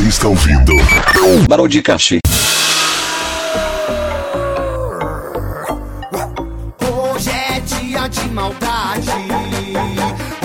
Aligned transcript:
Você 0.00 0.08
está 0.08 0.28
ouvindo 0.28 0.72
Barodicast. 1.46 2.20
Hoje 6.80 7.30
é 7.30 7.60
dia 7.60 8.08
de 8.08 8.28
maldade. 8.30 9.10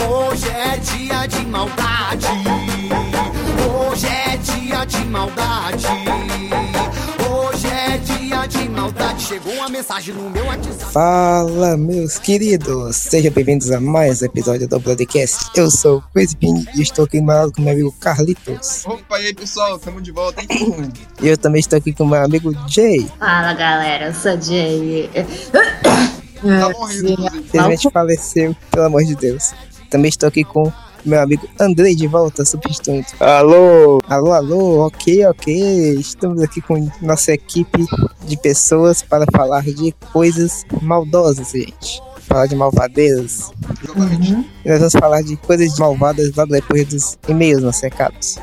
Hoje 0.09 0.49
é 0.49 0.77
dia 0.77 1.25
de 1.27 1.45
maldade. 1.45 2.27
Hoje 3.65 4.07
é 4.07 4.35
dia 4.35 4.85
de 4.85 5.05
maldade. 5.05 6.04
Chegou 9.27 9.53
uma 9.53 9.67
mensagem 9.69 10.13
no 10.13 10.29
meu 10.29 10.45
WhatsApp. 10.45 10.93
Fala, 10.93 11.75
meus 11.75 12.19
queridos! 12.19 12.95
Sejam 12.95 13.31
bem-vindos 13.31 13.71
a 13.71 13.79
mais 13.79 14.21
um 14.21 14.25
episódio 14.25 14.67
do 14.67 14.79
Broadcast. 14.79 15.49
Eu 15.55 15.71
sou 15.71 15.97
o 15.97 16.01
Chris 16.13 16.35
Bean 16.35 16.63
e 16.75 16.83
estou 16.83 17.05
aqui 17.05 17.19
do 17.19 17.25
meu 17.25 17.35
lado 17.35 17.51
com 17.51 17.63
meu 17.63 17.73
amigo 17.73 17.91
Carlitos. 17.93 18.85
Opa, 18.85 19.19
e 19.19 19.25
aí 19.25 19.33
pessoal, 19.33 19.79
tamo 19.79 19.99
de 19.99 20.11
volta, 20.11 20.41
hein? 20.41 20.47
E 21.19 21.27
eu 21.27 21.35
também 21.39 21.59
estou 21.59 21.75
aqui 21.75 21.91
com 21.91 22.05
meu 22.05 22.23
amigo 22.23 22.53
Jay. 22.67 23.09
Fala 23.17 23.53
galera, 23.53 24.09
eu 24.09 24.13
sou 24.13 24.39
Jay. 24.39 25.09
Tá 26.35 26.69
morrendo. 26.69 27.25
Infelizmente 27.37 27.89
faleceu, 27.89 28.55
pelo 28.69 28.85
amor 28.85 29.03
de 29.03 29.15
Deus. 29.15 29.53
Também 29.89 30.09
estou 30.09 30.29
aqui 30.29 30.43
com 30.43 30.71
meu 31.05 31.21
amigo 31.21 31.47
Andrei 31.59 31.95
de 31.95 32.07
volta, 32.07 32.43
substituindo. 32.43 33.05
Alô, 33.19 33.99
Alô, 34.07 34.31
alô, 34.33 34.87
ok, 34.87 35.25
ok. 35.27 35.99
Estamos 35.99 36.41
aqui 36.41 36.61
com 36.61 36.89
nossa 37.01 37.33
equipe 37.33 37.85
de 38.25 38.37
pessoas 38.37 39.01
para 39.01 39.25
falar 39.31 39.63
de 39.63 39.93
coisas 40.11 40.65
maldosas, 40.81 41.51
gente. 41.51 42.01
Falar 42.21 42.47
de 42.47 42.55
malvadezas. 42.55 43.51
Exatamente. 43.83 44.49
E 44.63 44.69
nós 44.69 44.79
vamos 44.79 44.93
falar 44.93 45.21
de 45.21 45.35
coisas 45.37 45.77
malvadas 45.77 46.35
logo 46.35 46.51
depois 46.51 46.87
dos 46.87 47.17
e-mails 47.27 47.61
nos 47.61 47.79
recados. 47.79 48.37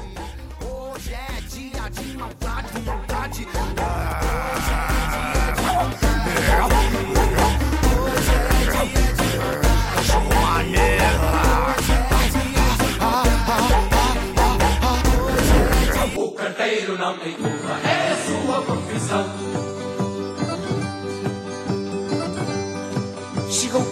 Hoje 0.60 1.12
é 1.12 1.40
dia 1.48 1.90
de 1.90 2.16
maldade. 2.16 2.81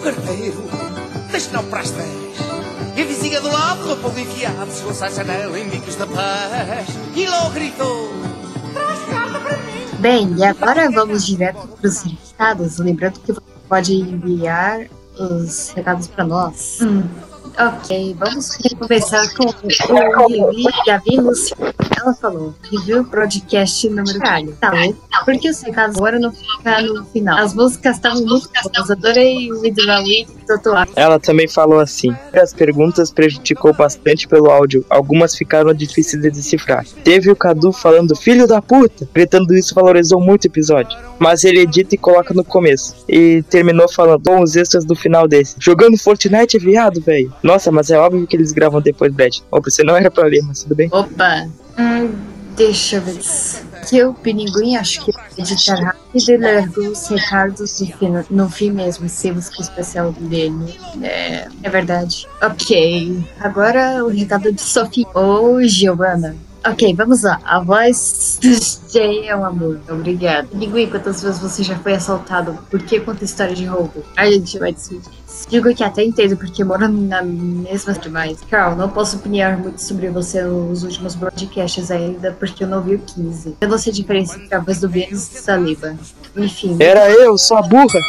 Carteiro, 0.01 0.63
deixe 1.31 1.51
não 1.51 1.63
para 1.65 1.79
as 1.81 1.91
10. 1.91 2.09
E 2.95 3.01
a 3.01 3.05
vizinha 3.05 3.39
do 3.39 3.49
lado, 3.49 3.83
com 3.83 3.93
o 3.93 3.97
pão 3.97 4.19
enfiado, 4.19 4.71
chegou-se 4.71 5.03
à 5.03 5.09
janela 5.09 5.57
em 5.57 5.69
bicos 5.69 5.95
da 5.95 6.05
paz. 6.05 6.87
E 7.15 7.27
logo 7.27 7.51
gritou: 7.51 8.09
Traz 8.73 8.99
carta 9.09 9.39
para 9.39 9.57
mim. 9.57 9.87
Bem, 9.99 10.35
e 10.37 10.43
agora 10.43 10.89
vamos 10.91 11.25
direto 11.25 11.67
para 11.67 11.87
os 11.87 12.01
recados. 12.01 12.77
Lembrando 12.79 13.19
que 13.19 13.31
você 13.31 13.41
pode 13.69 13.93
enviar 13.93 14.87
os 15.17 15.69
recados 15.69 16.07
para 16.07 16.25
nós. 16.25 16.79
Ok, 17.57 18.15
vamos 18.17 18.57
começar 18.79 19.33
com 19.35 19.45
o 19.45 20.27
Vivi 20.27 20.65
Gavi 20.85 21.17
Lúcio. 21.17 21.55
Ela 21.97 22.13
falou, 22.15 22.55
review 22.71 23.03
podcast 23.05 23.87
número 23.89 24.19
caralho. 24.19 24.55
Tá 24.59 24.71
louco? 24.71 25.07
Por 25.25 25.37
que 25.37 25.49
os 25.49 25.61
recados 25.61 25.97
agora 25.97 26.19
não 26.19 26.31
ficam 26.31 26.93
no 26.93 27.05
final? 27.05 27.37
As 27.37 27.53
músicas 27.53 27.97
estavam 27.97 28.25
muito 28.25 28.49
boas. 28.49 28.89
Adorei 28.89 29.51
o 29.51 29.61
With 29.61 29.73
the 29.75 29.97
Week, 29.99 30.41
ela 30.95 31.19
também 31.19 31.47
falou 31.47 31.79
assim: 31.79 32.13
as 32.33 32.53
perguntas 32.53 33.11
prejudicou 33.11 33.73
bastante 33.73 34.27
pelo 34.27 34.49
áudio, 34.49 34.85
algumas 34.89 35.35
ficaram 35.35 35.73
difíceis 35.73 36.21
de 36.21 36.29
decifrar. 36.29 36.85
Teve 37.03 37.31
o 37.31 37.35
Cadu 37.35 37.71
falando 37.71 38.15
filho 38.15 38.47
da 38.47 38.61
puta, 38.61 39.07
gritando 39.13 39.55
isso 39.55 39.73
valorizou 39.73 40.19
muito 40.19 40.45
o 40.45 40.47
episódio. 40.47 40.97
Mas 41.19 41.43
ele 41.43 41.61
edita 41.61 41.95
e 41.95 41.97
coloca 41.97 42.33
no 42.33 42.43
começo. 42.43 42.95
E 43.07 43.43
terminou 43.43 43.87
falando 43.89 44.21
bom 44.21 44.41
os 44.41 44.55
extras 44.55 44.83
do 44.83 44.95
final 44.95 45.27
desse. 45.27 45.55
Jogando 45.59 45.97
Fortnite 45.97 46.57
é 46.57 46.59
viado, 46.59 46.99
velho. 47.01 47.33
Nossa, 47.43 47.71
mas 47.71 47.89
é 47.89 47.97
óbvio 47.97 48.27
que 48.27 48.35
eles 48.35 48.51
gravam 48.51 48.81
depois, 48.81 49.11
Brad. 49.13 49.37
Opa, 49.51 49.69
você 49.69 49.83
não 49.83 49.95
era 49.95 50.11
pra 50.11 50.25
ler, 50.25 50.41
mas 50.43 50.63
tudo 50.63 50.75
bem. 50.75 50.89
Opa! 50.91 51.47
Hum, 51.77 52.11
deixa 52.55 52.97
eu 52.97 53.01
ver. 53.01 53.19
Que 53.87 54.03
o 54.03 54.13
Pinguim 54.13 54.75
acho 54.75 55.03
que 55.03 55.11
editar 55.37 55.75
rápido 55.75 56.29
e 56.29 56.37
largou 56.37 56.87
os 56.89 57.07
recados 57.07 57.79
no 57.79 57.87
fim, 57.87 58.25
no 58.29 58.49
fim 58.49 58.71
mesmo, 58.71 59.09
sem 59.09 59.31
música 59.31 59.61
especial 59.61 60.11
dele. 60.11 60.79
É, 61.01 61.47
é 61.63 61.69
verdade. 61.69 62.27
Ok. 62.41 63.23
Agora 63.39 64.05
o 64.05 64.09
recado 64.09 64.51
de 64.51 64.61
Sofia. 64.61 65.07
Ou 65.15 65.63
Giovanna. 65.63 66.35
Ok, 66.63 66.93
vamos 66.93 67.23
lá. 67.23 67.39
A 67.43 67.59
voz 67.59 68.37
do 68.39 68.93
Jay 68.93 69.27
é 69.27 69.35
um 69.35 69.43
amor. 69.43 69.79
Obrigada. 69.89 70.47
Pinguim, 70.47 70.87
quantas 70.87 71.23
vezes 71.23 71.39
você 71.39 71.63
já 71.63 71.75
foi 71.79 71.95
assaltado? 71.95 72.55
Por 72.69 72.83
que 72.83 72.99
conta 72.99 73.25
história 73.25 73.55
de 73.55 73.65
roubo? 73.65 74.03
A 74.15 74.29
gente 74.29 74.59
vai 74.59 74.71
decidir. 74.71 75.20
Digo 75.49 75.73
que 75.73 75.83
até 75.83 76.03
entendo 76.03 76.37
porque 76.37 76.63
moro 76.63 76.87
na 76.87 77.21
mesma 77.21 77.93
demais. 77.93 78.39
Carl, 78.49 78.75
não 78.75 78.89
posso 78.89 79.17
opinar 79.17 79.57
muito 79.57 79.81
sobre 79.81 80.09
você 80.09 80.41
nos 80.41 80.83
últimos 80.83 81.15
broadcasts 81.15 81.91
ainda, 81.91 82.31
porque 82.31 82.63
eu 82.63 82.67
não 82.67 82.81
vi 82.81 82.95
o 82.95 82.99
15. 82.99 83.57
Eu 83.61 83.67
não 83.67 83.77
sei 83.77 83.91
a 83.91 83.95
diferença 83.95 84.37
entre 84.37 84.55
a 84.55 84.59
voz 84.59 84.79
do 84.79 84.89
Vênus 84.89 85.33
e 85.33 85.39
Saliba. 85.39 85.95
Enfim. 86.35 86.77
Era 86.79 87.09
eu, 87.09 87.37
sua 87.37 87.61
burra. 87.61 87.99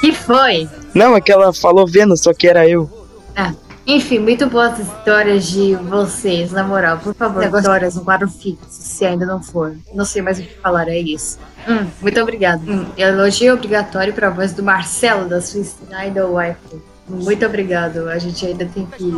que 0.00 0.12
foi? 0.12 0.68
Não, 0.94 1.14
é 1.14 1.20
que 1.20 1.30
ela 1.30 1.52
falou 1.52 1.86
Vênus, 1.86 2.22
só 2.22 2.32
que 2.32 2.48
era 2.48 2.68
eu. 2.68 2.90
Ah. 3.36 3.52
Enfim, 3.86 4.18
muito 4.18 4.46
boas 4.46 4.78
histórias 4.78 5.48
de 5.48 5.74
vocês, 5.74 6.52
na 6.52 6.62
moral. 6.62 6.98
Por 6.98 7.14
favor, 7.14 7.42
histórias 7.42 7.94
no 7.94 8.04
quadro 8.04 8.28
fixo, 8.28 8.66
se 8.68 9.04
ainda 9.04 9.24
não 9.26 9.42
for. 9.42 9.74
Não 9.94 10.04
sei 10.04 10.22
mais 10.22 10.38
o 10.38 10.42
que 10.42 10.54
falar, 10.54 10.88
é 10.88 10.98
isso. 10.98 11.38
Hum, 11.68 11.86
muito 12.00 12.20
obrigado. 12.20 12.62
Hum, 12.68 12.86
elogio 12.96 13.54
obrigatório 13.54 14.12
para 14.12 14.28
a 14.28 14.30
voz 14.30 14.52
do 14.52 14.62
Marcelo, 14.62 15.28
da 15.28 15.40
Swiss 15.40 15.76
Idol 16.06 16.36
Wife. 16.36 16.80
Muito 17.08 17.44
obrigado. 17.44 18.08
A 18.08 18.18
gente 18.18 18.46
ainda 18.46 18.64
tem 18.66 18.86
que 18.86 19.12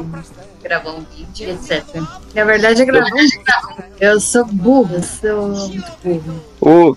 gravar 0.63 0.93
um 0.93 1.05
vídeo, 1.15 1.51
etc. 1.51 1.85
Na 2.35 2.45
verdade, 2.45 2.83
é 2.83 2.85
gravar 2.85 3.07
um 3.13 3.17
vídeo. 3.17 3.43
Eu 4.01 4.21
sou 4.21 4.45
burra, 4.47 4.97
eu 4.97 5.03
sou 5.03 5.49
muito 5.69 5.93
burra. 6.03 6.35
O, 6.61 6.97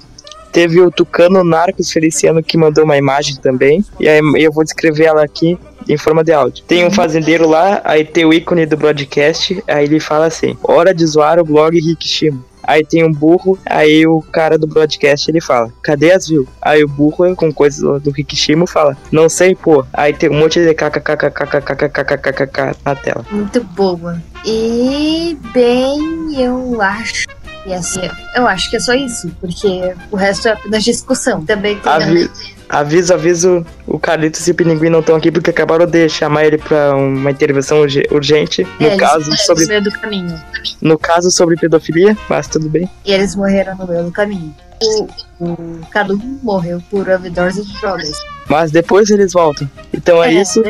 teve 0.56 0.80
o 0.82 0.90
Tucano 0.90 1.44
Narcos 1.44 1.92
Feliciano 1.92 2.42
que 2.42 2.58
mandou 2.58 2.86
uma 2.86 2.96
imagem 2.98 3.36
também. 3.36 3.84
E 4.00 4.08
aí 4.08 4.22
eu 4.38 4.52
vou 4.54 4.64
descrever 4.64 5.04
ela 5.06 5.22
aqui 5.24 5.60
em 5.88 5.98
forma 5.98 6.24
de 6.24 6.32
áudio. 6.32 6.64
Tem 6.66 6.86
um 6.86 6.92
fazendeiro 6.92 7.48
lá, 7.48 7.82
aí 7.84 8.06
tem 8.06 8.24
o 8.26 8.34
ícone 8.34 8.66
do 8.66 8.78
broadcast, 8.78 9.62
aí 9.68 9.84
ele 9.84 10.00
fala 10.00 10.28
assim: 10.28 10.58
Hora 10.64 10.94
de 10.94 11.06
zoar 11.06 11.38
o 11.40 11.44
blog 11.44 11.78
Rikishimo. 11.80 12.44
Aí 12.68 12.84
tem 12.84 13.04
um 13.04 13.12
burro, 13.12 13.60
aí 13.64 14.08
o 14.08 14.24
cara 14.32 14.58
do 14.58 14.66
broadcast 14.66 15.30
ele 15.30 15.40
fala: 15.42 15.72
Cadê 15.84 16.12
as 16.14 16.28
views? 16.28 16.48
Aí 16.62 16.84
o 16.84 16.88
burro, 16.88 17.36
com 17.36 17.52
coisas 17.54 17.80
do- 17.82 18.00
do 18.00 18.10
Rikishimo, 18.12 18.66
fala: 18.66 18.98
Não 19.12 19.28
sei, 19.30 19.54
pô. 19.54 19.86
Aí 19.94 20.14
tem 20.14 20.30
um 20.32 20.40
monte 20.40 20.60
de 20.66 20.74
kkkkkkkkkkkk 20.74 22.76
na 22.84 22.96
tela. 22.96 23.24
Muito 23.30 23.62
boa. 23.64 24.20
E, 24.46 25.38
bem, 25.54 26.42
eu 26.42 26.82
acho. 26.82 27.28
Que 27.66 27.74
assim, 27.74 28.02
eu 28.36 28.48
acho 28.48 28.70
que 28.70 28.76
é 28.76 28.80
só 28.80 28.94
isso, 28.94 29.30
porque 29.42 29.94
o 30.12 30.16
resto 30.16 30.48
é 30.48 30.52
apenas 30.52 30.84
discussão. 30.84 31.44
Também 31.44 31.78
tem. 31.80 31.92
Avi 31.92 32.30
aviso, 32.68 33.14
aviso, 33.14 33.66
o 33.88 34.00
Carlitos 34.00 34.48
e 34.48 34.52
o 34.52 34.56
Pinguim 34.56 34.90
não 34.90 35.00
estão 35.00 35.16
aqui 35.16 35.32
porque 35.32 35.50
acabaram 35.52 35.86
de 35.86 36.10
chamar 36.10 36.46
ele 36.46 36.58
pra 36.58 36.96
uma 36.96 37.30
intervenção 37.32 37.80
urge- 37.80 38.08
urgente. 38.12 38.64
No 38.80 38.88
É, 38.88 38.90
eles 38.92 39.00
caso, 39.00 39.38
sobre, 39.38 39.64
no 39.64 39.70
meio 39.70 39.84
do 39.84 39.92
caminho. 39.92 40.44
no 40.82 40.98
caso 40.98 41.30
sobre 41.32 41.56
pedofilia, 41.58 42.18
mas 42.30 42.48
tudo 42.48 42.68
bem. 42.70 42.90
E 43.06 43.12
eles 43.14 43.36
morreram 43.36 43.76
no 43.76 43.88
meio 43.88 44.04
do 44.06 44.12
caminho. 44.12 44.54
O, 44.84 45.08
o 45.40 45.80
Cadu 45.92 46.20
morreu 46.44 46.82
por 46.92 47.08
overdose 47.10 47.64
de 47.64 47.80
drogas. 47.80 48.12
Mas 48.50 48.72
depois 48.72 49.10
eles 49.10 49.34
voltam. 49.34 49.70
Então 49.94 50.24
é, 50.24 50.34
isso. 50.34 50.62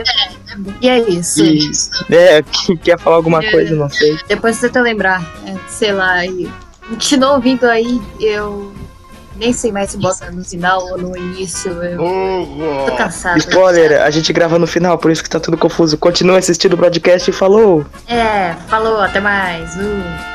E 0.81 0.87
é 0.87 0.99
isso. 1.09 1.43
E 1.43 1.69
é, 2.15 2.43
quer 2.83 2.99
falar 2.99 3.15
alguma 3.17 3.41
coisa, 3.41 3.73
não 3.75 3.89
sei. 3.89 4.17
Depois 4.27 4.59
tenta 4.59 4.81
lembrar, 4.81 5.21
é, 5.47 5.55
sei 5.67 5.91
lá, 5.91 6.25
e 6.25 6.49
continuou 6.89 7.35
ouvindo 7.35 7.65
aí, 7.65 8.01
eu 8.19 8.73
nem 9.35 9.51
sei 9.51 9.71
mais 9.71 9.91
se 9.91 9.97
bota 9.97 10.31
no 10.31 10.43
final 10.43 10.81
ou 10.91 10.97
no 10.97 11.17
início. 11.17 11.71
Eu 11.83 12.85
tô 12.87 12.95
cansada. 12.95 13.37
Spoiler, 13.37 14.01
a 14.01 14.09
gente 14.09 14.31
grava 14.31 14.57
no 14.57 14.67
final, 14.67 14.97
por 14.97 15.11
isso 15.11 15.23
que 15.23 15.29
tá 15.29 15.39
tudo 15.39 15.57
confuso. 15.57 15.97
Continua 15.97 16.37
assistindo 16.37 16.73
o 16.73 16.77
broadcast 16.77 17.29
e 17.29 17.33
falou. 17.33 17.85
É, 18.07 18.53
falou, 18.67 19.01
até 19.01 19.19
mais. 19.19 19.75
Uh. 19.75 20.34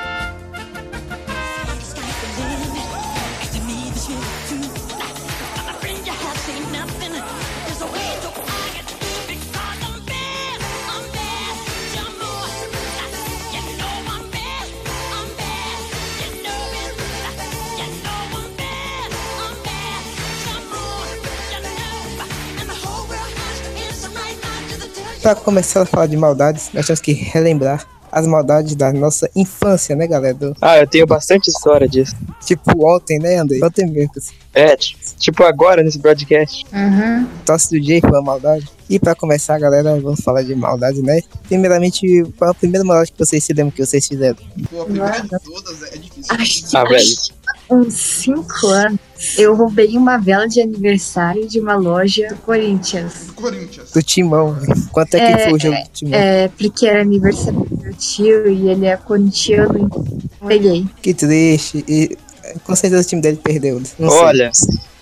Para 25.23 25.35
começar 25.35 25.83
a 25.83 25.87
falar 25.87 26.07
de 26.07 26.17
maldades, 26.17 26.71
nós 26.73 26.87
temos 26.87 27.01
que 27.01 27.13
relembrar 27.13 27.87
as 28.11 28.27
maldades 28.27 28.75
da 28.75 28.93
nossa 28.93 29.31
infância, 29.37 29.95
né, 29.95 30.07
galera? 30.07 30.35
Do- 30.35 30.57
Ah, 30.61 30.79
eu 30.79 30.87
tenho 30.87 31.07
bastante 31.07 31.49
história 31.49 31.87
disso. 31.89 32.17
tipo 32.45 32.73
ontem, 32.85 33.19
né, 33.21 33.37
André? 33.37 33.59
Ontem 33.63 33.87
mesmo. 33.87 34.11
assim. 34.17 34.33
É, 34.53 34.75
ti- 34.77 34.97
tipo 35.19 35.45
agora 35.45 35.83
nesse 35.83 35.99
broadcast. 35.99 36.65
Uhum. 36.73 37.27
Tosse 37.47 37.71
do 37.71 37.81
dia 37.81 38.01
foi 38.01 38.11
uma 38.11 38.23
maldade. 38.23 38.69
E 38.89 38.99
pra 38.99 39.15
começar, 39.15 39.57
galera, 39.61 40.01
vamos 40.01 40.21
falar 40.23 40.43
de 40.43 40.53
maldade, 40.57 41.01
né? 41.03 41.21
Primeiramente, 41.47 42.25
qual 42.37 42.49
é 42.49 42.51
a 42.51 42.55
primeira 42.55 42.85
maldade 42.85 43.13
que 43.13 43.19
vocês 43.19 43.45
se 43.45 43.53
lembram 43.53 43.71
que 43.71 43.87
vocês 43.87 44.09
fizeram? 44.09 44.37
Pô, 44.69 44.83
a 44.83 44.85
primeira 44.87 45.21
de 45.21 45.29
todas 45.29 45.83
é 45.93 45.97
difícil. 45.99 46.37
Que 46.71 46.77
Ah, 46.77 46.83
velho. 46.85 47.05
Uns 47.71 47.95
5 47.95 48.67
anos 48.67 48.99
eu 49.37 49.55
roubei 49.55 49.97
uma 49.97 50.17
vela 50.17 50.47
de 50.47 50.61
aniversário 50.61 51.47
de 51.47 51.61
uma 51.61 51.77
loja 51.77 52.29
do 52.29 52.37
Corinthians. 52.37 53.27
Do 53.27 53.35
Corinthians. 53.35 53.91
Do 53.93 54.03
Timão. 54.03 54.57
Quanto 54.93 55.15
é 55.15 55.19
que 55.19 55.41
É, 55.41 55.45
foi 55.45 55.53
o 55.53 55.61
jogo 55.61 55.77
do 55.77 55.91
Timão? 55.93 56.19
É, 56.19 56.49
porque 56.49 56.87
era 56.87 57.03
aniversário 57.03 57.61
do 57.61 57.83
meu 57.83 57.95
tio 57.95 58.51
e 58.51 58.69
ele 58.69 58.87
é 58.87 58.97
corintiano, 58.97 59.79
então 59.79 60.05
peguei. 60.47 60.87
Que 61.03 61.13
triste. 61.13 61.85
E 61.87 62.17
com 62.65 62.75
certeza 62.75 63.03
o 63.03 63.05
time 63.05 63.23
dele 63.23 63.39
perdeu. 63.43 63.81
Não 63.99 64.11
sei. 64.11 64.19
Olha, 64.19 64.51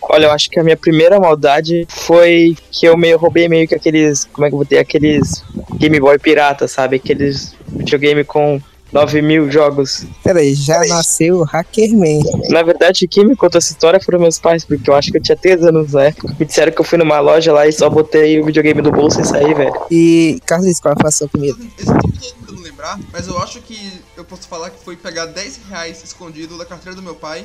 olha, 0.02 0.26
eu 0.26 0.32
acho 0.32 0.50
que 0.50 0.58
a 0.58 0.64
minha 0.64 0.76
primeira 0.76 1.18
maldade 1.20 1.86
foi 1.88 2.56
que 2.70 2.86
eu 2.86 2.96
meio 2.96 3.18
roubei 3.18 3.48
meio 3.48 3.68
que 3.68 3.74
aqueles, 3.74 4.24
como 4.32 4.46
é 4.46 4.48
que 4.48 4.54
eu 4.54 4.58
vou 4.58 4.66
ter, 4.66 4.78
aqueles 4.78 5.44
Game 5.78 5.98
Boy 6.00 6.18
pirata, 6.18 6.66
sabe? 6.66 6.96
Aqueles 6.96 7.54
videogame 7.68 8.24
com 8.24 8.60
9 8.92 9.22
mil 9.22 9.50
jogos. 9.50 10.06
Peraí, 10.22 10.54
já 10.54 10.80
nasceu 10.86 11.42
Hackerman. 11.44 12.20
Na 12.48 12.62
verdade, 12.62 13.06
quem 13.06 13.26
me 13.26 13.36
contou 13.36 13.58
essa 13.58 13.72
história 13.72 14.00
foram 14.00 14.18
meus 14.18 14.38
pais, 14.38 14.64
porque 14.64 14.88
eu 14.88 14.94
acho 14.94 15.10
que 15.10 15.18
eu 15.18 15.22
tinha 15.22 15.36
3 15.36 15.64
anos 15.64 15.92
na 15.92 16.04
época. 16.04 16.34
Me 16.38 16.46
disseram 16.46 16.72
que 16.72 16.80
eu 16.80 16.84
fui 16.84 16.98
numa 16.98 17.20
loja 17.20 17.52
lá 17.52 17.66
e 17.66 17.72
só 17.72 17.88
botei 17.90 18.40
o 18.40 18.44
videogame 18.44 18.82
do 18.82 18.90
bolso 18.90 19.20
e 19.20 19.24
saí, 19.24 19.52
velho. 19.54 19.74
E 19.90 20.40
Carlos, 20.46 20.80
qual 20.80 20.94
foi 20.98 21.08
a 21.08 21.12
sua 21.12 21.28
primeira? 21.28 21.56
Esse 21.78 21.92
tipo 21.92 22.08
eu 22.14 22.46
tentando 22.46 22.62
lembrar, 22.62 22.98
mas 23.12 23.28
eu 23.28 23.38
acho 23.38 23.60
que 23.60 24.00
eu 24.16 24.24
posso 24.24 24.48
falar 24.48 24.70
que 24.70 24.82
foi 24.82 24.96
pegar 24.96 25.26
10 25.26 25.60
reais 25.68 26.02
escondido 26.02 26.56
da 26.56 26.64
carteira 26.64 26.96
do 26.96 27.02
meu 27.02 27.14
pai 27.14 27.44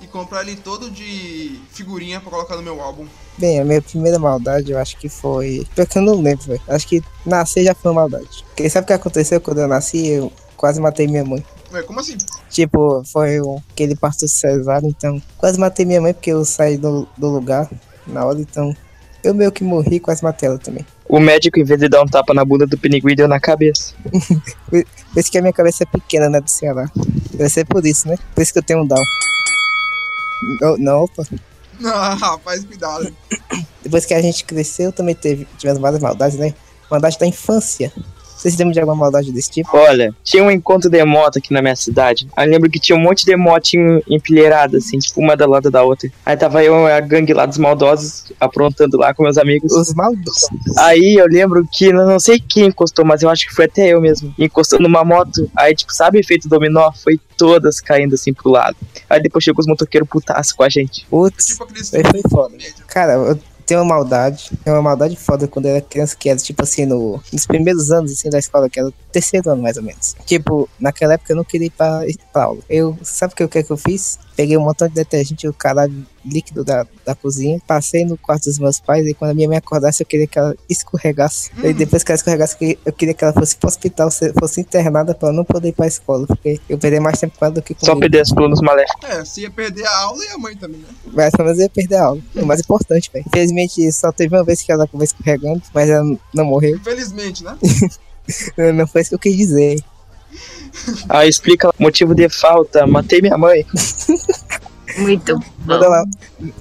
e 0.00 0.06
comprar 0.06 0.42
ele 0.42 0.56
todo 0.56 0.90
de 0.90 1.58
figurinha 1.72 2.20
pra 2.20 2.30
colocar 2.30 2.56
no 2.56 2.62
meu 2.62 2.80
álbum. 2.80 3.06
Bem, 3.38 3.60
a 3.60 3.64
minha 3.64 3.80
primeira 3.80 4.18
maldade 4.18 4.72
eu 4.72 4.78
acho 4.78 4.96
que 4.96 5.08
foi. 5.08 5.66
Pior 5.74 5.86
que 5.86 5.98
eu 5.98 6.02
não 6.02 6.20
lembro, 6.20 6.44
velho. 6.46 6.62
Acho 6.68 6.86
que 6.86 7.02
nascer 7.24 7.64
já 7.64 7.74
foi 7.74 7.90
uma 7.90 8.02
maldade. 8.02 8.44
Porque 8.44 8.68
sabe 8.68 8.84
o 8.84 8.86
que 8.88 8.92
aconteceu 8.92 9.40
quando 9.40 9.60
eu 9.60 9.68
nasci? 9.68 10.08
Eu 10.08 10.32
quase 10.56 10.80
matei 10.80 11.06
minha 11.06 11.24
mãe. 11.24 11.44
Ué, 11.72 11.82
como 11.82 12.00
assim? 12.00 12.16
Tipo, 12.50 13.02
foi 13.04 13.40
um, 13.40 13.60
aquele 13.72 13.96
parto 13.96 14.28
cesáreo, 14.28 14.88
então. 14.88 15.20
Quase 15.36 15.58
matei 15.58 15.84
minha 15.84 16.00
mãe 16.00 16.14
porque 16.14 16.30
eu 16.30 16.44
saí 16.44 16.76
do, 16.76 17.08
do 17.16 17.28
lugar 17.28 17.68
na 18.06 18.24
hora, 18.24 18.40
então. 18.40 18.74
Eu 19.22 19.32
meio 19.34 19.50
que 19.50 19.64
morri, 19.64 19.98
quase 19.98 20.22
matei 20.22 20.48
ela 20.48 20.58
também. 20.58 20.84
O 21.08 21.18
médico, 21.18 21.58
em 21.58 21.64
vez 21.64 21.80
de 21.80 21.88
dar 21.88 22.02
um 22.02 22.06
tapa 22.06 22.34
na 22.34 22.44
bunda 22.44 22.66
do 22.66 22.76
piniguim, 22.76 23.14
deu 23.14 23.26
na 23.26 23.40
cabeça. 23.40 23.94
Por 24.68 24.84
isso 25.16 25.30
que 25.30 25.38
a 25.38 25.40
minha 25.40 25.52
cabeça 25.52 25.84
é 25.84 25.86
pequena, 25.86 26.28
né, 26.28 26.40
do 26.40 26.50
Ceará. 26.50 26.90
Deve 27.32 27.48
ser 27.48 27.64
por 27.66 27.84
isso, 27.84 28.08
né? 28.08 28.16
Por 28.34 28.42
isso 28.42 28.52
que 28.52 28.58
eu 28.58 28.62
tenho 28.62 28.82
um 28.82 28.86
down. 28.86 29.02
Não, 30.60 30.76
não, 30.76 31.04
opa. 31.04 31.24
Ah, 31.84 32.14
rapaz, 32.14 32.64
cuidado. 32.64 33.12
Depois 33.82 34.06
que 34.06 34.14
a 34.14 34.22
gente 34.22 34.44
cresceu, 34.44 34.92
também 34.92 35.14
teve, 35.14 35.44
tivemos 35.58 35.80
várias 35.80 36.00
maldades, 36.00 36.38
né? 36.38 36.54
Maldade 36.88 37.18
da 37.18 37.26
infância. 37.26 37.92
Vocês 38.44 38.58
lembram 38.58 38.72
de 38.72 38.80
alguma 38.80 38.94
maldade 38.94 39.32
desse 39.32 39.50
tipo? 39.50 39.74
Olha, 39.74 40.14
tinha 40.22 40.44
um 40.44 40.50
encontro 40.50 40.90
de 40.90 41.02
moto 41.02 41.38
aqui 41.38 41.50
na 41.50 41.62
minha 41.62 41.74
cidade. 41.74 42.28
Aí 42.36 42.46
eu 42.46 42.52
lembro 42.52 42.70
que 42.70 42.78
tinha 42.78 42.94
um 42.94 43.00
monte 43.00 43.24
de 43.24 43.34
motinho 43.36 44.02
empilheirada, 44.06 44.76
assim, 44.76 44.98
tipo, 44.98 45.18
uma 45.18 45.34
da 45.34 45.46
lado 45.46 45.70
da 45.70 45.82
outra. 45.82 46.10
Aí 46.26 46.36
tava 46.36 46.62
eu 46.62 46.86
e 46.86 46.92
a 46.92 47.00
gangue 47.00 47.32
lá 47.32 47.46
dos 47.46 47.56
maldosos, 47.56 48.30
aprontando 48.38 48.98
lá 48.98 49.14
com 49.14 49.22
meus 49.22 49.38
amigos. 49.38 49.72
Os 49.72 49.94
maldosos. 49.94 50.50
Aí 50.76 51.14
eu 51.14 51.26
lembro 51.26 51.66
que 51.72 51.90
não 51.90 52.20
sei 52.20 52.38
quem 52.38 52.66
encostou, 52.66 53.02
mas 53.02 53.22
eu 53.22 53.30
acho 53.30 53.48
que 53.48 53.54
foi 53.54 53.64
até 53.64 53.88
eu 53.88 54.00
mesmo. 54.02 54.34
Encostou 54.38 54.78
numa 54.78 55.02
moto. 55.02 55.50
Aí, 55.56 55.74
tipo, 55.74 55.94
sabe 55.94 56.18
o 56.18 56.20
efeito 56.20 56.46
dominó? 56.46 56.92
Foi 56.92 57.18
todas 57.38 57.80
caindo 57.80 58.14
assim 58.14 58.34
pro 58.34 58.50
lado. 58.50 58.76
Aí 59.08 59.22
depois 59.22 59.42
chegou 59.42 59.60
os 59.60 59.66
motoqueiros 59.66 60.06
putaço 60.06 60.54
com 60.54 60.64
a 60.64 60.68
gente. 60.68 61.02
É 61.02 61.06
Putz, 61.08 61.46
tipo 61.46 61.66
foi 61.66 62.22
foda. 62.30 62.54
Cara, 62.88 63.12
eu 63.14 63.38
tenho 63.66 63.80
uma 63.80 63.94
maldade. 63.94 64.50
Tenho 64.62 64.76
uma 64.76 64.82
maldade 64.82 65.16
foda 65.16 65.48
quando 65.48 65.66
era 65.66 65.80
criança, 65.80 66.16
que 66.16 66.28
era 66.28 66.38
tipo 66.38 66.62
assim, 66.62 66.86
no, 66.86 67.20
nos 67.32 67.46
primeiros 67.46 67.90
anos 67.90 68.12
assim, 68.12 68.30
da 68.30 68.38
escola, 68.38 68.68
que 68.68 68.78
era 68.78 68.88
o 68.88 68.94
terceiro 69.12 69.50
ano 69.50 69.62
mais 69.62 69.76
ou 69.76 69.82
menos. 69.82 70.14
Tipo, 70.24 70.68
naquela 70.78 71.14
época 71.14 71.32
eu 71.32 71.36
não 71.36 71.44
queria 71.44 71.66
ir 71.66 71.70
pra, 71.70 72.00
pra 72.32 72.44
aula. 72.44 72.60
Eu, 72.68 72.96
sabe 73.02 73.32
o 73.32 73.48
que, 73.48 73.62
que 73.62 73.70
eu 73.70 73.76
fiz? 73.76 74.18
Peguei 74.36 74.56
um 74.56 74.62
montão 74.62 74.88
de 74.88 74.94
detergente, 74.94 75.46
o 75.46 75.52
caralho 75.52 76.04
líquido 76.24 76.64
da, 76.64 76.86
da 77.04 77.14
cozinha, 77.14 77.60
passei 77.66 78.04
no 78.04 78.16
quarto 78.16 78.44
dos 78.44 78.58
meus 78.58 78.80
pais 78.80 79.06
e 79.06 79.14
quando 79.14 79.30
a 79.30 79.34
minha 79.34 79.46
mãe 79.46 79.58
acordasse 79.58 80.02
eu 80.02 80.06
queria 80.06 80.26
que 80.26 80.38
ela 80.38 80.54
escorregasse. 80.68 81.50
E 81.62 81.72
depois 81.72 82.02
que 82.02 82.10
ela 82.10 82.16
escorregasse, 82.16 82.56
eu 82.84 82.92
queria- 82.92 83.14
que 83.14 83.22
ela 83.24 83.32
fosse 83.32 83.54
pro 83.56 83.68
hospital, 83.68 84.10
se- 84.10 84.32
fosse 84.40 84.60
internada 84.60 85.14
pra 85.14 85.28
eu 85.28 85.32
não 85.32 85.44
poder 85.44 85.68
ir 85.68 85.72
pra 85.72 85.86
escola, 85.86 86.26
porque 86.26 86.58
eu 86.68 86.78
perdi 86.78 86.98
mais 86.98 87.18
tempo 87.20 87.38
com 87.38 87.44
ela 87.44 87.54
do 87.54 87.62
que 87.62 87.74
Só 87.78 87.86
comigo. 87.92 88.00
perder 88.00 88.20
as 88.22 88.30
planos 88.32 88.60
maléficos. 88.60 89.08
É, 89.08 89.24
você 89.24 89.42
ia 89.42 89.50
perder 89.50 89.86
a 89.86 89.96
aula 89.98 90.24
e 90.24 90.28
a 90.28 90.38
mãe 90.38 90.56
também, 90.56 90.80
né? 90.80 90.88
Mas 91.12 91.30
pelo 91.32 91.44
menos 91.44 91.58
eu 91.60 91.64
ia 91.64 91.70
perder 91.70 91.96
a 91.96 92.04
aula. 92.06 92.20
O 92.34 92.46
mais 92.46 92.60
importante, 92.60 93.10
velho. 93.12 93.24
Infelizmente, 93.28 93.92
só 93.92 94.10
teve 94.10 94.34
uma 94.34 94.44
vez 94.44 94.62
que 94.62 94.72
ela 94.72 94.84
acabou 94.84 95.04
escorregando, 95.04 95.62
mas 95.74 95.88
ela 95.90 96.04
não 96.32 96.44
morreu. 96.44 96.76
Infelizmente, 96.76 97.44
né? 97.44 97.56
Não 98.74 98.86
foi 98.86 99.02
isso 99.02 99.10
que 99.10 99.14
eu 99.16 99.18
quis 99.18 99.36
dizer. 99.36 99.76
Aí 101.08 101.28
explica 101.28 101.68
o 101.68 101.74
motivo 101.78 102.14
de 102.14 102.28
falta. 102.28 102.86
Matei 102.86 103.20
minha 103.20 103.38
mãe. 103.38 103.64
Muito 104.98 105.40
Manda 105.64 105.86
bom. 105.86 105.90
lá. 105.90 106.04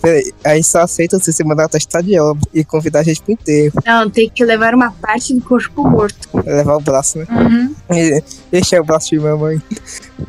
Peraí, 0.02 0.34
a 0.44 0.56
gente 0.56 0.68
só 0.68 0.82
aceita 0.82 1.20
se 1.20 1.32
você 1.32 1.44
mandar 1.44 1.66
atestado 1.66 2.08
de 2.08 2.20
obra 2.20 2.42
e 2.54 2.64
convidar 2.64 3.02
a 3.02 3.04
gente 3.04 3.22
pro 3.22 3.34
enterro. 3.34 3.74
Não, 3.86 4.10
tem 4.10 4.30
que 4.30 4.44
levar 4.44 4.74
uma 4.74 4.92
parte 4.92 5.34
do 5.34 5.42
corpo 5.42 5.88
morto. 5.88 6.30
Levar 6.46 6.78
o 6.78 6.82
braço, 6.82 7.20
né? 7.20 7.28
Uhum. 7.30 7.76
Deixa 8.52 8.82
o 8.82 8.84
braço 8.84 9.10
de 9.10 9.20
mamãe. 9.20 9.62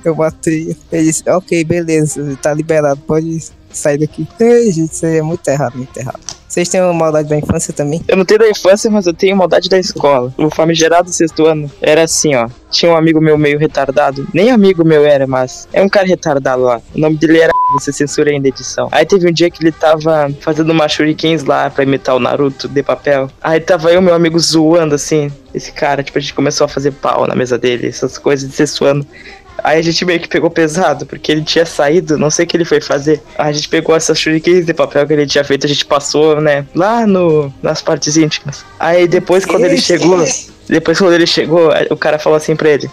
Eu 0.05 0.14
matei. 0.14 0.76
Ele 0.93 1.05
disse, 1.05 1.23
ok, 1.29 1.64
beleza, 1.64 2.38
tá 2.43 2.52
liberado, 2.52 3.00
pode 3.06 3.43
sair 3.70 3.99
daqui. 3.99 4.26
Ei, 4.38 4.70
gente, 4.70 4.93
isso 4.93 5.06
aí 5.06 5.19
é 5.19 5.23
muito 5.23 5.47
errado, 5.49 5.76
muito 5.76 5.97
errado. 5.97 6.33
Vocês 6.54 6.68
têm 6.68 6.80
maldade 6.80 7.28
da 7.28 7.36
infância 7.36 7.74
também? 7.74 8.00
Eu 8.06 8.16
não 8.16 8.24
tenho 8.24 8.38
da 8.38 8.48
infância, 8.48 8.88
mas 8.88 9.08
eu 9.08 9.12
tenho 9.12 9.36
maldade 9.36 9.68
da 9.68 9.76
escola. 9.76 10.32
O 10.38 10.48
famigerado 10.48 11.10
sexto 11.10 11.46
ano 11.46 11.68
era 11.82 12.04
assim, 12.04 12.36
ó. 12.36 12.48
Tinha 12.70 12.92
um 12.92 12.96
amigo 12.96 13.20
meu 13.20 13.36
meio 13.36 13.58
retardado. 13.58 14.24
Nem 14.32 14.52
amigo 14.52 14.84
meu 14.84 15.04
era, 15.04 15.26
mas 15.26 15.66
é 15.72 15.82
um 15.82 15.88
cara 15.88 16.06
retardado 16.06 16.62
lá. 16.62 16.80
O 16.94 17.00
nome 17.00 17.16
dele 17.16 17.40
era. 17.40 17.52
Você 17.72 17.92
censura 17.92 18.30
aí 18.30 18.38
na 18.38 18.46
edição. 18.46 18.88
Aí 18.92 19.04
teve 19.04 19.28
um 19.28 19.32
dia 19.32 19.50
que 19.50 19.60
ele 19.60 19.72
tava 19.72 20.32
fazendo 20.38 20.70
uma 20.70 20.86
shurikens 20.86 21.42
lá 21.42 21.68
pra 21.68 21.82
imitar 21.82 22.14
o 22.14 22.20
Naruto 22.20 22.68
de 22.68 22.84
papel. 22.84 23.28
Aí 23.42 23.58
tava 23.58 23.90
eu 23.90 24.00
meu 24.00 24.14
amigo 24.14 24.38
zoando 24.38 24.94
assim. 24.94 25.32
Esse 25.52 25.72
cara, 25.72 26.04
tipo, 26.04 26.18
a 26.18 26.20
gente 26.20 26.34
começou 26.34 26.66
a 26.66 26.68
fazer 26.68 26.92
pau 26.92 27.26
na 27.26 27.34
mesa 27.34 27.58
dele, 27.58 27.88
essas 27.88 28.16
coisas 28.16 28.48
de 28.48 28.84
ano. 28.84 29.04
Aí 29.62 29.78
a 29.78 29.82
gente 29.82 30.04
meio 30.04 30.20
que 30.20 30.28
pegou 30.28 30.50
pesado, 30.50 31.06
porque 31.06 31.30
ele 31.30 31.42
tinha 31.42 31.64
saído, 31.64 32.18
não 32.18 32.30
sei 32.30 32.44
o 32.44 32.49
que 32.49 32.56
ele 32.56 32.64
foi 32.64 32.80
fazer. 32.80 33.23
Aí 33.38 33.50
a 33.50 33.52
gente 33.52 33.68
pegou 33.68 33.94
essas 33.94 34.18
shurikens 34.18 34.66
de 34.66 34.75
papel 34.75 35.06
que 35.06 35.12
ele 35.12 35.26
tinha 35.26 35.44
feito, 35.44 35.66
a 35.66 35.68
gente 35.68 35.84
passou, 35.84 36.40
né, 36.40 36.66
lá 36.75 37.06
no, 37.06 37.52
nas 37.62 37.80
partes 37.80 38.16
íntimas. 38.16 38.64
Aí 38.78 39.06
depois, 39.06 39.44
quando 39.44 39.64
ele 39.64 39.80
chegou, 39.80 40.25
depois 40.68 40.99
quando 40.99 41.14
ele 41.14 41.26
chegou, 41.26 41.70
o 41.90 41.96
cara 41.96 42.18
falou 42.18 42.37
assim 42.37 42.56
pra 42.56 42.70
ele: 42.70 42.90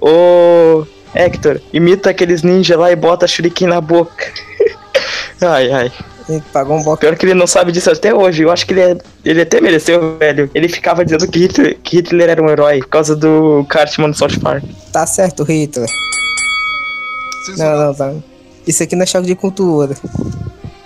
Ô 0.00 0.84
Hector, 1.14 1.60
imita 1.72 2.10
aqueles 2.10 2.42
ninja 2.42 2.76
lá 2.76 2.90
e 2.90 2.96
bota 2.96 3.24
a 3.24 3.28
shuriken 3.28 3.68
na 3.68 3.80
boca. 3.80 4.32
ai, 5.40 5.70
ai. 5.70 5.92
Ele 6.28 6.42
pagou 6.52 6.76
um 6.76 6.82
boca. 6.82 6.98
Pior 7.00 7.16
que 7.16 7.26
ele 7.26 7.34
não 7.34 7.46
sabe 7.46 7.72
disso 7.72 7.90
até 7.90 8.14
hoje. 8.14 8.42
Eu 8.42 8.50
acho 8.50 8.66
que 8.66 8.72
ele, 8.72 8.80
é- 8.80 8.98
ele 9.24 9.40
até 9.42 9.60
mereceu, 9.60 10.16
velho. 10.18 10.50
Ele 10.54 10.68
ficava 10.68 11.04
dizendo 11.04 11.26
que 11.28 11.38
Hitler, 11.40 11.78
que 11.82 11.96
Hitler 11.96 12.30
era 12.30 12.42
um 12.42 12.48
herói 12.48 12.78
por 12.80 12.88
causa 12.88 13.14
do 13.16 13.64
Cartman 13.68 14.10
do 14.10 14.16
South 14.16 14.38
Park. 14.40 14.62
Tá 14.92 15.06
certo, 15.06 15.42
Hitler. 15.42 15.88
Não, 17.56 17.76
não, 17.86 17.94
tá. 17.94 18.12
Isso 18.66 18.82
aqui 18.82 18.94
não 18.94 19.02
é 19.02 19.06
choque 19.06 19.26
de 19.26 19.34
cultura. 19.34 19.94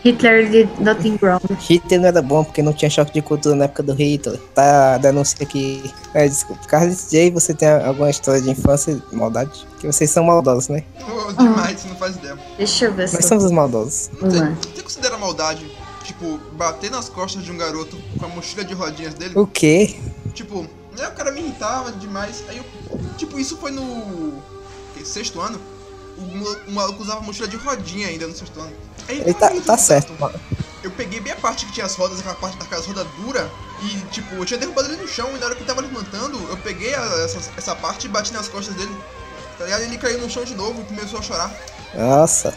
Hitler 0.03 0.49
did 0.49 0.69
nothing 0.79 1.19
wrong. 1.21 1.41
Hitler 1.59 2.01
não 2.01 2.07
era 2.09 2.23
bom 2.23 2.45
porque 2.45 2.63
não 2.63 2.73
tinha 2.73 2.89
choque 2.89 3.13
de 3.13 3.21
cultura 3.21 3.57
na 3.57 3.65
época 3.65 3.83
do 3.83 3.93
Hitler. 3.93 4.39
Tá 4.55 4.95
a 4.95 4.99
denúncia 4.99 5.37
aqui. 5.43 5.83
É, 6.15 6.29
desculpa. 6.29 6.63
Carlos 6.69 7.09
J, 7.11 7.31
você 7.33 7.53
tem 7.53 7.69
alguma 7.69 8.09
história 8.09 8.41
de 8.41 8.49
infância, 8.49 8.97
maldade? 9.13 9.67
Que 9.81 9.87
vocês 9.89 10.09
são 10.09 10.23
maldosos, 10.25 10.69
né? 10.69 10.85
Ô, 11.03 11.33
demais, 11.33 11.81
você 11.81 11.89
não 11.89 11.97
faz 11.97 12.15
ideia. 12.17 12.39
Deixa 12.57 12.85
eu 12.85 12.93
ver 12.95 13.11
Nós 13.13 13.25
somos 13.25 13.45
os 13.45 13.51
maldosos. 13.51 14.09
Você, 14.21 14.39
Uma. 14.39 14.57
Considera 14.97 15.19
maldade, 15.19 15.71
tipo, 16.03 16.39
bater 16.53 16.91
nas 16.91 17.09
costas 17.09 17.45
de 17.45 17.53
um 17.53 17.57
garoto 17.59 17.97
com 18.19 18.25
a 18.25 18.29
mochila 18.29 18.65
de 18.65 18.73
rodinhas 18.75 19.15
dele? 19.15 19.35
O 19.39 19.47
quê? 19.47 19.99
Tipo, 20.33 20.63
né, 20.97 21.07
o 21.09 21.13
cara 21.13 21.31
me 21.31 21.41
irritava 21.41 21.93
demais. 21.93 22.43
Aí 22.49 22.57
eu. 22.59 22.65
Tipo, 23.19 23.39
isso 23.39 23.57
foi 23.59 23.71
no. 23.71 24.43
que, 24.95 25.05
sexto 25.05 25.41
ano? 25.41 25.61
O, 26.17 26.71
o 26.71 26.73
maluco 26.73 27.03
usava 27.03 27.21
mochila 27.21 27.47
de 27.47 27.57
rodinha 27.57 28.09
ainda 28.09 28.27
no 28.27 28.35
sexto 28.35 28.59
ano. 28.59 28.73
Aí, 29.07 29.21
Ele 29.21 29.35
tá, 29.35 29.51
tá 29.61 29.77
certo, 29.77 30.15
mano. 30.19 30.39
Eu 30.83 30.91
peguei 30.93 31.21
bem 31.21 31.33
a 31.33 31.37
parte 31.37 31.67
que 31.67 31.73
tinha 31.73 31.85
as 31.85 31.95
rodas, 31.95 32.21
aquela 32.21 32.35
parte 32.37 32.57
daquelas 32.57 32.87
rodas 32.87 33.07
duras. 33.19 33.47
E, 33.83 33.99
tipo, 34.11 34.35
eu 34.37 34.45
tinha 34.47 34.59
derrubado 34.59 34.89
ele 34.89 35.03
no 35.03 35.09
chão. 35.09 35.29
E 35.35 35.39
na 35.39 35.47
hora 35.47 35.55
que 35.55 35.61
ele 35.61 35.69
tava 35.69 35.83
levantando, 35.83 36.39
eu 36.49 36.57
peguei 36.59 36.95
a- 36.95 37.23
essa, 37.25 37.39
essa 37.57 37.75
parte 37.75 38.07
e 38.07 38.09
bati 38.09 38.33
nas 38.33 38.49
costas 38.49 38.75
dele. 38.75 38.95
Tá 39.59 39.65
ligado? 39.65 39.83
Ele 39.83 39.99
caiu 39.99 40.19
no 40.21 40.31
chão 40.31 40.45
de 40.45 40.55
novo 40.55 40.81
e 40.81 40.85
começou 40.85 41.19
a 41.19 41.23
chorar. 41.23 41.55
Nossa. 41.95 42.55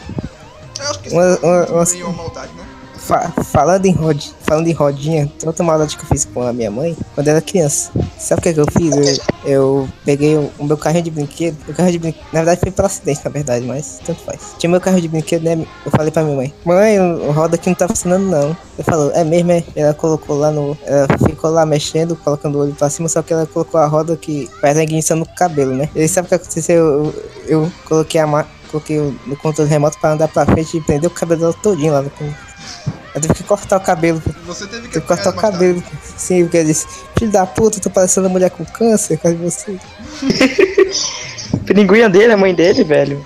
Eu 0.80 0.90
acho 0.90 0.98
que 1.00 1.08
isso 1.08 1.16
Uma- 1.16 1.24
é 1.24 1.38
uma- 1.42 1.66
uma- 1.66 1.84
uma 2.06 2.12
maldade, 2.12 2.52
né? 2.54 2.64
Fa- 2.96 3.32
falando, 3.44 3.86
em 3.86 3.92
rod... 3.92 4.22
falando 4.42 4.68
em 4.68 4.72
rodinha, 4.72 5.32
outra 5.46 5.64
maldade 5.64 5.96
que 5.96 6.04
eu 6.04 6.08
fiz 6.08 6.26
com 6.26 6.42
a 6.42 6.52
minha 6.52 6.70
mãe 6.70 6.94
quando 7.14 7.28
era 7.28 7.40
criança. 7.40 7.90
Sabe 8.18 8.40
o 8.40 8.42
que, 8.42 8.52
que 8.52 8.60
eu 8.60 8.66
fiz? 8.70 8.94
Eu, 8.94 9.50
eu 9.50 9.88
peguei 10.04 10.36
o, 10.36 10.50
o 10.58 10.64
meu 10.64 10.76
carrinho 10.76 11.04
de 11.04 11.10
brinquedo. 11.10 11.56
O 11.66 11.72
carro 11.72 11.90
de 11.90 11.98
brinquedo. 11.98 12.22
Na 12.30 12.40
verdade 12.40 12.60
foi 12.60 12.70
pelo 12.70 12.86
acidente, 12.86 13.22
na 13.24 13.30
verdade, 13.30 13.64
mas 13.66 14.00
tanto 14.04 14.20
faz. 14.22 14.54
Tinha 14.58 14.68
meu 14.70 14.80
carro 14.82 15.00
de 15.00 15.08
brinquedo, 15.08 15.42
né? 15.42 15.66
Eu 15.84 15.90
falei 15.90 16.12
pra 16.12 16.22
minha 16.22 16.36
mãe: 16.36 16.54
Mãe, 16.64 17.00
o 17.00 17.32
roda 17.32 17.54
aqui 17.56 17.70
não 17.70 17.74
tá 17.74 17.88
funcionando, 17.88 18.26
não. 18.26 18.54
Eu 18.76 18.84
falou: 18.84 19.10
É 19.12 19.24
mesmo, 19.24 19.50
é? 19.50 19.64
Ela 19.74 19.94
colocou 19.94 20.36
lá 20.36 20.50
no. 20.50 20.76
Ela 20.84 21.08
ficou 21.26 21.50
lá 21.50 21.64
mexendo, 21.64 22.14
colocando 22.14 22.56
o 22.58 22.60
olho 22.60 22.74
pra 22.74 22.90
cima, 22.90 23.08
só 23.08 23.22
que 23.22 23.32
ela 23.32 23.46
colocou 23.46 23.80
a 23.80 23.86
roda 23.86 24.14
que 24.14 24.46
faz 24.60 24.76
a 24.76 24.82
ignição 24.82 25.16
no 25.16 25.24
cabelo, 25.26 25.74
né? 25.74 25.88
E 25.96 26.06
sabe 26.06 26.26
o 26.26 26.28
que 26.28 26.34
aconteceu? 26.34 26.76
Eu, 26.76 27.04
eu, 27.06 27.14
eu 27.62 27.72
coloquei 27.88 28.20
a 28.20 28.26
coloquei 28.70 28.98
no 29.26 29.36
controle 29.36 29.68
remoto 29.68 29.98
pra 29.98 30.12
andar 30.12 30.28
pra 30.28 30.46
frente 30.46 30.76
e 30.76 30.80
prender 30.80 31.10
o 31.10 31.14
cabelo 31.14 31.40
dela 31.40 31.52
todinho 31.54 31.92
lá 31.92 32.02
no. 32.02 32.10
Eu 33.14 33.20
tive 33.20 33.34
que 33.34 33.42
cortar 33.42 33.76
o 33.78 33.80
cabelo. 33.80 34.22
Você 34.46 34.66
teve 34.66 34.88
que 34.88 35.00
que 35.00 35.06
cortar 35.06 35.30
o 35.30 35.32
cabelo. 35.32 35.82
Sim, 36.16 36.44
porque 36.44 36.58
eu 36.58 36.64
disse, 36.64 36.86
filho 37.18 37.30
da 37.30 37.44
puta, 37.44 37.78
eu 37.78 37.82
tô 37.82 37.90
parecendo 37.90 38.26
uma 38.26 38.32
mulher 38.32 38.50
com 38.50 38.64
câncer, 38.64 39.18
cara 39.18 39.34
de 39.34 39.42
você. 39.42 39.76
Pinguinha 41.66 42.08
dele, 42.08 42.32
a 42.32 42.36
mãe 42.36 42.54
dele, 42.54 42.84
velho. 42.84 43.24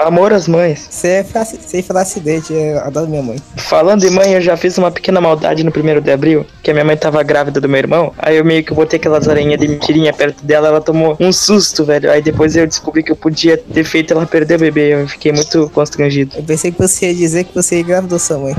Amor 0.00 0.32
às 0.32 0.48
mães. 0.48 0.88
Você 0.90 1.08
é 1.08 1.82
falar 1.82 2.00
acidente, 2.00 2.54
eu 2.54 2.78
adoro 2.80 3.06
minha 3.06 3.22
mãe. 3.22 3.36
Falando 3.56 4.02
em 4.04 4.10
mãe, 4.10 4.32
eu 4.32 4.40
já 4.40 4.56
fiz 4.56 4.78
uma 4.78 4.90
pequena 4.90 5.20
maldade 5.20 5.62
no 5.62 5.70
primeiro 5.70 6.00
de 6.00 6.10
abril, 6.10 6.46
que 6.62 6.70
a 6.70 6.72
minha 6.72 6.84
mãe 6.84 6.96
tava 6.96 7.22
grávida 7.22 7.60
do 7.60 7.68
meu 7.68 7.78
irmão. 7.78 8.14
Aí 8.18 8.38
eu 8.38 8.44
meio 8.44 8.64
que 8.64 8.72
botei 8.72 8.98
aquelas 8.98 9.28
aranhas 9.28 9.60
de 9.60 9.68
mentirinha 9.68 10.10
perto 10.10 10.42
dela, 10.42 10.68
ela 10.68 10.80
tomou 10.80 11.18
um 11.20 11.30
susto, 11.30 11.84
velho. 11.84 12.10
Aí 12.10 12.22
depois 12.22 12.56
eu 12.56 12.66
descobri 12.66 13.02
que 13.02 13.12
eu 13.12 13.16
podia 13.16 13.58
ter 13.58 13.84
feito 13.84 14.14
ela 14.14 14.24
perder 14.24 14.54
o 14.54 14.58
bebê. 14.58 14.94
Eu 14.94 15.06
fiquei 15.06 15.32
muito 15.32 15.68
constrangido. 15.70 16.34
Eu 16.36 16.44
pensei 16.44 16.72
que 16.72 16.78
você 16.78 17.08
ia 17.08 17.14
dizer 17.14 17.44
que 17.44 17.54
você 17.54 17.80
engravidou 17.80 18.18
sua 18.18 18.38
mãe. 18.38 18.54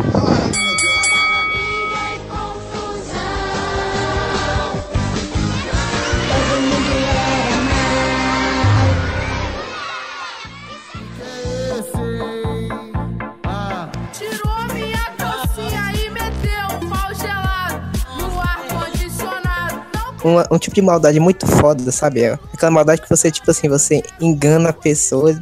Uma- 20.24 20.48
um 20.52 20.58
tipo 20.60 20.76
de 20.76 20.82
maldade 20.82 21.20
muito 21.20 21.48
foda, 21.48 21.92
sabe? 21.92 22.22
É 22.24 22.38
aquela 22.54 22.72
maldade 22.72 23.02
que 23.02 23.10
você, 23.10 23.32
tipo 23.32 23.50
assim, 23.50 23.68
você 23.68 24.04
engana 24.20 24.70
a 24.70 24.74
pessoa, 24.74 25.36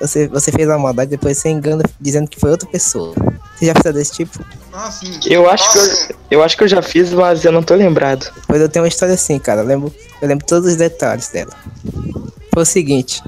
você, 0.00 0.28
você 0.28 0.52
fez 0.52 0.68
uma 0.68 0.78
maldade, 0.78 1.10
depois 1.10 1.36
você 1.38 1.48
engana 1.48 1.82
dizendo 2.00 2.28
que 2.28 2.38
foi 2.38 2.50
outra 2.50 2.68
pessoa. 2.68 3.14
Você 3.56 3.66
já 3.66 3.74
fez 3.74 3.94
desse 3.94 4.12
tipo? 4.12 4.44
Ah, 4.72 4.90
sim. 4.90 5.18
Eu 5.26 5.48
acho 5.50 5.72
que 5.72 5.78
eu, 5.78 6.16
eu 6.32 6.42
acho 6.42 6.56
que 6.56 6.64
eu 6.64 6.68
já 6.68 6.82
fiz, 6.82 7.12
mas 7.12 7.44
eu 7.44 7.52
não 7.52 7.62
tô 7.62 7.74
lembrado. 7.74 8.30
Pois 8.46 8.60
eu 8.60 8.68
tenho 8.68 8.84
uma 8.84 8.88
história 8.88 9.14
assim, 9.14 9.38
cara. 9.38 9.60
Eu 9.62 9.66
lembro, 9.66 9.94
eu 10.20 10.28
lembro 10.28 10.44
todos 10.46 10.68
os 10.68 10.76
detalhes 10.76 11.28
dela. 11.28 11.52
Foi 12.54 12.62
o 12.62 12.66
seguinte, 12.66 13.20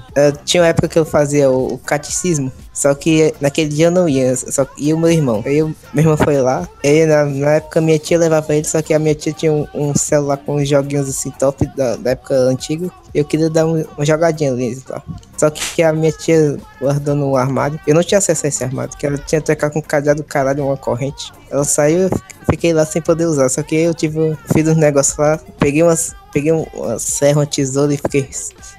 tinha 0.44 0.62
uma 0.62 0.68
época 0.68 0.86
que 0.86 0.96
eu 0.96 1.04
fazia 1.04 1.50
o, 1.50 1.74
o 1.74 1.78
catecismo, 1.78 2.52
só 2.72 2.94
que 2.94 3.34
naquele 3.40 3.68
dia 3.70 3.86
eu 3.86 3.90
não 3.90 4.08
ia, 4.08 4.36
só 4.36 4.64
ia 4.78 4.94
o 4.94 4.98
meu 5.00 5.10
irmão. 5.10 5.42
Aí 5.44 5.60
meu 5.64 5.74
irmão 5.96 6.16
foi 6.16 6.40
lá, 6.40 6.68
aí 6.84 7.04
na, 7.06 7.24
na 7.24 7.50
época 7.54 7.80
minha 7.80 7.98
tia 7.98 8.18
levava 8.18 8.54
ele, 8.54 8.64
só 8.64 8.80
que 8.80 8.94
a 8.94 9.00
minha 9.00 9.16
tia 9.16 9.32
tinha 9.32 9.52
um, 9.52 9.66
um 9.74 9.94
celular 9.96 10.36
com 10.36 10.54
uns 10.54 10.68
joguinhos 10.68 11.08
assim 11.08 11.32
top 11.32 11.66
da, 11.76 11.96
da 11.96 12.10
época 12.12 12.34
antiga. 12.34 12.88
Eu 13.12 13.24
queria 13.24 13.50
dar 13.50 13.66
um- 13.66 13.84
uma 13.96 14.04
jogadinha 14.06 14.52
neles 14.52 14.78
e 14.78 14.84
tal. 14.84 15.02
Só 15.36 15.50
que 15.50 15.82
a 15.82 15.92
minha 15.92 16.12
tia 16.12 16.56
guardou 16.80 17.14
no 17.16 17.34
armário. 17.34 17.80
Eu 17.86 17.94
não 17.96 18.02
tinha 18.04 18.18
acesso 18.18 18.46
a 18.46 18.48
esse 18.48 18.62
armário, 18.62 18.96
que 18.96 19.06
ela 19.06 19.18
tinha 19.18 19.40
trocado 19.40 19.72
com 19.72 19.78
um 19.80 19.82
cadeado 19.82 20.22
do 20.22 20.24
caralho 20.24 20.66
uma 20.66 20.76
corrente. 20.76 21.32
Ela 21.50 21.64
saiu, 21.64 22.10
fiquei 22.50 22.72
lá 22.72 22.84
sem 22.86 23.02
poder 23.02 23.26
usar. 23.26 23.48
Só 23.48 23.62
que 23.62 23.74
eu 23.76 23.94
tive, 23.94 24.36
fiz 24.52 24.66
uns 24.68 24.76
negócios 24.76 25.16
lá, 25.16 25.38
peguei 25.58 25.82
umas, 25.82 26.14
peguei 26.32 26.52
um- 26.52 26.66
uma 26.74 26.98
serra, 26.98 27.40
uma 27.40 27.46
tesoura 27.46 27.92
e 27.94 27.96
fiquei 27.96 28.28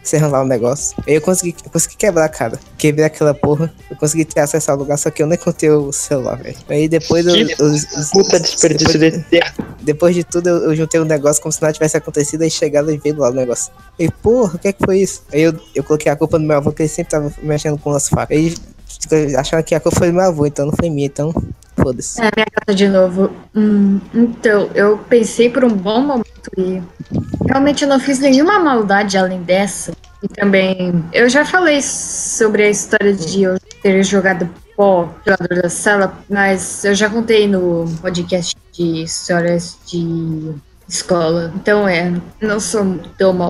serrando 0.04 0.34
lá 0.34 0.42
o 0.42 0.48
negócio. 0.48 0.96
Aí 1.08 1.16
eu 1.16 1.22
consegui, 1.22 1.56
eu 1.66 1.72
consegui 1.72 1.96
quebrar, 1.98 2.30
cara. 2.30 2.60
Quebrei 2.78 3.06
aquela 3.06 3.34
porra. 3.34 3.74
Eu 3.90 3.98
consegui 3.98 4.24
ter 4.26 4.40
acesso 4.40 4.72
ao 4.72 4.78
lugar, 4.78 4.98
só 4.98 5.10
que 5.10 5.22
eu 5.22 5.28
nem 5.28 5.38
contei 5.38 5.70
o 5.70 5.92
celular, 5.92 6.38
velho. 6.38 6.56
Aí 6.70 6.88
depois 6.88 7.26
eu, 7.26 7.36
eu- 7.36 7.48
eu- 7.50 7.76
Puta 8.14 8.40
desperdício 8.40 9.00
depois, 9.00 9.26
de 9.30 9.44
depois 9.84 10.16
de 10.16 10.24
tudo, 10.24 10.48
eu, 10.50 10.58
eu 10.64 10.76
juntei 10.76 11.00
um 11.00 11.06
negócio 11.06 11.42
como 11.42 11.52
se 11.52 11.62
nada 11.62 11.74
tivesse 11.74 11.98
acontecido, 11.98 12.42
aí 12.44 12.50
chegaram 12.52 12.90
e 12.90 12.98
veio 12.98 13.18
lá 13.18 13.30
o 13.30 13.34
negócio. 13.34 13.72
E 14.00 14.10
porra, 14.10 14.56
o 14.56 14.60
que 14.60 14.68
é 14.70 14.74
que 14.74 14.84
foi 14.86 15.00
isso? 15.00 15.24
Aí 15.34 15.42
eu, 15.42 15.54
eu 15.76 15.84
coloquei 15.84 16.12
a 16.12 16.16
culpa 16.16 16.38
no 16.40 16.46
meu 16.48 16.58
avô, 16.58 16.72
que 16.72 16.84
ele 16.84 16.90
sempre 16.90 17.12
tava 17.12 17.34
mexendo 17.44 17.78
com 17.78 17.92
as 17.92 18.08
facas. 18.08 18.38
Aí 18.38 18.54
acharam 19.36 19.64
que 19.64 19.76
a 19.76 19.80
culpa 19.80 19.98
foi 19.98 20.08
do 20.08 20.14
meu 20.14 20.24
avô, 20.24 20.46
então 20.46 20.66
não 20.66 20.74
foi 20.74 20.90
minha, 20.90 21.08
então 21.08 21.34
foda-se. 21.88 22.22
É, 22.22 22.29
minha 22.36 22.46
casa 22.46 22.75
de 22.75 22.88
novo. 22.88 23.32
Hum, 23.56 24.00
então, 24.13 24.70
eu 24.75 24.98
pensei 24.98 25.50
por 25.50 25.63
um 25.63 25.70
bom 25.70 26.01
momento 26.01 26.51
e 26.58 26.82
realmente 27.48 27.84
eu 27.84 27.89
não 27.89 28.00
fiz 28.00 28.20
nenhuma 28.20 28.60
maldade 28.60 29.17
além 29.17 29.41
dessa. 29.41 29.94
E 30.22 30.27
também, 30.27 31.03
eu 31.13 31.29
já 31.29 31.46
falei 31.46 31.82
sobre 31.82 32.63
a 32.63 32.70
história 32.70 33.13
de 33.13 33.44
eu 33.44 33.58
ter 33.82 34.03
jogado 34.03 34.50
pó 34.75 35.10
jogador 35.25 35.62
da 35.62 35.70
sala, 35.70 36.17
mas 36.29 36.84
eu 36.84 36.94
já 36.94 37.10
contei 37.10 37.48
no 37.48 37.86
podcast 38.01 38.56
de 38.72 39.03
histórias 39.03 39.77
de 39.86 40.53
escola. 40.88 41.53
Então 41.56 41.88
é, 41.88 42.13
não 42.41 42.60
sou 42.60 43.00
tão. 43.17 43.50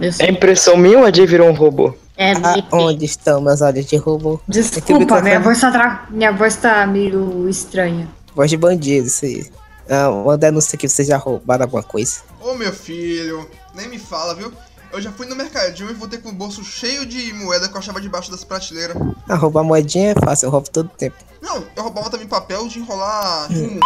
Eu 0.00 0.12
sou, 0.12 0.26
É 0.26 0.30
impressão 0.30 0.76
minha 0.76 0.98
ou 0.98 1.04
a 1.04 1.12
Jay 1.12 1.26
virou 1.26 1.48
um 1.48 1.54
robô? 1.54 1.94
É, 2.16 2.32
Ah, 2.32 2.54
onde 2.72 3.04
estão 3.04 3.40
meus 3.40 3.60
olhos 3.60 3.86
de 3.86 3.96
robô? 3.96 4.40
Desculpa, 4.48 5.20
minha 5.20 5.40
voz, 5.40 5.60
tá 5.60 5.70
tra- 5.70 6.06
minha 6.10 6.32
voz 6.32 6.56
tá 6.56 6.86
meio 6.86 7.48
estranha. 7.48 8.08
Voz 8.34 8.50
de 8.50 8.56
bandido, 8.56 9.06
isso 9.06 9.24
aí. 9.24 9.50
Ah, 9.88 10.10
uma 10.10 10.36
denúncia 10.38 10.78
que 10.78 10.88
vocês 10.88 11.08
já 11.08 11.16
roubaram 11.16 11.64
alguma 11.64 11.82
coisa. 11.82 12.18
Ô 12.40 12.54
meu 12.54 12.72
filho, 12.72 13.48
nem 13.74 13.88
me 13.88 13.98
fala, 13.98 14.34
viu? 14.34 14.52
Eu 14.92 15.00
já 15.00 15.10
fui 15.10 15.26
no 15.26 15.34
mercadinho 15.34 15.90
e 15.90 15.92
voltei 15.94 16.20
com 16.20 16.28
o 16.28 16.32
bolso 16.32 16.62
cheio 16.64 17.04
de 17.04 17.32
moeda 17.34 17.68
que 17.68 17.74
eu 17.74 17.78
achava 17.80 18.00
debaixo 18.00 18.30
das 18.30 18.44
prateleiras. 18.44 18.96
Ah, 19.28 19.34
roubar 19.34 19.64
moedinha 19.64 20.12
é 20.12 20.14
fácil, 20.14 20.46
eu 20.46 20.50
roubo 20.50 20.70
todo 20.70 20.88
tempo. 20.88 21.16
Não, 21.42 21.64
eu 21.76 21.82
roubava 21.82 22.08
também 22.10 22.26
papel 22.28 22.68
de 22.68 22.78
enrolar 22.78 23.48
fumo. 23.48 23.80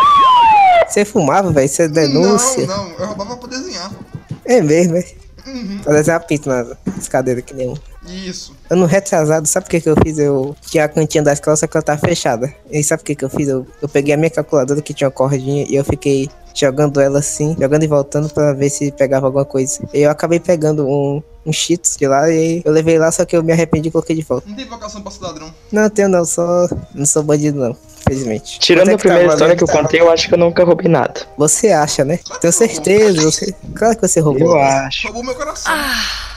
Você 0.86 1.04
fumava, 1.04 1.50
velho? 1.50 1.64
Isso 1.66 1.82
é 1.82 1.88
denúncia? 1.88 2.66
Não, 2.66 2.88
não, 2.90 2.94
eu 2.98 3.06
roubava 3.06 3.36
pra 3.38 3.48
desenhar. 3.48 3.90
É 4.44 4.60
mesmo, 4.60 4.92
velho. 4.94 5.06
Uhum, 5.46 5.78
Pra 5.82 5.94
desenhar 5.94 6.20
pinto 6.26 6.48
nas 6.48 7.08
cadeiras 7.08 7.42
que 7.44 7.54
nem 7.54 7.68
um. 7.70 7.74
Isso. 8.08 8.56
Ano 8.70 8.86
retrasado, 8.86 9.46
sabe 9.46 9.66
o 9.66 9.70
que, 9.70 9.80
que 9.80 9.88
eu 9.88 9.96
fiz? 10.02 10.18
Eu 10.18 10.56
tinha 10.62 10.84
a 10.84 10.88
cantinha 10.88 11.22
da 11.22 11.32
escola, 11.32 11.56
só 11.56 11.66
que 11.66 11.76
ela 11.76 11.82
tá 11.82 11.96
fechada. 11.96 12.52
E 12.70 12.82
sabe 12.82 13.02
o 13.02 13.04
que, 13.04 13.14
que 13.14 13.24
eu 13.24 13.30
fiz? 13.30 13.48
Eu, 13.48 13.66
eu 13.80 13.88
peguei 13.88 14.14
a 14.14 14.16
minha 14.16 14.30
calculadora 14.30 14.82
que 14.82 14.94
tinha 14.94 15.08
uma 15.08 15.12
cordinha 15.12 15.66
e 15.68 15.74
eu 15.74 15.84
fiquei 15.84 16.28
jogando 16.58 17.00
ela 17.00 17.20
assim, 17.20 17.56
jogando 17.58 17.84
e 17.84 17.86
voltando 17.86 18.28
pra 18.28 18.52
ver 18.52 18.70
se 18.70 18.90
pegava 18.92 19.26
alguma 19.26 19.44
coisa. 19.44 19.80
E 19.94 20.00
eu 20.00 20.10
acabei 20.10 20.40
pegando 20.40 20.86
um, 20.86 21.22
um 21.46 21.52
cheats 21.52 21.96
de 21.96 22.06
lá 22.06 22.28
e 22.30 22.62
eu 22.64 22.72
levei 22.72 22.98
lá, 22.98 23.10
só 23.12 23.24
que 23.24 23.36
eu 23.36 23.42
me 23.42 23.52
arrependi 23.52 23.88
e 23.88 23.92
coloquei 23.92 24.16
de 24.16 24.22
volta. 24.22 24.48
Não 24.48 24.56
tem 24.56 24.66
vocação 24.66 25.00
pra 25.00 25.10
ser 25.10 25.22
ladrão. 25.22 25.52
Não, 25.70 25.82
eu 25.82 25.90
tenho 25.90 26.08
não, 26.08 26.24
só. 26.24 26.68
Não 26.94 27.06
sou 27.06 27.22
bandido 27.22 27.60
não, 27.60 27.76
felizmente. 28.06 28.58
Tirando 28.58 28.88
é 28.88 28.94
a 28.94 28.96
tá 28.96 28.98
primeira 28.98 29.24
história 29.24 29.54
valendo? 29.54 29.58
que 29.58 29.64
eu 29.64 29.82
contei, 29.82 30.00
eu 30.00 30.10
acho 30.10 30.28
que 30.28 30.34
eu 30.34 30.38
nunca 30.38 30.64
roubei 30.64 30.88
nada. 30.88 31.20
Você 31.36 31.68
acha, 31.68 32.04
né? 32.04 32.18
Tenho 32.40 32.52
certeza, 32.52 33.22
você. 33.22 33.54
Claro 33.74 33.96
que 33.96 34.06
você 34.06 34.20
roubou. 34.20 34.56
Eu 34.56 34.58
acho. 34.58 35.06
Roubou 35.06 35.24
meu 35.24 35.34
coração. 35.34 35.72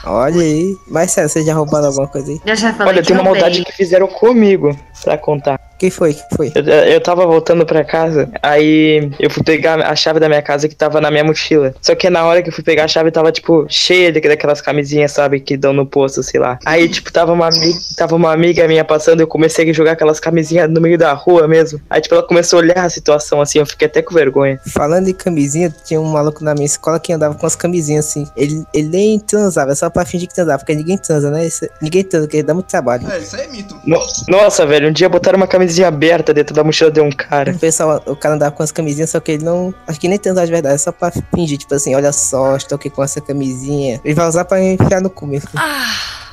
Olha 0.04 0.40
aí. 0.40 0.76
Mas 0.88 1.12
sério, 1.12 1.30
vocês 1.30 1.44
já 1.44 1.54
roubaram 1.54 1.86
alguma 1.86 2.08
coisa 2.08 2.30
aí? 2.30 2.40
Eu 2.44 2.56
já 2.56 2.72
falei 2.72 2.94
Olha, 2.94 3.02
tem 3.02 3.14
uma 3.16 3.24
maldade 3.24 3.64
que 3.64 3.72
fizeram 3.72 4.06
comigo 4.06 4.76
pra 5.02 5.18
contar. 5.18 5.60
Quem 5.82 5.90
foi? 5.90 6.14
Quem 6.14 6.24
foi? 6.36 6.52
Eu, 6.54 6.62
eu 6.64 7.00
tava 7.00 7.26
voltando 7.26 7.66
pra 7.66 7.82
casa, 7.82 8.30
aí 8.40 9.10
eu 9.18 9.28
fui 9.28 9.42
pegar 9.42 9.80
a 9.80 9.96
chave 9.96 10.20
da 10.20 10.28
minha 10.28 10.40
casa 10.40 10.68
que 10.68 10.76
tava 10.76 11.00
na 11.00 11.10
minha 11.10 11.24
mochila. 11.24 11.74
Só 11.82 11.92
que 11.96 12.08
na 12.08 12.24
hora 12.24 12.40
que 12.40 12.50
eu 12.50 12.52
fui 12.52 12.62
pegar 12.62 12.84
a 12.84 12.88
chave 12.88 13.10
tava, 13.10 13.32
tipo, 13.32 13.66
cheia 13.68 14.12
de- 14.12 14.20
daquelas 14.20 14.60
camisinhas, 14.60 15.10
sabe, 15.10 15.40
que 15.40 15.56
dão 15.56 15.72
no 15.72 15.84
posto, 15.84 16.22
sei 16.22 16.38
lá. 16.38 16.56
Aí, 16.64 16.88
tipo, 16.88 17.12
tava 17.12 17.32
uma, 17.32 17.48
amiga, 17.48 17.76
tava 17.96 18.14
uma 18.14 18.32
amiga 18.32 18.68
minha 18.68 18.84
passando 18.84 19.18
eu 19.22 19.26
comecei 19.26 19.68
a 19.68 19.72
jogar 19.72 19.92
aquelas 19.92 20.20
camisinhas 20.20 20.70
no 20.70 20.80
meio 20.80 20.96
da 20.96 21.12
rua 21.14 21.48
mesmo. 21.48 21.80
Aí, 21.90 22.00
tipo, 22.00 22.14
ela 22.14 22.22
começou 22.22 22.60
a 22.60 22.62
olhar 22.62 22.78
a 22.84 22.88
situação 22.88 23.40
assim, 23.40 23.58
eu 23.58 23.66
fiquei 23.66 23.86
até 23.88 24.02
com 24.02 24.14
vergonha. 24.14 24.60
Falando 24.68 25.08
em 25.08 25.12
camisinha, 25.12 25.74
tinha 25.84 26.00
um 26.00 26.04
maluco 26.12 26.44
na 26.44 26.54
minha 26.54 26.66
escola 26.66 27.00
que 27.00 27.12
andava 27.12 27.34
com 27.34 27.44
as 27.44 27.56
camisinhas 27.56 28.06
assim. 28.06 28.24
Ele, 28.36 28.62
ele 28.72 28.86
nem 28.88 29.18
transava, 29.18 29.72
é 29.72 29.74
só 29.74 29.90
pra 29.90 30.04
fingir 30.04 30.28
que 30.28 30.34
transava, 30.36 30.58
porque 30.60 30.76
ninguém 30.76 30.96
transa, 30.96 31.28
né? 31.28 31.44
Isso- 31.44 31.66
ninguém 31.80 32.04
transa, 32.04 32.28
porque 32.28 32.40
dá 32.40 32.54
muito 32.54 32.66
trabalho. 32.68 33.10
É, 33.10 33.18
isso 33.18 33.34
aí 33.34 33.46
é 33.46 33.48
mito. 33.48 33.76
No- 33.84 33.98
Nossa, 34.28 34.64
velho, 34.64 34.88
um 34.88 34.92
dia 34.92 35.08
botaram 35.08 35.38
uma 35.38 35.48
camisinha 35.48 35.71
aberta 35.80 36.34
dentro 36.34 36.54
da 36.54 36.64
mochila 36.64 36.90
de 36.90 37.00
um 37.00 37.10
cara. 37.10 37.52
O 37.52 37.58
pessoal, 37.58 38.02
o 38.06 38.16
cara 38.16 38.34
andava 38.34 38.50
com 38.50 38.62
as 38.62 38.72
camisinhas, 38.72 39.10
só 39.10 39.20
que 39.20 39.32
ele 39.32 39.44
não. 39.44 39.72
Acho 39.86 40.00
que 40.00 40.08
nem 40.08 40.18
transava 40.18 40.46
de 40.46 40.52
verdade, 40.52 40.74
é 40.74 40.78
só 40.78 40.90
pra 40.90 41.12
fingir, 41.34 41.58
tipo 41.58 41.74
assim, 41.74 41.94
olha 41.94 42.12
só, 42.12 42.56
estou 42.56 42.76
aqui 42.76 42.90
com 42.90 43.02
essa 43.02 43.20
camisinha. 43.20 44.00
Ele 44.04 44.14
vai 44.14 44.28
usar 44.28 44.44
pra 44.44 44.62
enfiar 44.62 45.00
no 45.00 45.08
cu 45.08 45.26
mesmo. 45.26 45.50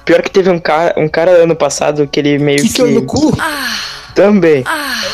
Pior 0.03 0.22
que 0.24 0.31
teve 0.31 0.50
um 0.50 0.60
cara, 0.60 0.93
um 0.98 1.08
cara 1.08 1.31
ano 1.31 1.55
passado 1.55 2.08
que 2.08 2.19
ele 2.19 2.39
meio 2.39 2.62
que. 2.62 2.74
Que 2.74 2.84
no 2.84 3.05
cu? 3.05 3.31
Também. 4.19 4.63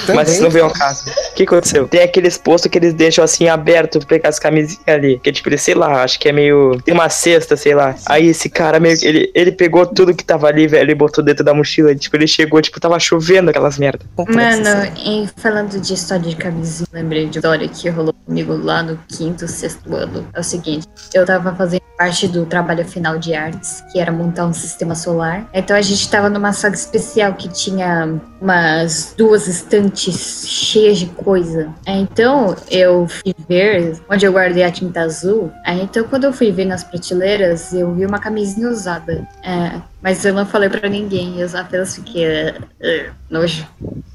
Também. 0.05 0.15
Mas 0.15 0.31
isso 0.31 0.41
não 0.41 0.49
veio 0.49 0.65
ao 0.65 0.71
caso. 0.71 1.05
O 1.07 1.33
que 1.35 1.43
aconteceu? 1.43 1.87
Tem 1.87 2.01
aqueles 2.01 2.37
postos 2.37 2.71
que 2.71 2.77
eles 2.77 2.93
deixam 2.93 3.23
assim 3.23 3.47
aberto 3.47 3.99
pra 3.99 4.07
pegar 4.07 4.29
as 4.29 4.39
camisinhas 4.39 4.81
ali. 4.87 5.19
Que 5.19 5.31
tipo, 5.31 5.49
ele, 5.49 5.57
sei 5.57 5.75
lá, 5.75 6.03
acho 6.03 6.19
que 6.19 6.29
é 6.29 6.31
meio. 6.31 6.79
Tem 6.83 6.93
uma 6.93 7.09
cesta, 7.09 7.55
sei 7.55 7.75
lá. 7.75 7.95
Aí 8.07 8.27
esse 8.27 8.49
cara 8.49 8.79
meio. 8.79 8.97
Ele, 9.03 9.31
ele 9.35 9.51
pegou 9.51 9.85
tudo 9.85 10.15
que 10.15 10.23
tava 10.23 10.47
ali, 10.47 10.67
velho, 10.67 10.89
e 10.89 10.95
botou 10.95 11.23
dentro 11.23 11.43
da 11.43 11.53
mochila. 11.53 11.91
E, 11.91 11.95
tipo, 11.95 12.15
ele 12.15 12.27
chegou, 12.27 12.61
tipo, 12.61 12.79
tava 12.79 12.99
chovendo 12.99 13.49
aquelas 13.49 13.77
merda. 13.77 14.05
Mano, 14.17 14.91
em, 14.97 15.27
falando 15.37 15.79
de 15.79 15.93
história 15.93 16.29
de 16.29 16.35
camisinha, 16.35 16.87
lembrei 16.91 17.27
de 17.27 17.37
uma 17.37 17.41
história 17.41 17.67
que 17.67 17.89
rolou 17.89 18.13
comigo 18.25 18.55
lá 18.55 18.81
no 18.81 18.97
quinto, 19.07 19.47
sexto 19.47 19.93
ano. 19.95 20.27
É 20.33 20.39
o 20.39 20.43
seguinte, 20.43 20.87
eu 21.13 21.25
tava 21.25 21.53
fazendo 21.55 21.83
parte 21.97 22.27
do 22.27 22.45
trabalho 22.45 22.85
final 22.85 23.17
de 23.17 23.33
artes, 23.33 23.83
que 23.91 23.99
era 23.99 24.11
montar 24.11 24.45
um 24.45 24.53
sistema 24.53 24.95
solar. 24.95 25.47
Então 25.53 25.75
a 25.75 25.81
gente 25.81 26.09
tava 26.09 26.29
numa 26.29 26.53
sala 26.53 26.73
especial 26.73 27.33
que 27.33 27.49
tinha 27.49 28.19
umas 28.41 28.94
duas 29.17 29.47
estantes 29.47 30.47
cheias 30.47 30.99
de 30.99 31.07
coisa. 31.07 31.73
Aí, 31.85 31.99
Então 31.99 32.55
eu 32.69 33.07
fui 33.07 33.33
ver 33.47 33.99
onde 34.09 34.25
eu 34.25 34.31
guardei 34.31 34.63
a 34.63 34.71
tinta 34.71 35.01
azul. 35.01 35.51
Aí, 35.65 35.81
então 35.81 36.03
quando 36.05 36.25
eu 36.25 36.33
fui 36.33 36.51
ver 36.51 36.65
nas 36.65 36.83
prateleiras, 36.83 37.73
eu 37.73 37.93
vi 37.93 38.05
uma 38.05 38.19
camisinha 38.19 38.69
usada. 38.69 39.27
É, 39.43 39.81
mas 40.01 40.23
eu 40.23 40.33
não 40.33 40.45
falei 40.45 40.69
pra 40.69 40.87
ninguém, 40.89 41.39
eu 41.39 41.49
apenas 41.57 41.95
fiquei 41.95 42.25
é, 42.25 42.57
é, 42.79 43.11
nojo. 43.29 43.67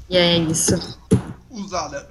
E 0.09 0.17
é 0.17 0.37
isso. 0.37 0.99
Usada. 1.49 2.07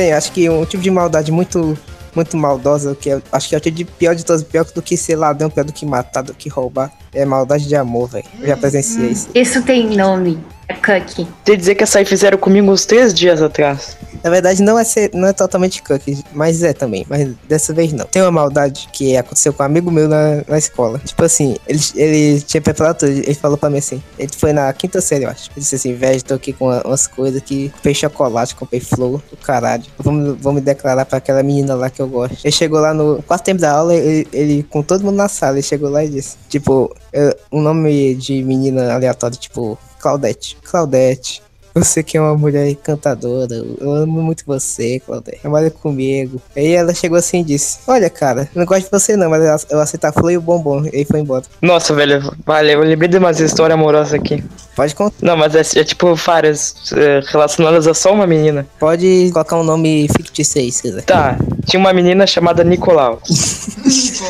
Bem, 0.00 0.14
acho 0.14 0.32
que 0.32 0.48
um 0.48 0.64
tipo 0.64 0.82
de 0.82 0.90
maldade 0.90 1.30
muito, 1.30 1.76
muito 2.16 2.34
maldosa, 2.34 2.96
que 2.98 3.10
eu 3.10 3.22
acho 3.30 3.50
que 3.50 3.54
é 3.54 3.58
o 3.58 3.60
tipo 3.60 3.76
de 3.76 3.84
pior 3.84 4.14
de 4.14 4.24
todos, 4.24 4.42
pior 4.42 4.64
do 4.64 4.80
que 4.80 4.96
ser 4.96 5.14
ladrão, 5.14 5.50
pior 5.50 5.62
do 5.62 5.74
que 5.74 5.84
matar, 5.84 6.22
do 6.22 6.32
que 6.32 6.48
roubar, 6.48 6.90
é 7.12 7.22
maldade 7.26 7.68
de 7.68 7.76
amor, 7.76 8.08
velho. 8.08 8.24
Eu 8.40 8.46
já 8.46 8.56
presenciei 8.56 9.10
isso. 9.10 9.28
Isso 9.34 9.62
tem 9.62 9.94
nome. 9.94 10.42
É 10.70 10.74
cookie. 11.00 11.26
Tem 11.44 11.56
dizer 11.56 11.74
que 11.74 11.82
essa 11.82 11.98
aí 11.98 12.04
fizeram 12.04 12.38
comigo 12.38 12.70
uns 12.70 12.86
três 12.86 13.12
dias 13.12 13.42
atrás. 13.42 13.96
Na 14.22 14.30
verdade, 14.30 14.62
não 14.62 14.78
é, 14.78 14.84
ser, 14.84 15.10
não 15.14 15.26
é 15.26 15.32
totalmente 15.32 15.82
cookie, 15.82 16.22
mas 16.32 16.62
é 16.62 16.72
também. 16.72 17.04
Mas 17.08 17.28
dessa 17.48 17.72
vez 17.72 17.92
não. 17.92 18.04
Tem 18.04 18.22
uma 18.22 18.30
maldade 18.30 18.88
que 18.92 19.16
aconteceu 19.16 19.52
com 19.52 19.62
um 19.62 19.66
amigo 19.66 19.90
meu 19.90 20.06
na, 20.08 20.42
na 20.46 20.58
escola. 20.58 21.00
Tipo 21.04 21.24
assim, 21.24 21.56
ele, 21.66 21.80
ele 21.96 22.40
tinha 22.42 22.60
preparado 22.60 22.98
tudo. 22.98 23.10
Ele 23.10 23.34
falou 23.34 23.56
pra 23.58 23.68
mim 23.68 23.78
assim: 23.78 24.00
ele 24.18 24.30
foi 24.36 24.52
na 24.52 24.72
quinta 24.72 25.00
série, 25.00 25.24
eu 25.24 25.30
acho. 25.30 25.50
Ele 25.50 25.60
disse 25.60 25.74
assim: 25.74 25.94
velho, 25.94 26.22
tô 26.22 26.34
aqui 26.34 26.52
com 26.52 26.66
uma- 26.66 26.82
umas 26.86 27.06
coisas 27.08 27.40
aqui. 27.42 27.70
Comprei 27.74 27.94
chocolate, 27.94 28.54
comprei 28.54 28.80
flor, 28.80 29.20
do 29.30 29.36
caralho. 29.38 29.84
Vou, 29.98 30.12
me- 30.12 30.32
vou 30.34 30.52
me 30.52 30.60
declarar 30.60 31.04
pra 31.04 31.18
aquela 31.18 31.42
menina 31.42 31.74
lá 31.74 31.90
que 31.90 32.00
eu 32.00 32.06
gosto. 32.06 32.38
Ele 32.44 32.52
chegou 32.52 32.78
lá 32.78 32.94
no 32.94 33.20
quarto 33.24 33.42
tempo 33.44 33.60
da 33.60 33.72
aula, 33.72 33.94
ele, 33.94 34.28
ele 34.32 34.62
com 34.62 34.82
todo 34.82 35.02
mundo 35.02 35.16
na 35.16 35.28
sala, 35.28 35.54
ele 35.56 35.62
chegou 35.62 35.88
lá 35.90 36.04
e 36.04 36.08
disse: 36.10 36.36
tipo, 36.48 36.94
é, 37.12 37.34
um 37.50 37.60
nome 37.60 38.14
de 38.14 38.40
menina 38.44 38.92
aleatório, 38.94 39.36
tipo, 39.36 39.76
Claudete. 40.00 40.56
Claudete. 40.64 41.42
Você 41.72 42.02
que 42.02 42.16
é 42.16 42.20
uma 42.20 42.36
mulher 42.36 42.68
encantadora, 42.68 43.54
eu 43.54 43.92
amo 43.92 44.20
muito 44.20 44.42
você, 44.44 44.98
Claudete. 44.98 45.38
Trabalha 45.40 45.70
comigo. 45.70 46.42
Aí 46.56 46.72
ela 46.72 46.92
chegou 46.92 47.16
assim 47.16 47.42
e 47.42 47.44
disse: 47.44 47.78
Olha, 47.86 48.10
cara, 48.10 48.50
eu 48.52 48.58
não 48.58 48.66
gosto 48.66 48.86
de 48.86 48.90
você 48.90 49.16
não, 49.16 49.30
mas 49.30 49.44
eu- 49.44 49.76
eu 49.76 49.80
aceito 49.80 50.04
a 50.06 50.12
flor 50.12 50.32
e 50.32 50.36
o 50.36 50.40
bombom. 50.40 50.84
E 50.86 50.96
aí 50.96 51.04
foi 51.04 51.20
embora. 51.20 51.44
Nossa, 51.62 51.94
velho, 51.94 52.34
valeu. 52.44 52.82
Eu 52.82 52.88
lembrei 52.88 53.08
de 53.08 53.18
umas 53.18 53.38
histórias 53.38 53.78
amorosas 53.78 54.14
aqui. 54.14 54.42
Pode, 54.74 54.96
contar, 54.96 55.14
Não, 55.22 55.36
mas 55.36 55.54
é, 55.54 55.80
é 55.80 55.84
tipo 55.84 56.12
várias 56.16 56.74
é, 56.92 57.20
relacionadas 57.30 57.86
a 57.86 57.94
só 57.94 58.12
uma 58.12 58.26
menina. 58.26 58.66
pode 58.80 59.30
colocar 59.32 59.56
um 59.56 59.62
nome 59.64 60.08
fictício 60.16 60.60
aí, 60.60 60.72
se 60.72 60.82
quiser. 60.82 61.02
Tá, 61.02 61.38
tinha 61.66 61.78
uma 61.78 61.92
menina 61.92 62.26
chamada 62.26 62.64
Nicolau. 62.64 63.20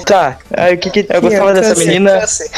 Tá, 0.04 0.38
aí 0.56 0.74
o 0.74 0.78
que 0.78 0.90
que. 0.90 1.06
Eu 1.08 1.20
gostava 1.20 1.52
dessa 1.52 1.70
Câncer, 1.70 1.86
menina. 1.86 2.20
câncer. 2.20 2.50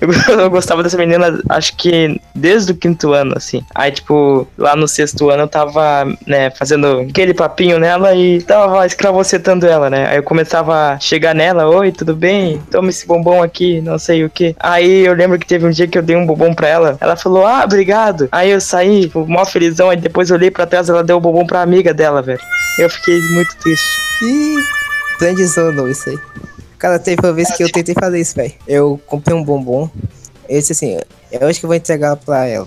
Eu, 0.00 0.08
eu 0.40 0.50
gostava 0.50 0.82
dessa 0.82 0.96
menina, 0.96 1.40
acho 1.48 1.76
que 1.76 2.20
desde 2.34 2.72
o 2.72 2.74
quinto 2.74 3.12
ano, 3.12 3.34
assim. 3.36 3.62
Aí, 3.74 3.90
tipo, 3.90 4.46
lá 4.56 4.74
no 4.74 4.88
sexto 4.88 5.28
ano 5.30 5.42
eu 5.44 5.48
tava, 5.48 6.06
né, 6.26 6.50
fazendo 6.50 7.00
aquele 7.08 7.34
papinho 7.34 7.78
nela 7.78 8.14
e 8.14 8.42
tava 8.42 8.86
escravocetando 8.86 9.66
ela, 9.66 9.90
né? 9.90 10.08
Aí 10.08 10.16
eu 10.16 10.22
começava 10.22 10.92
a 10.92 11.00
chegar 11.00 11.34
nela, 11.34 11.68
oi, 11.68 11.92
tudo 11.92 12.14
bem? 12.14 12.60
Toma 12.70 12.90
esse 12.90 13.06
bombom 13.06 13.42
aqui, 13.42 13.80
não 13.80 13.98
sei 13.98 14.24
o 14.24 14.30
que. 14.30 14.54
Aí 14.58 15.06
eu 15.06 15.14
lembro 15.14 15.38
que 15.38 15.46
teve 15.46 15.66
um 15.66 15.70
dia 15.70 15.86
que 15.86 15.98
eu 15.98 16.02
dei 16.02 16.16
um 16.16 16.26
bombom 16.26 16.54
pra 16.54 16.68
ela. 16.68 16.96
Ela 17.00 17.16
falou, 17.16 17.46
ah, 17.46 17.62
obrigado. 17.64 18.28
Aí 18.32 18.50
eu 18.50 18.60
saí, 18.60 19.02
tipo, 19.02 19.26
mó 19.26 19.44
felizão. 19.44 19.90
Aí 19.90 19.96
depois 19.96 20.30
eu 20.30 20.36
olhei 20.36 20.50
pra 20.50 20.66
trás, 20.66 20.88
ela 20.88 21.04
deu 21.04 21.16
o 21.16 21.20
bombom 21.20 21.46
pra 21.46 21.62
amiga 21.62 21.92
dela, 21.92 22.22
velho. 22.22 22.40
Eu 22.78 22.88
fiquei 22.88 23.18
muito 23.34 23.56
triste. 23.56 23.88
Ih, 24.22 24.56
friendzone 25.20 25.90
isso 25.90 26.08
aí. 26.08 26.18
Cara, 26.78 26.98
teve 26.98 27.20
uma 27.22 27.32
vez 27.32 27.54
que 27.54 27.62
eu 27.62 27.70
tentei 27.70 27.94
fazer 27.94 28.18
isso, 28.18 28.34
velho. 28.34 28.54
Eu 28.66 28.98
comprei 29.06 29.36
um 29.36 29.44
bombom. 29.44 29.90
Eu 30.48 30.58
disse 30.58 30.72
assim, 30.72 30.98
eu 31.30 31.46
acho 31.46 31.60
que 31.60 31.66
eu 31.66 31.68
vou 31.68 31.76
entregar 31.76 32.16
pra 32.16 32.46
ela. 32.46 32.66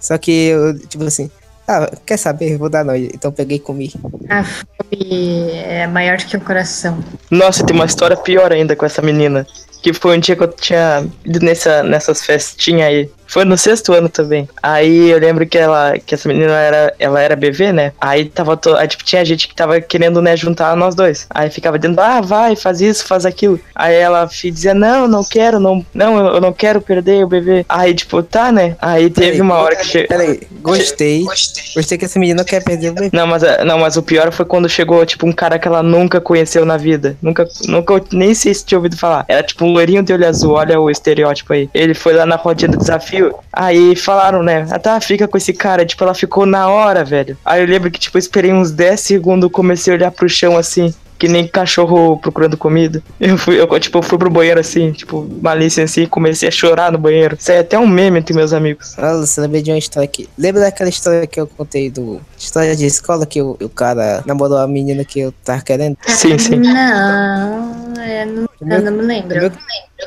Só 0.00 0.18
que 0.18 0.48
eu, 0.48 0.76
tipo 0.80 1.04
assim, 1.04 1.30
ah, 1.66 1.88
quer 2.04 2.16
saber? 2.16 2.58
Vou 2.58 2.68
dar 2.68 2.84
não. 2.84 2.96
Então 2.96 3.28
eu 3.28 3.32
peguei 3.32 3.58
e 3.58 3.60
comi. 3.60 3.92
A 4.28 4.42
fome 4.42 5.50
é 5.52 5.86
maior 5.86 6.18
que 6.18 6.36
o 6.36 6.40
coração. 6.40 6.98
Nossa, 7.30 7.64
tem 7.64 7.74
uma 7.74 7.86
história 7.86 8.16
pior 8.16 8.52
ainda 8.52 8.74
com 8.74 8.84
essa 8.84 9.00
menina. 9.00 9.46
Que 9.80 9.92
foi 9.92 10.16
um 10.16 10.20
dia 10.20 10.34
que 10.34 10.42
eu 10.42 10.48
tinha 10.48 11.06
ido 11.24 11.38
nessa, 11.40 11.84
nessas 11.84 12.24
festinhas 12.24 12.88
aí. 12.88 13.10
Foi 13.32 13.46
no 13.46 13.56
sexto 13.56 13.94
ano 13.94 14.10
também. 14.10 14.46
Aí 14.62 15.08
eu 15.08 15.18
lembro 15.18 15.46
que 15.46 15.56
ela, 15.56 15.98
que 15.98 16.14
essa 16.14 16.28
menina 16.28 16.52
era, 16.52 16.94
ela 16.98 17.18
era 17.18 17.34
BV, 17.34 17.72
né? 17.72 17.92
Aí 17.98 18.26
tava 18.26 18.58
to, 18.58 18.76
aí, 18.76 18.86
tipo, 18.86 19.02
tinha 19.04 19.24
gente 19.24 19.48
que 19.48 19.54
tava 19.54 19.80
querendo, 19.80 20.20
né, 20.20 20.36
juntar 20.36 20.76
nós 20.76 20.94
dois. 20.94 21.26
Aí 21.30 21.48
ficava 21.48 21.78
dizendo, 21.78 21.98
ah, 21.98 22.20
vai, 22.20 22.54
faz 22.54 22.82
isso, 22.82 23.06
faz 23.06 23.24
aquilo. 23.24 23.58
Aí 23.74 23.94
ela 23.94 24.26
dizia, 24.26 24.74
não, 24.74 25.08
não 25.08 25.24
quero, 25.24 25.58
não, 25.58 25.82
não, 25.94 26.34
eu 26.34 26.42
não 26.42 26.52
quero 26.52 26.82
perder 26.82 27.24
o 27.24 27.26
bebê. 27.26 27.64
Aí, 27.66 27.94
tipo, 27.94 28.22
tá, 28.22 28.52
né? 28.52 28.76
Aí 28.78 29.08
teve 29.08 29.28
Peraí, 29.28 29.40
uma 29.40 29.54
hora 29.54 29.76
que 29.76 29.86
chegou. 29.86 30.08
Peraí, 30.08 30.40
gostei. 30.60 31.24
Gostei 31.24 31.96
que 31.96 32.04
essa 32.04 32.18
menina 32.18 32.44
quer 32.44 32.62
perder 32.62 32.90
o 32.90 32.92
bebê. 32.92 33.10
Não, 33.14 33.26
mas, 33.26 33.42
é, 33.42 33.64
não, 33.64 33.78
mas 33.78 33.96
o 33.96 34.02
pior 34.02 34.30
foi 34.30 34.44
quando 34.44 34.68
chegou, 34.68 35.06
tipo, 35.06 35.26
um 35.26 35.32
cara 35.32 35.58
que 35.58 35.66
ela 35.66 35.82
nunca 35.82 36.20
conheceu 36.20 36.66
na 36.66 36.76
vida. 36.76 37.16
Nunca, 37.22 37.48
nunca, 37.66 38.02
nem 38.12 38.34
sei 38.34 38.52
se 38.52 38.62
tinha 38.62 38.76
ouvido 38.76 38.98
falar. 38.98 39.24
Era 39.26 39.42
tipo 39.42 39.64
um 39.64 39.72
loirinho 39.72 40.02
de 40.02 40.12
olho 40.12 40.28
azul, 40.28 40.52
olha 40.52 40.78
o 40.78 40.90
estereótipo 40.90 41.54
aí. 41.54 41.70
Ele 41.72 41.94
foi 41.94 42.12
lá 42.12 42.26
na 42.26 42.36
rodinha 42.36 42.70
do 42.70 42.76
desafio, 42.76 43.21
aí 43.52 43.94
falaram, 43.96 44.42
né, 44.42 44.66
ah 44.70 44.78
tá, 44.78 45.00
fica 45.00 45.28
com 45.28 45.36
esse 45.36 45.52
cara. 45.52 45.84
Tipo, 45.84 46.04
ela 46.04 46.14
ficou 46.14 46.46
na 46.46 46.68
hora, 46.68 47.04
velho. 47.04 47.36
Aí 47.44 47.60
eu 47.60 47.66
lembro 47.66 47.90
que, 47.90 47.98
tipo, 47.98 48.16
eu 48.16 48.20
esperei 48.20 48.52
uns 48.52 48.70
10 48.70 49.00
segundos, 49.00 49.50
comecei 49.50 49.92
a 49.92 49.96
olhar 49.96 50.10
pro 50.10 50.28
chão 50.28 50.56
assim. 50.56 50.94
Que 51.18 51.28
nem 51.28 51.46
cachorro 51.46 52.18
procurando 52.18 52.56
comida. 52.56 53.00
Eu 53.20 53.38
fui, 53.38 53.60
eu, 53.60 53.78
tipo, 53.78 53.98
eu 53.98 54.02
fui 54.02 54.18
pro 54.18 54.28
banheiro 54.28 54.58
assim, 54.58 54.90
tipo, 54.90 55.28
malícia 55.40 55.84
assim, 55.84 56.04
comecei 56.06 56.48
a 56.48 56.50
chorar 56.52 56.90
no 56.90 56.98
banheiro. 56.98 57.36
Isso 57.38 57.50
aí 57.52 57.58
é 57.58 57.60
até 57.60 57.78
um 57.78 57.86
meme 57.86 58.18
entre 58.18 58.34
meus 58.34 58.52
amigos. 58.52 58.94
Ah, 58.98 59.14
você 59.16 59.40
lembrei 59.40 59.62
de 59.62 59.70
uma 59.70 59.78
história 59.78 60.04
aqui. 60.04 60.28
Lembra 60.36 60.62
daquela 60.62 60.90
história 60.90 61.24
que 61.26 61.40
eu 61.40 61.46
contei 61.46 61.90
do. 61.90 62.20
História 62.36 62.74
de 62.74 62.86
escola 62.86 63.24
que 63.24 63.40
o, 63.40 63.56
o 63.62 63.68
cara 63.68 64.22
namorou 64.26 64.58
a 64.58 64.66
menina 64.66 65.04
que 65.04 65.20
eu 65.20 65.32
tava 65.44 65.62
querendo? 65.62 65.96
Sim, 66.08 66.36
sim. 66.38 66.56
Não, 66.56 67.94
eu 68.04 68.26
não, 68.26 68.48
eu 68.76 68.82
não 68.82 68.92
me 68.92 69.02
lembro. 69.02 69.52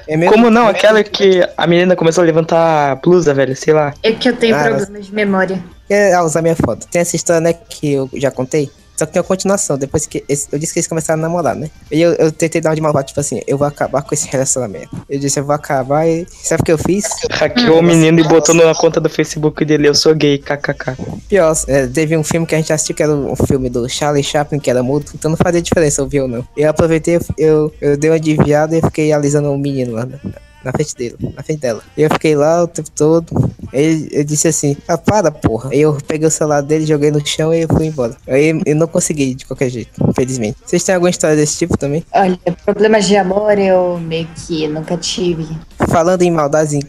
É 0.07 0.17
meu- 0.17 0.31
Como 0.31 0.49
não? 0.49 0.67
Aquela 0.67 1.01
que 1.03 1.47
a 1.57 1.65
menina 1.65 1.95
começou 1.95 2.21
a 2.23 2.25
levantar 2.25 2.91
a 2.91 2.95
blusa, 2.95 3.33
velho, 3.33 3.55
sei 3.55 3.73
lá. 3.73 3.93
É 4.03 4.11
que 4.11 4.27
eu 4.27 4.35
tenho 4.35 4.55
Ah, 4.55 4.63
problemas 4.65 5.05
de 5.05 5.13
memória. 5.13 5.63
É, 5.89 6.13
ah, 6.13 6.23
usar 6.23 6.41
minha 6.41 6.55
foto. 6.55 6.85
Tem 6.87 7.01
essa 7.01 7.15
história, 7.15 7.39
né, 7.41 7.53
que 7.53 7.93
eu 7.93 8.09
já 8.15 8.29
contei. 8.31 8.69
Só 8.97 9.05
que 9.05 9.13
tem 9.13 9.21
uma 9.21 9.27
continuação, 9.27 9.77
depois 9.77 10.05
que 10.05 10.23
esse- 10.29 10.47
eu 10.51 10.57
disse 10.59 10.73
que 10.73 10.79
eles 10.79 10.87
começaram 10.87 11.19
a 11.19 11.21
namorar, 11.21 11.55
né? 11.55 11.69
E 11.91 12.01
eu, 12.01 12.13
eu 12.13 12.31
tentei 12.31 12.61
dar 12.61 12.69
uma 12.69 12.75
de 12.75 12.81
malvado, 12.81 13.07
tipo 13.07 13.19
assim, 13.19 13.41
eu 13.47 13.57
vou 13.57 13.67
acabar 13.67 14.01
com 14.01 14.13
esse 14.13 14.27
relacionamento. 14.31 14.89
Eu 15.09 15.19
disse, 15.19 15.39
eu 15.39 15.43
vou 15.45 15.53
acabar 15.55 16.07
e. 16.07 16.25
Sabe 16.31 16.61
o 16.61 16.65
que 16.65 16.71
eu 16.71 16.77
fiz? 16.77 17.05
Hackeou 17.31 17.79
o 17.79 17.83
menino 17.83 18.19
e 18.19 18.23
botou 18.27 18.55
na 18.55 18.73
conta 18.75 18.99
do 19.01 19.09
Facebook 19.09 19.63
dele, 19.65 19.87
eu 19.87 19.95
sou 19.95 20.15
gay, 20.15 20.37
kkk. 20.37 20.95
Pior, 21.27 21.55
é, 21.67 21.87
teve 21.87 22.15
um 22.17 22.23
filme 22.23 22.45
que 22.47 22.55
a 22.55 22.57
gente 22.57 22.71
assistiu 22.71 22.95
que 22.95 23.03
era 23.03 23.13
um 23.13 23.35
filme 23.35 23.69
do 23.69 23.87
Charlie 23.89 24.23
Chaplin, 24.23 24.59
que 24.59 24.69
era 24.69 24.81
mudo, 24.83 25.05
então 25.13 25.29
não 25.29 25.37
fazia 25.37 25.61
diferença 25.61 26.01
ouvir 26.01 26.21
ou 26.21 26.27
não. 26.27 26.47
Eu 26.55 26.69
aproveitei, 26.69 27.19
eu, 27.37 27.73
eu 27.81 27.97
dei 27.97 28.09
uma 28.09 28.19
desviada 28.19 28.77
e 28.77 28.81
fiquei 28.81 29.11
alisando 29.11 29.51
o 29.51 29.57
menino 29.57 29.93
lá. 29.93 30.05
né? 30.05 30.19
Na 30.65 30.71
frente 30.71 30.95
dele, 30.95 31.15
na 31.35 31.43
frente 31.43 31.59
dela. 31.59 31.81
E 31.95 32.01
eu 32.01 32.09
fiquei 32.09 32.35
lá 32.35 32.63
o 32.63 32.67
tempo 32.67 32.89
todo. 32.91 33.53
Ele, 33.71 34.07
ele 34.11 34.23
disse 34.23 34.47
assim, 34.47 34.75
ah, 34.87 34.97
para, 34.97 35.31
porra. 35.31 35.69
Aí 35.71 35.81
eu 35.81 35.97
peguei 36.07 36.27
o 36.27 36.31
celular 36.31 36.61
dele, 36.61 36.85
joguei 36.85 37.11
no 37.11 37.25
chão 37.25 37.53
e 37.53 37.67
fui 37.67 37.85
embora. 37.87 38.15
Aí 38.27 38.59
eu 38.65 38.75
não 38.75 38.87
consegui 38.87 39.35
de 39.35 39.45
qualquer 39.45 39.69
jeito, 39.69 39.91
infelizmente. 40.09 40.57
Vocês 40.65 40.83
têm 40.83 40.95
alguma 40.95 41.09
história 41.09 41.35
desse 41.35 41.57
tipo 41.57 41.77
também? 41.77 42.03
Olha, 42.13 42.39
problemas 42.65 43.05
de 43.05 43.15
amor 43.15 43.57
eu 43.59 43.97
meio 43.99 44.27
que 44.35 44.67
nunca 44.67 44.97
tive. 44.97 45.47
Falando 45.89 46.21
em 46.23 46.31
maldades, 46.31 46.79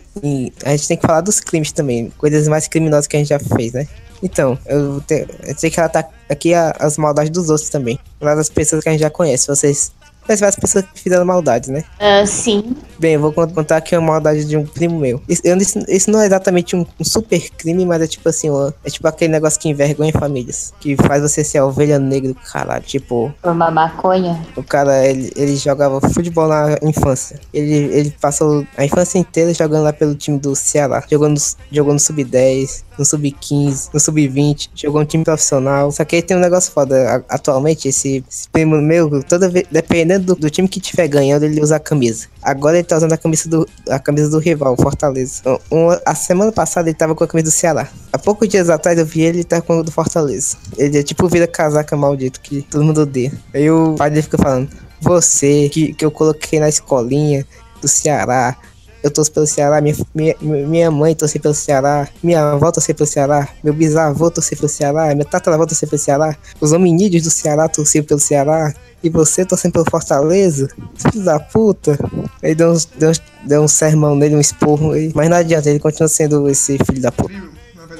a 0.64 0.70
gente 0.70 0.88
tem 0.88 0.96
que 0.96 1.06
falar 1.06 1.20
dos 1.20 1.40
crimes 1.40 1.72
também, 1.72 2.10
coisas 2.16 2.48
mais 2.48 2.66
criminosas 2.66 3.06
que 3.06 3.16
a 3.16 3.18
gente 3.18 3.28
já 3.28 3.38
fez, 3.38 3.72
né? 3.72 3.86
Então, 4.22 4.58
eu, 4.64 5.00
te, 5.02 5.26
eu 5.44 5.54
sei 5.58 5.70
que 5.70 5.78
ela 5.78 5.90
tá 5.90 6.02
aqui 6.28 6.54
a- 6.54 6.74
as 6.78 6.96
maldades 6.96 7.30
dos 7.30 7.50
outros 7.50 7.68
também. 7.68 7.98
Lá 8.18 8.34
das 8.34 8.48
pessoas 8.48 8.82
que 8.82 8.88
a 8.88 8.92
gente 8.92 9.02
já 9.02 9.10
conhece. 9.10 9.46
Vocês 9.46 9.92
conhecem 10.26 10.42
várias 10.44 10.58
pessoas 10.60 10.84
que 10.92 11.00
fizeram 11.00 11.24
maldades, 11.24 11.68
né? 11.68 11.84
Ah, 11.98 12.24
sim. 12.26 12.76
Bem, 12.98 13.14
eu 13.14 13.20
vou 13.20 13.32
con- 13.32 13.48
contar 13.48 13.76
aqui 13.78 13.96
uma 13.96 14.12
maldade 14.12 14.44
de 14.44 14.56
um 14.56 14.64
primo 14.66 14.98
meu. 14.98 15.20
Isso, 15.28 16.10
não 16.10 16.20
é 16.20 16.26
exatamente 16.26 16.74
um, 16.74 16.84
um 16.98 17.04
super 17.04 17.50
crime, 17.50 17.84
mas 17.86 18.02
é 18.02 18.06
tipo 18.06 18.28
assim, 18.28 18.50
ó, 18.50 18.72
é 18.84 18.90
tipo 18.90 19.06
aquele 19.06 19.32
negócio 19.32 19.60
que 19.60 19.68
envergonha 19.68 20.12
famílias. 20.12 20.72
Que 20.80 20.96
faz 20.96 21.22
você 21.22 21.44
ser 21.44 21.58
a 21.58 21.66
ovelha 21.66 21.98
negra 21.98 22.28
do 22.32 22.34
caralho. 22.40 22.82
Tipo, 22.84 23.32
Uma 23.44 23.70
maconha. 23.70 24.44
o 24.56 24.62
cara, 24.62 25.06
ele, 25.06 25.32
ele 25.36 25.56
jogava 25.56 26.00
futebol 26.00 26.48
na 26.48 26.76
infância. 26.82 27.38
Ele, 27.52 27.74
ele 27.94 28.14
passou 28.20 28.66
a 28.76 28.84
infância 28.84 29.18
inteira 29.18 29.52
jogando 29.54 29.84
lá 29.84 29.92
pelo 29.92 30.14
time 30.14 30.38
do 30.38 30.54
Ceará. 30.56 31.02
Jogou 31.10 31.28
no, 31.28 31.36
jogou 31.70 31.92
no 31.92 32.00
Sub-10, 32.00 32.82
no 32.98 33.04
Sub-15, 33.04 33.90
no 33.92 34.00
Sub-20. 34.00 34.70
Jogou 34.74 35.00
no 35.00 35.06
time 35.06 35.24
profissional. 35.24 35.90
Só 35.92 36.04
que 36.04 36.16
aí 36.16 36.22
tem 36.22 36.36
um 36.36 36.40
negócio 36.40 36.72
foda. 36.72 37.24
Atualmente, 37.28 37.88
esse, 37.88 38.24
esse 38.28 38.48
primo 38.48 38.76
meu, 38.80 39.22
toda 39.22 39.48
vez, 39.48 39.66
dependendo 39.70 40.34
do, 40.34 40.40
do 40.42 40.50
time 40.50 40.68
que 40.68 40.80
tiver 40.80 41.08
ganhando, 41.08 41.44
ele 41.44 41.60
usa 41.60 41.76
a 41.76 41.80
camisa. 41.80 42.26
Agora 42.42 42.76
ele 42.78 42.86
tá 42.86 42.96
usando 42.96 43.12
a 43.12 43.16
camisa 43.16 43.48
do, 43.48 43.68
a 43.88 43.98
camisa 43.98 44.30
do 44.30 44.38
rival, 44.38 44.74
o 44.78 44.82
Fortaleza. 44.82 45.42
Um- 45.70 45.86
uma- 45.86 46.00
a 46.06 46.14
semana 46.14 46.52
passada 46.52 46.88
ele 46.88 46.96
tava 46.96 47.14
com 47.14 47.24
a 47.24 47.28
camisa 47.28 47.50
do 47.50 47.52
Ceará. 47.52 47.88
Há 48.12 48.18
poucos 48.18 48.48
dias 48.48 48.70
atrás 48.70 48.98
eu 48.98 49.04
vi 49.06 49.22
ele 49.22 49.44
tá 49.44 49.60
com 49.60 49.80
a 49.80 49.82
do 49.82 49.90
Fortaleza. 49.92 50.56
Ele 50.78 50.98
é 50.98 51.02
tipo 51.02 51.28
vira 51.28 51.46
casaca 51.46 51.96
maldito 51.96 52.40
que 52.40 52.62
todo 52.62 52.84
mundo 52.84 53.02
odeia. 53.02 53.32
Aí 53.52 53.70
o 53.70 53.94
pai 53.96 54.10
dele 54.10 54.22
fica 54.22 54.38
falando: 54.38 54.68
Você 55.00 55.68
que, 55.68 55.92
que 55.92 56.04
eu 56.04 56.10
coloquei 56.10 56.58
na 56.60 56.68
escolinha 56.68 57.46
do 57.80 57.88
Ceará. 57.88 58.56
Eu 59.02 59.10
torço 59.10 59.30
pelo 59.30 59.46
Ceará, 59.46 59.80
minha, 59.80 59.94
minha, 60.14 60.36
minha 60.40 60.90
mãe 60.90 61.14
torce 61.14 61.38
pelo 61.38 61.54
Ceará, 61.54 62.08
minha 62.22 62.52
avó 62.52 62.72
torce 62.72 62.92
pelo 62.92 63.06
Ceará, 63.06 63.48
meu 63.62 63.72
bisavô 63.72 64.30
torce 64.30 64.56
pelo 64.56 64.68
Ceará, 64.68 65.14
meu 65.14 65.24
tataravô 65.24 65.66
torce 65.66 65.86
pelo 65.86 65.98
Ceará, 65.98 66.36
os 66.60 66.72
hominídeos 66.72 67.22
do 67.24 67.30
Ceará 67.30 67.68
torciam 67.68 68.04
pelo 68.04 68.18
Ceará, 68.18 68.74
e 69.02 69.08
você 69.08 69.44
torcendo 69.44 69.72
pelo 69.72 69.84
Fortaleza? 69.88 70.68
Filho 70.96 71.24
da 71.24 71.38
puta. 71.38 71.96
Aí 72.42 72.54
deu, 72.54 72.72
uns, 72.72 72.86
deu, 72.86 73.10
uns, 73.10 73.22
deu 73.44 73.62
um 73.62 73.68
sermão 73.68 74.16
nele, 74.16 74.34
um 74.34 74.40
esporro 74.40 74.92
aí. 74.92 75.12
Mas 75.14 75.30
não 75.30 75.36
adianta, 75.36 75.70
ele 75.70 75.78
continua 75.78 76.08
sendo 76.08 76.48
esse 76.48 76.76
filho 76.78 77.00
da 77.00 77.12
puta. 77.12 77.32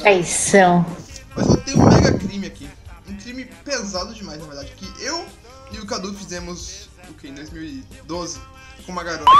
Traição. 0.01 0.85
Mas 1.37 1.47
eu 1.47 1.57
tenho 1.59 1.81
um 1.81 1.89
mega 1.89 2.13
crime 2.13 2.47
aqui. 2.47 2.69
Um 3.09 3.15
crime 3.17 3.49
pesado 3.65 4.13
demais, 4.15 4.41
na 4.41 4.47
verdade. 4.47 4.73
Que 4.77 5.05
eu 5.05 5.25
e 5.73 5.79
o 5.79 5.87
Cadu 5.87 6.13
fizemos, 6.15 6.89
o 7.09 7.15
que, 7.15 7.29
em 7.29 7.35
2012, 7.35 8.41
com 8.87 8.93
uma 8.93 9.03
garota. 9.05 9.31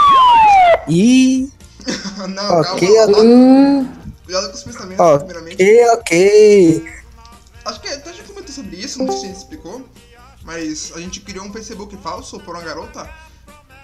E. 0.87 1.49
não, 2.29 2.59
Ok, 2.61 2.93
calma. 2.95 3.17
Hum, 3.19 3.93
Cuidado 4.25 4.49
com 4.49 4.55
os 4.57 4.63
pensamentos, 4.63 5.17
primeiramente. 5.19 5.55
Ok, 5.55 5.89
ok. 5.93 6.93
Acho 7.65 7.81
que 7.81 7.87
até 7.87 8.13
já 8.13 8.23
comentou 8.23 8.53
sobre 8.53 8.75
isso, 8.77 8.99
não 8.99 9.07
sei 9.11 9.17
se 9.19 9.25
a 9.25 9.27
gente 9.29 9.37
explicou. 9.37 9.87
Mas 10.43 10.91
a 10.95 10.99
gente 10.99 11.19
criou 11.21 11.45
um 11.45 11.51
Facebook 11.51 11.97
falso 11.97 12.39
por 12.39 12.55
uma 12.55 12.63
garota. 12.63 13.09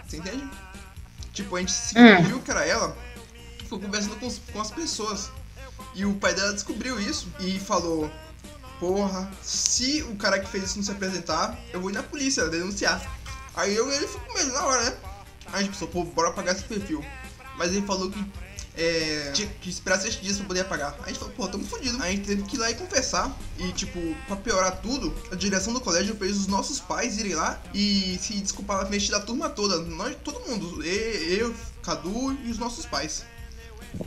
Você 0.08 0.18
entende? 0.18 0.44
Tipo, 1.34 1.56
a 1.56 1.60
gente 1.60 1.72
se 1.72 1.98
Hum. 1.98 2.18
fingiu 2.24 2.40
que 2.42 2.52
era 2.52 2.66
ela. 2.66 2.96
Ficou 3.60 3.80
conversando 3.80 4.16
com, 4.18 4.28
os- 4.28 4.40
com 4.52 4.62
as 4.62 4.72
pessoas. 4.72 5.30
E 5.96 6.06
o 6.06 6.14
pai 6.16 6.34
dela 6.34 6.54
descobriu 6.54 7.00
isso 7.00 7.28
e 7.40 7.60
falou: 7.60 8.10
Porra, 8.80 9.30
se 9.42 10.04
o 10.04 10.16
cara 10.16 10.40
que 10.40 10.48
fez 10.50 10.64
isso 10.66 10.78
não 10.78 10.84
se 10.86 10.92
apresentar, 10.92 11.58
eu 11.74 11.82
vou 11.82 11.90
ir 11.90 11.94
na 11.94 12.04
polícia 12.04 12.48
denunciar. 12.50 13.02
Aí 13.56 13.76
eu 13.76 13.92
e 13.92 13.96
ele 13.96 14.08
ficou 14.08 14.22
com 14.28 14.34
medo 14.34 14.52
na 14.54 14.66
hora, 14.66 14.84
né? 14.90 14.96
Aí 15.54 15.60
a 15.60 15.64
gente 15.64 15.72
pensou, 15.72 15.88
pô, 15.88 16.04
bora 16.04 16.30
apagar 16.30 16.54
esse 16.56 16.64
perfil. 16.66 17.04
Mas 17.58 17.72
ele 17.74 17.86
falou 17.86 18.10
que 18.10 18.26
é, 18.76 19.30
tinha 19.34 19.48
que 19.62 19.70
esperar 19.70 20.00
sete 20.02 20.20
dias 20.20 20.38
pra 20.38 20.48
poder 20.48 20.62
apagar. 20.62 20.96
Aí 21.00 21.06
a 21.06 21.08
gente 21.10 21.20
falou, 21.20 21.34
pô, 21.36 21.48
tamo 21.48 21.64
fudido. 21.64 21.96
Aí 22.02 22.14
a 22.14 22.16
gente 22.16 22.26
teve 22.26 22.42
que 22.42 22.56
ir 22.56 22.60
lá 22.60 22.72
e 22.72 22.74
confessar. 22.76 23.32
E, 23.60 23.72
tipo, 23.72 24.00
pra 24.28 24.36
piorar 24.36 24.80
tudo, 24.82 25.14
a 25.32 25.36
direção 25.36 25.72
do 25.72 25.80
colégio 25.80 26.16
fez 26.16 26.36
os 26.38 26.48
nossos 26.48 26.80
pais 26.80 27.18
irem 27.20 27.36
lá 27.36 27.62
e 27.74 28.18
se 28.20 28.34
desculpar 28.34 28.80
na 28.80 28.86
frente 28.88 29.12
da 29.12 29.20
turma 29.20 29.48
toda. 29.50 29.78
Nós, 29.80 30.16
todo 30.24 30.40
mundo. 30.50 30.84
Eu, 30.84 31.54
Cadu 31.84 32.36
e 32.44 32.50
os 32.50 32.58
nossos 32.58 32.86
pais. 32.88 33.24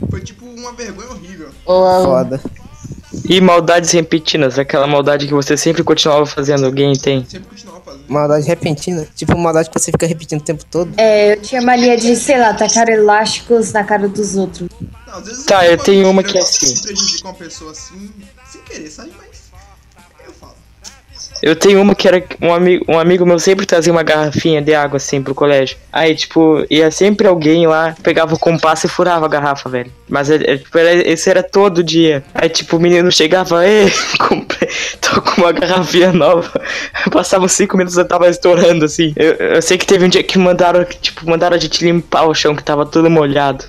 Foi, 0.09 0.19
tipo, 0.19 0.45
uma 0.45 0.73
vergonha 0.73 1.09
horrível. 1.11 1.49
o- 1.65 2.03
Foda. 2.03 2.41
E 3.29 3.39
maldades 3.39 3.91
repetidas, 3.91 4.59
aquela 4.59 4.85
maldade 4.85 5.27
que 5.27 5.33
você 5.33 5.55
sempre 5.55 5.81
continuava 5.83 6.25
fazendo, 6.25 6.65
alguém 6.65 6.93
tem. 6.93 7.25
Sempre. 7.25 7.57
Maldade 8.07 8.47
repentina. 8.47 9.07
Tipo, 9.15 9.37
maldade 9.37 9.69
que 9.69 9.79
você 9.79 9.91
fica 9.91 10.05
repetindo 10.07 10.41
o 10.41 10.43
tempo 10.43 10.63
todo. 10.65 10.91
é, 10.97 11.33
eu 11.33 11.41
tinha 11.41 11.61
mania 11.61 11.95
de, 11.97 12.15
sei 12.15 12.37
lá, 12.39 12.53
tacar 12.53 12.89
elásticos 12.89 13.71
na 13.71 13.83
cara 13.83 14.07
dos 14.07 14.35
outros. 14.35 14.69
Não, 15.05 15.13
às 15.19 15.25
vezes 15.25 15.45
Tá, 15.45 15.65
eu 15.65 15.77
tenho 15.77 16.09
uma 16.09 16.23
que 16.23 16.37
é 16.37 16.41
assim. 16.41 16.81
prejudicar 16.81 17.29
uma 17.29 17.35
pessoa 17.35 17.71
assim, 17.71 18.11
sem 18.51 18.61
querer, 18.61 18.89
sabe? 18.89 19.11
Mas. 19.17 19.36
Eu 21.41 21.55
tenho 21.55 21.81
uma 21.81 21.95
que 21.95 22.07
era 22.07 22.23
um 22.41 22.53
amigo, 22.53 22.85
um 22.87 22.99
amigo 22.99 23.25
meu 23.25 23.39
sempre 23.39 23.65
trazia 23.65 23.91
uma 23.91 24.03
garrafinha 24.03 24.61
de 24.61 24.73
água 24.73 24.97
assim 24.97 25.21
pro 25.21 25.35
colégio. 25.35 25.77
Aí, 25.91 26.15
tipo, 26.15 26.65
ia 26.69 26.89
sempre 26.91 27.27
alguém 27.27 27.67
lá, 27.67 27.95
pegava 28.03 28.33
o 28.33 28.39
compasso 28.39 28.85
e 28.85 28.89
furava 28.89 29.25
a 29.25 29.29
garrafa, 29.29 29.69
velho. 29.69 29.91
Mas 30.09 30.29
é, 30.29 30.35
é, 30.35 30.57
tipo, 30.57 30.77
esse 30.77 31.29
era 31.29 31.43
todo 31.43 31.83
dia. 31.83 32.23
Aí, 32.33 32.49
tipo, 32.49 32.77
o 32.77 32.79
menino 32.79 33.11
chegava, 33.11 33.61
comprei, 34.19 34.69
tô 35.01 35.21
com 35.21 35.41
uma 35.41 35.51
garrafinha 35.51 36.11
nova. 36.11 36.49
Passava 37.11 37.45
uns 37.45 37.51
cinco 37.53 37.77
minutos 37.77 37.97
eu 37.97 38.07
tava 38.07 38.29
estourando, 38.29 38.85
assim. 38.85 39.13
Eu, 39.15 39.33
eu 39.33 39.61
sei 39.61 39.77
que 39.77 39.85
teve 39.85 40.05
um 40.05 40.09
dia 40.09 40.23
que 40.23 40.37
mandaram, 40.37 40.85
tipo, 40.85 41.29
mandaram 41.29 41.55
a 41.55 41.59
gente 41.59 41.83
limpar 41.83 42.25
o 42.25 42.33
chão 42.33 42.55
que 42.55 42.63
tava 42.63 42.85
todo 42.85 43.09
molhado. 43.09 43.65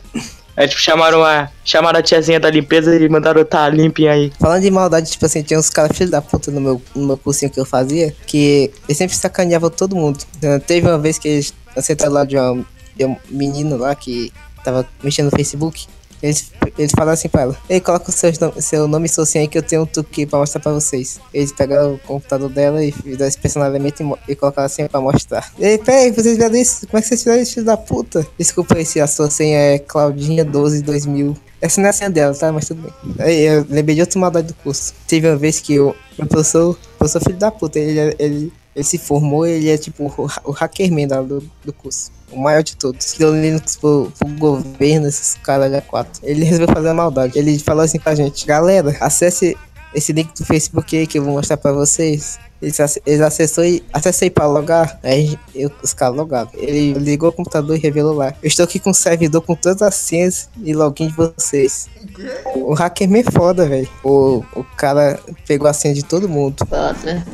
Aí, 0.59 0.67
tipo, 0.67 0.81
chamaram 0.81 1.23
a, 1.23 1.49
chamaram 1.65 2.01
a 2.01 2.03
tiazinha 2.03 2.41
da 2.41 2.51
limpeza 2.51 2.93
e 2.97 3.09
mandaram 3.09 3.45
tá 3.45 3.69
limpinho 3.69 4.11
aí. 4.11 4.33
Falando 4.41 4.61
de 4.61 4.71
maldade, 4.73 5.09
tipo 5.09 5.25
assim, 5.25 5.41
tinha 5.41 5.57
uns 5.57 5.71
caras 5.71 5.97
filhos 5.97 6.11
da 6.11 6.21
puta 6.21 6.51
no 6.51 6.61
meu, 6.61 6.83
no 6.97 7.07
meu 7.07 7.17
cursinho 7.17 7.49
que 7.49 7.61
eu 7.61 7.65
fazia, 7.65 8.13
que 8.27 8.69
eles 8.89 8.99
sempre 8.99 9.17
sacaneavam 9.17 9.71
todo 9.71 9.95
mundo. 9.95 10.19
Eh, 10.43 10.59
Teve 10.59 10.89
uma 10.89 10.99
vez 10.99 11.17
que 11.17 11.29
eles 11.29 11.55
sentaram 11.77 12.13
lá 12.13 12.25
de, 12.25 12.37
uma, 12.37 12.67
de 12.97 13.05
um 13.05 13.17
menino 13.31 13.77
lá 13.77 13.95
que 13.95 14.33
tava 14.65 14.85
mexendo 15.01 15.27
no 15.27 15.31
Facebook. 15.31 15.87
Eles, 16.23 16.51
eles 16.77 16.93
falaram 16.93 17.13
assim 17.13 17.29
pra 17.29 17.43
ela, 17.43 17.57
Ei, 17.69 17.81
coloca 17.81 18.11
o 18.11 18.13
seu, 18.13 18.31
seu 18.61 18.89
nome 18.89 19.09
senha 19.09 19.43
aí 19.43 19.49
que 19.49 19.59
eu 19.59 19.63
tenho 19.63 19.83
um 19.83 19.87
truque 19.87 20.27
pra 20.27 20.39
mostrar 20.39 20.61
pra 20.61 20.73
vocês. 20.73 21.21
Eles 21.33 21.53
pegaram 21.53 21.95
o 21.95 21.99
computador 21.99 22.49
dela 22.49 22.85
e 22.85 22.93
fizeram 22.93 23.27
esse 23.27 23.39
personalizamento 23.39 24.03
e, 24.03 24.33
e 24.33 24.37
colocaram 24.37 24.67
a 24.67 24.69
senha 24.69 24.89
pra 24.89 25.01
mostrar. 25.01 25.53
Ei, 25.59 25.79
peraí, 25.79 26.11
vocês 26.11 26.37
viram 26.37 26.57
isso? 26.57 26.87
Como 26.87 26.99
é 26.99 27.03
que 27.03 27.09
vocês 27.09 27.23
fizeram 27.23 27.43
isso, 27.43 27.55
filho 27.55 27.67
da 27.67 27.77
puta? 27.77 28.27
Desculpa 28.39 28.83
se 28.85 29.01
a 29.01 29.07
sua 29.07 29.31
senha 29.31 29.59
é 29.59 29.79
Claudinha122000. 29.79 31.37
Essa 31.61 31.81
não 31.81 31.89
é 31.89 31.91
a 31.91 31.93
senha 31.93 32.11
dela, 32.11 32.35
tá? 32.35 32.53
Mas 32.53 32.67
tudo 32.67 32.83
bem. 32.83 32.93
Aí 33.19 33.43
eu 33.43 33.67
lembrei 33.69 33.97
de 33.97 34.01
outra 34.01 34.19
maldade 34.21 34.49
do 34.49 34.55
curso. 34.55 34.95
Teve 35.07 35.29
uma 35.29 35.37
vez 35.37 35.61
que 35.61 35.79
o 35.79 35.95
meu 36.17 36.27
professor, 36.29 36.71
o 36.71 36.99
professor 36.99 37.21
filho 37.23 37.39
da 37.39 37.51
puta, 37.51 37.79
ele, 37.79 38.15
ele, 38.19 38.53
ele 38.79 38.85
se 38.85 38.97
formou, 38.97 39.45
ele 39.45 39.69
é 39.69 39.77
tipo 39.77 40.05
o, 40.17 40.27
ha- 40.27 40.41
o 40.45 40.53
hackerman 40.53 41.09
do, 41.09 41.43
do 41.65 41.73
curso. 41.73 42.13
O 42.31 42.39
maior 42.39 42.63
de 42.63 42.77
todos. 42.77 43.13
Que 43.13 43.19
deu 43.19 43.33
Linux 43.35 43.75
pro, 43.77 44.13
pro 44.19 44.29
governo, 44.39 45.09
esses 45.09 45.35
caras 45.43 45.73
a 45.75 45.81
quatro. 45.81 46.21
Ele 46.23 46.45
resolveu 46.45 46.73
fazer 46.75 46.89
a 46.91 46.95
maldade. 46.95 47.37
Ele 47.39 47.59
falou 47.59 47.83
assim 47.83 47.99
pra 47.99 48.15
gente, 48.15 48.47
galera, 48.47 48.97
acesse 49.01 49.57
esse 49.95 50.13
link 50.13 50.33
do 50.39 50.45
Facebook 50.45 50.97
aí 50.97 51.07
que 51.07 51.19
eu 51.19 51.25
vou 51.25 51.33
mostrar 51.33 51.57
pra 51.57 51.73
vocês. 51.73 52.39
Eles, 52.61 52.79
eles 53.07 53.21
acessou 53.21 53.65
e 53.65 53.85
acessei 53.93 54.29
pra 54.31 54.47
logar. 54.47 54.99
Aí 55.03 55.39
eu, 55.55 55.71
os 55.83 55.95
caras 55.95 56.17
logaram. 56.17 56.51
Ele 56.55 56.93
ligou 56.95 57.29
o 57.29 57.33
computador 57.33 57.77
e 57.77 57.79
revelou 57.79 58.15
lá. 58.15 58.35
Eu 58.43 58.49
estou 58.49 58.65
aqui 58.65 58.81
com 58.81 58.91
o 58.91 58.95
servidor 58.95 59.43
com 59.43 59.55
todas 59.55 59.81
as 59.81 59.95
senhas 59.95 60.49
e 60.65 60.75
login 60.75 61.07
de 61.09 61.15
vocês. 61.15 61.89
O 62.03 62.07
quê? 62.09 62.31
O 62.57 62.75
hackerman 62.75 63.23
é 63.27 63.31
foda, 63.31 63.65
velho. 63.67 63.89
O, 64.03 64.43
o 64.57 64.65
cara 64.77 65.21
pegou 65.47 65.69
a 65.69 65.73
senha 65.73 65.95
de 65.95 66.03
todo 66.05 66.29
mundo. 66.29 66.67
Foda. 66.69 67.25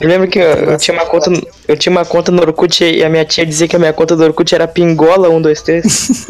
Eu 0.00 0.08
lembro 0.08 0.28
que 0.28 0.38
eu, 0.38 0.44
eu 0.44 0.78
tinha 0.78 0.96
uma 0.96 1.06
conta, 1.06 1.30
no- 1.30 1.46
eu 1.66 1.76
tinha 1.76 1.90
uma 1.90 2.04
conta 2.04 2.30
no 2.30 2.40
Orkut 2.42 2.84
e 2.84 3.02
a 3.04 3.10
minha 3.10 3.24
tia 3.24 3.44
dizia 3.44 3.66
que 3.66 3.74
a 3.74 3.78
minha 3.78 3.92
conta 3.92 4.14
do 4.14 4.22
Orkut 4.22 4.54
era 4.54 4.68
Pingola 4.68 5.28
123. 5.28 6.26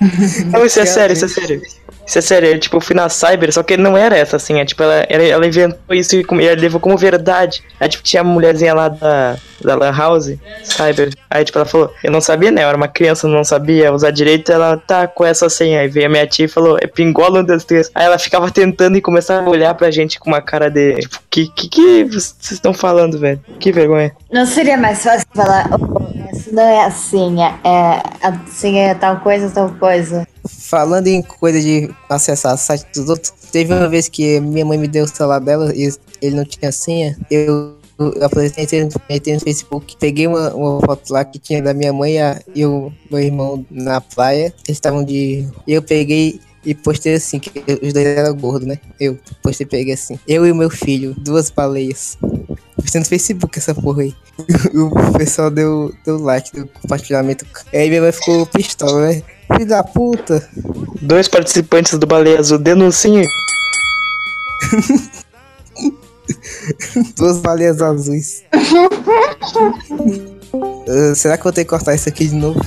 Não, 0.50 0.64
isso 0.64 0.80
é 0.80 0.86
sério, 0.86 1.12
isso 1.12 1.24
é 1.24 1.28
sério. 1.28 1.60
Isso 2.06 2.18
é 2.18 2.22
sério, 2.22 2.48
eu, 2.48 2.58
tipo, 2.58 2.76
eu 2.76 2.80
fui 2.80 2.94
na 2.94 3.08
Cyber, 3.08 3.52
só 3.52 3.62
que 3.62 3.76
não 3.76 3.96
era 3.96 4.16
essa, 4.16 4.36
assim, 4.36 4.58
é, 4.58 4.64
tipo, 4.64 4.82
ela, 4.82 5.06
ela, 5.08 5.46
inventou 5.46 5.94
isso 5.94 6.16
e, 6.16 6.20
e 6.40 6.46
ela 6.46 6.60
levou 6.60 6.80
como 6.80 6.96
verdade. 6.96 7.62
Aí, 7.78 7.88
tipo, 7.88 8.02
tinha 8.02 8.22
uma 8.22 8.32
mulherzinha 8.32 8.74
lá 8.74 8.88
da, 8.88 9.36
da 9.62 9.74
Lan 9.76 9.92
House, 9.92 10.36
Cyber, 10.64 11.10
aí, 11.30 11.44
tipo, 11.44 11.58
ela 11.58 11.66
falou, 11.66 11.94
eu 12.02 12.10
não 12.10 12.20
sabia, 12.20 12.50
né, 12.50 12.64
eu 12.64 12.68
era 12.68 12.76
uma 12.76 12.88
criança, 12.88 13.28
não 13.28 13.44
sabia 13.44 13.92
usar 13.92 14.10
direito, 14.10 14.50
ela, 14.50 14.76
tá, 14.76 15.06
com 15.06 15.24
essa 15.24 15.48
senha, 15.48 15.80
aí 15.80 15.88
veio 15.88 16.06
a 16.06 16.08
minha 16.08 16.26
tia 16.26 16.46
e 16.46 16.48
falou, 16.48 16.76
é 16.80 16.86
Pingola 16.86 17.38
123. 17.40 17.90
Aí 17.94 18.04
ela 18.04 18.18
ficava 18.18 18.50
tentando 18.50 18.96
e 18.96 19.00
começava 19.00 19.46
a 19.46 19.50
olhar 19.50 19.74
pra 19.74 19.90
gente 19.90 20.18
com 20.18 20.30
uma 20.30 20.40
cara 20.40 20.68
de, 20.68 20.96
tipo, 20.96 21.18
que, 21.30 21.48
que, 21.48 21.68
que 21.68 22.04
vocês 22.04 22.50
estão 22.50 22.74
falando, 22.74 23.18
velho? 23.18 23.40
Que 23.58 23.70
vergonha. 23.70 24.12
Não 24.32 24.46
seria 24.46 24.76
mais 24.76 25.02
fácil 25.02 25.26
falar, 25.32 25.68
oh, 25.72 26.52
Não 26.52 26.62
é 26.62 26.84
a 26.84 26.90
senha, 26.90 27.58
é 27.62 28.02
a 28.26 28.34
senha 28.48 28.88
é 28.88 28.94
tal 28.94 29.20
coisa, 29.20 29.50
tal 29.50 29.70
coisa. 29.70 30.26
Falando 30.48 31.06
em 31.08 31.22
coisa 31.22 31.60
de 31.60 31.90
acessar 32.08 32.56
site 32.56 32.86
dos 32.94 33.08
outros, 33.08 33.32
teve 33.52 33.72
uma 33.72 33.88
vez 33.88 34.08
que 34.08 34.40
minha 34.40 34.64
mãe 34.64 34.78
me 34.78 34.88
deu 34.88 35.04
o 35.04 35.08
celular 35.08 35.40
dela 35.40 35.74
e 35.74 35.92
ele 36.22 36.36
não 36.36 36.44
tinha 36.44 36.72
senha. 36.72 37.18
Eu, 37.30 37.76
apresentei 38.22 38.84
no, 38.84 38.90
Facebook, 39.40 39.96
peguei 39.98 40.26
uma, 40.26 40.54
uma 40.54 40.80
foto 40.80 41.12
lá 41.12 41.24
que 41.24 41.38
tinha 41.38 41.62
da 41.62 41.74
minha 41.74 41.92
mãe 41.92 42.14
e 42.14 42.18
a- 42.18 42.40
e 42.54 42.64
o 42.64 42.92
meu 43.10 43.20
irmão 43.20 43.64
na 43.70 44.00
praia. 44.00 44.54
Eles 44.66 44.76
estavam 44.76 45.04
de. 45.04 45.46
Eu 45.68 45.82
peguei 45.82 46.40
e 46.64 46.74
postei 46.74 47.14
assim, 47.14 47.38
que 47.38 47.50
os 47.82 47.92
dois 47.92 48.06
eram 48.06 48.34
gordos, 48.34 48.66
né? 48.66 48.78
Eu 48.98 49.18
postei 49.42 49.66
peguei 49.66 49.94
assim. 49.94 50.18
Eu 50.26 50.46
e 50.46 50.52
o 50.52 50.54
meu 50.54 50.70
filho, 50.70 51.14
duas 51.18 51.50
baleias. 51.50 52.16
Postei 52.80 53.00
no 53.00 53.06
Facebook 53.06 53.58
essa 53.58 53.74
porra 53.74 54.02
aí. 54.02 54.14
o 54.74 55.18
pessoal 55.18 55.50
deu, 55.50 55.94
deu 56.04 56.18
like, 56.18 56.52
deu 56.52 56.66
compartilhamento. 56.66 57.46
Aí 57.72 57.88
minha 57.88 58.02
mãe 58.02 58.12
ficou 58.12 58.44
pistola, 58.46 59.08
né? 59.08 59.22
Filho 59.52 59.66
da 59.66 59.82
puta. 59.82 60.48
Dois 61.00 61.26
participantes 61.28 61.98
do 61.98 62.06
Baleia 62.06 62.38
Azul 62.38 62.58
denunciem. 62.58 63.26
Duas 67.16 67.38
baleias 67.38 67.82
azuis. 67.82 68.44
Ah, 70.52 71.14
será 71.14 71.36
que 71.36 71.42
eu 71.42 71.44
vou 71.44 71.52
ter 71.52 71.64
que 71.64 71.70
cortar 71.70 71.94
isso 71.94 72.08
aqui 72.08 72.26
de 72.26 72.34
novo? 72.34 72.60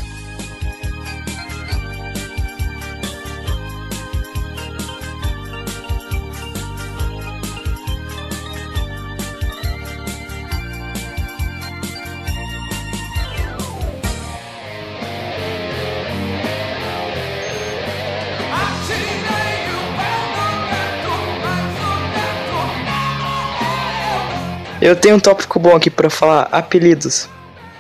Eu 24.86 24.96
tenho 24.98 25.16
um 25.16 25.20
tópico 25.20 25.58
bom 25.60 25.76
aqui 25.76 25.90
pra 25.90 26.10
falar: 26.10 26.50
apelidos. 26.52 27.30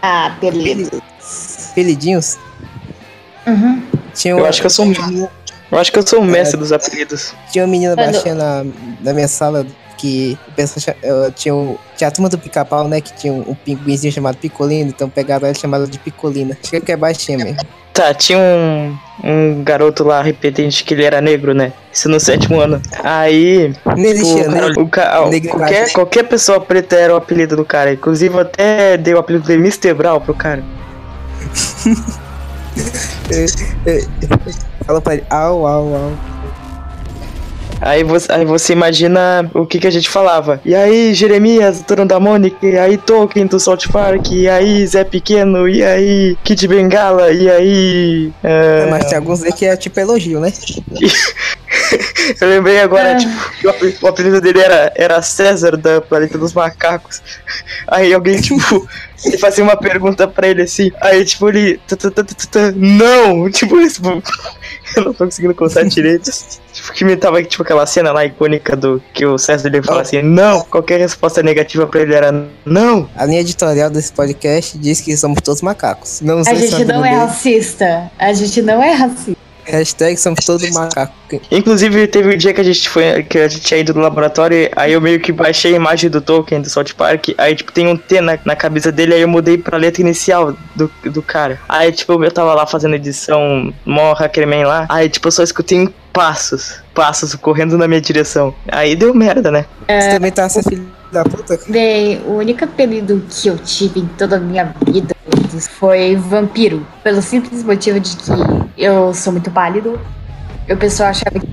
Ah, 0.01 0.29
beleza. 0.39 1.01
Apelidinhos? 1.71 2.37
Uhum. 3.45 3.83
Tinha 4.13 4.33
Eu 4.33 4.37
uma- 4.37 4.47
acho 4.47 4.61
que 4.61 4.65
eu 4.67 4.69
sou 4.69 4.85
um. 4.85 4.93
Eu 5.73 5.79
acho 5.79 5.91
que 5.91 5.97
eu 5.97 6.05
sou 6.05 6.19
o 6.19 6.25
mestre 6.25 6.55
dos 6.55 6.71
apelidos. 6.71 7.33
Tinha 7.51 7.65
uma 7.65 7.71
menina 7.71 7.95
Mano. 7.95 8.11
baixinha 8.11 8.35
na, 8.35 8.63
na 9.01 9.11
minha 9.11 9.27
sala 9.27 9.65
que 9.97 10.37
o 10.47 10.51
pessoal 10.51 10.79
cha- 10.79 10.95
eu 11.01 11.31
tinha, 11.31 11.55
um, 11.55 11.75
tinha 11.97 12.09
a 12.09 12.11
turma 12.11 12.29
do 12.29 12.37
pica-pau, 12.37 12.87
né? 12.87 13.01
Que 13.01 13.11
tinha 13.13 13.33
um, 13.33 13.39
um 13.49 13.55
pinguinzinho 13.55 14.13
chamado 14.13 14.37
Picolino, 14.37 14.89
então 14.89 15.09
pegaram 15.09 15.47
ela 15.47 15.57
e 15.57 15.59
chamaram 15.59 15.85
de 15.85 15.97
Picolina. 15.97 16.55
Acho 16.61 16.79
que 16.79 16.91
é 16.91 16.95
baixinha 16.95 17.39
mesmo. 17.39 17.57
Tá, 17.91 18.13
tinha 18.13 18.37
um, 18.37 18.95
um 19.23 19.63
garoto 19.63 20.03
lá 20.03 20.21
repetente 20.21 20.83
que 20.83 20.93
ele 20.93 21.05
era 21.05 21.19
negro, 21.21 21.55
né? 21.55 21.73
Isso 21.91 22.07
no 22.07 22.19
sétimo 22.19 22.59
ano. 22.59 22.79
Aí. 23.03 23.73
Existia, 23.97 24.47
o 24.47 24.51
né? 24.51 24.61
o 24.77 24.87
qualquer, 25.49 25.91
qualquer 25.91 26.23
pessoa 26.23 26.61
preta 26.61 26.97
era 26.97 27.13
o 27.13 27.17
apelido 27.17 27.55
do 27.55 27.65
cara. 27.65 27.93
Inclusive, 27.93 28.35
eu 28.35 28.41
até 28.41 28.95
dei 28.95 29.15
o 29.15 29.17
apelido 29.17 29.47
de 29.47 29.53
Mr. 29.53 29.91
Brown 29.95 30.19
pro 30.19 30.35
cara. 30.35 30.63
Falou 34.85 35.01
pra 35.01 35.13
ele, 35.15 35.23
au, 35.29 35.65
au, 35.65 35.95
au. 35.95 36.11
Aí 37.85 38.01
você, 38.01 38.31
aí 38.31 38.45
você 38.45 38.71
imagina 38.71 39.49
o 39.53 39.65
que, 39.65 39.77
que 39.77 39.87
a 39.87 39.91
gente 39.91 40.09
falava. 40.09 40.61
E 40.63 40.73
aí, 40.73 41.13
Jeremias, 41.13 41.81
Turno 41.81 42.05
da 42.05 42.17
Mônica, 42.17 42.65
e 42.65 42.77
aí, 42.77 42.97
Tolkien 42.97 43.45
do 43.45 43.59
South 43.59 43.89
Park, 43.91 44.31
e 44.31 44.47
aí, 44.47 44.87
Zé 44.87 45.03
Pequeno, 45.03 45.67
e 45.67 45.83
aí, 45.83 46.37
Kid 46.45 46.65
Bengala, 46.65 47.31
e 47.31 47.49
aí. 47.49 48.33
é, 48.41 48.87
Mas 48.89 49.05
tem 49.05 49.17
alguns 49.17 49.43
aí 49.43 49.51
que 49.51 49.65
é 49.65 49.75
tipo 49.75 49.99
elogio, 49.99 50.39
né? 50.39 50.53
Eu 52.39 52.49
lembrei 52.49 52.79
agora, 52.79 53.13
Ah. 53.13 53.17
tipo, 53.17 53.51
que 53.59 53.67
o 53.67 53.69
ape- 53.69 53.97
o 54.01 54.07
apelido 54.07 54.39
dele 54.41 54.59
era, 54.59 54.91
era 54.95 55.21
César 55.21 55.75
da 55.77 55.99
Planeta 56.01 56.37
dos 56.37 56.53
Macacos. 56.53 57.21
Aí 57.87 58.13
alguém, 58.13 58.39
tipo, 58.39 58.87
ele 59.25 59.37
fazia 59.37 59.63
uma 59.63 59.75
pergunta 59.77 60.27
pra 60.27 60.47
ele 60.47 60.61
assim, 60.63 60.91
aí, 61.01 61.23
tipo, 61.25 61.49
ele. 61.49 61.79
Não! 62.75 63.49
Tipo, 63.49 63.79
isso. 63.79 64.01
Eu 64.95 65.05
não 65.05 65.13
tô 65.13 65.25
conseguindo 65.25 65.55
contar 65.55 65.81
direito. 65.85 66.29
Tipo, 66.71 66.93
que 66.93 67.03
me 67.03 67.15
tava, 67.17 67.41
tipo, 67.43 67.63
aquela 67.63 67.83
cena 67.87 68.11
lá 68.11 68.25
icônica 68.25 68.75
do 68.75 69.01
que 69.11 69.25
o 69.25 69.39
César 69.39 69.67
ele 69.67 69.81
fala 69.81 70.01
assim, 70.03 70.21
não! 70.21 70.61
Qualquer 70.65 70.99
resposta 70.99 71.41
negativa 71.41 71.87
pra 71.87 72.01
ele 72.01 72.13
era 72.13 72.31
não! 72.63 73.09
A 73.15 73.25
linha 73.25 73.41
editorial 73.41 73.89
desse 73.89 74.13
podcast 74.13 74.77
diz 74.77 75.01
que 75.01 75.17
somos 75.17 75.41
todos 75.41 75.63
macacos. 75.63 76.21
Não 76.21 76.39
A 76.39 76.43
sei 76.43 76.55
se 76.57 76.67
gente 76.67 76.85
não 76.85 77.03
é 77.03 77.09
dele. 77.09 77.21
racista. 77.21 78.11
A 78.19 78.33
gente 78.33 78.61
não 78.61 78.83
é 78.83 78.91
racista. 78.91 79.42
Hashtag 79.65 80.17
somos 80.17 80.45
todos 80.45 80.69
macacos. 80.71 81.13
Inclusive, 81.51 82.07
teve 82.07 82.35
um 82.35 82.37
dia 82.37 82.53
que 82.53 82.61
a 82.61 82.63
gente 82.63 82.87
foi, 82.87 83.23
que 83.23 83.37
a 83.37 83.47
gente 83.47 83.61
tinha 83.63 83.79
ido 83.79 83.93
no 83.93 84.01
laboratório, 84.01 84.69
aí 84.75 84.93
eu 84.93 85.01
meio 85.01 85.19
que 85.19 85.31
baixei 85.31 85.73
a 85.73 85.75
imagem 85.75 86.09
do 86.09 86.21
Tolkien 86.21 86.61
do 86.61 86.69
South 86.69 86.93
Park, 86.97 87.29
aí 87.37 87.55
tipo 87.55 87.71
tem 87.71 87.87
um 87.87 87.97
T 87.97 88.21
na, 88.21 88.37
na 88.45 88.55
cabeça 88.55 88.91
dele, 88.91 89.13
aí 89.13 89.21
eu 89.21 89.27
mudei 89.27 89.57
pra 89.57 89.77
letra 89.77 90.01
inicial 90.01 90.55
do, 90.75 90.91
do 91.05 91.21
cara. 91.21 91.59
Aí 91.67 91.91
tipo, 91.91 92.23
eu 92.23 92.31
tava 92.31 92.53
lá 92.53 92.67
fazendo 92.67 92.95
edição, 92.95 93.73
mó 93.85 94.13
hackerman 94.13 94.65
lá, 94.65 94.85
aí 94.89 95.09
tipo, 95.09 95.27
eu 95.27 95.31
só 95.31 95.43
escutei 95.43 95.79
um 95.79 95.87
passos, 96.11 96.82
passos 96.93 97.35
correndo 97.35 97.77
na 97.77 97.87
minha 97.87 98.01
direção. 98.01 98.53
Aí 98.71 98.95
deu 98.95 99.13
merda, 99.13 99.51
né? 99.51 99.65
Você 99.87 100.09
também 100.09 100.31
tá 100.31 100.47
sendo 100.49 100.69
filho 100.69 100.87
da 101.11 101.23
puta? 101.23 101.59
Bem, 101.67 102.21
o 102.25 102.33
único 102.37 102.63
apelido 102.63 103.23
que 103.29 103.47
eu 103.47 103.57
tive 103.57 103.99
em 104.01 104.05
toda 104.17 104.37
a 104.37 104.39
minha 104.39 104.73
vida 104.85 105.15
foi 105.79 106.15
vampiro. 106.15 106.85
Pelo 107.03 107.21
simples 107.21 107.63
motivo 107.63 107.99
de 107.99 108.15
que 108.15 108.31
eu 108.77 109.13
sou 109.13 109.33
muito 109.33 109.49
pálido. 109.51 109.99
E 110.67 110.73
o 110.73 110.77
pessoal 110.77 111.09
achava 111.09 111.39
que 111.39 111.49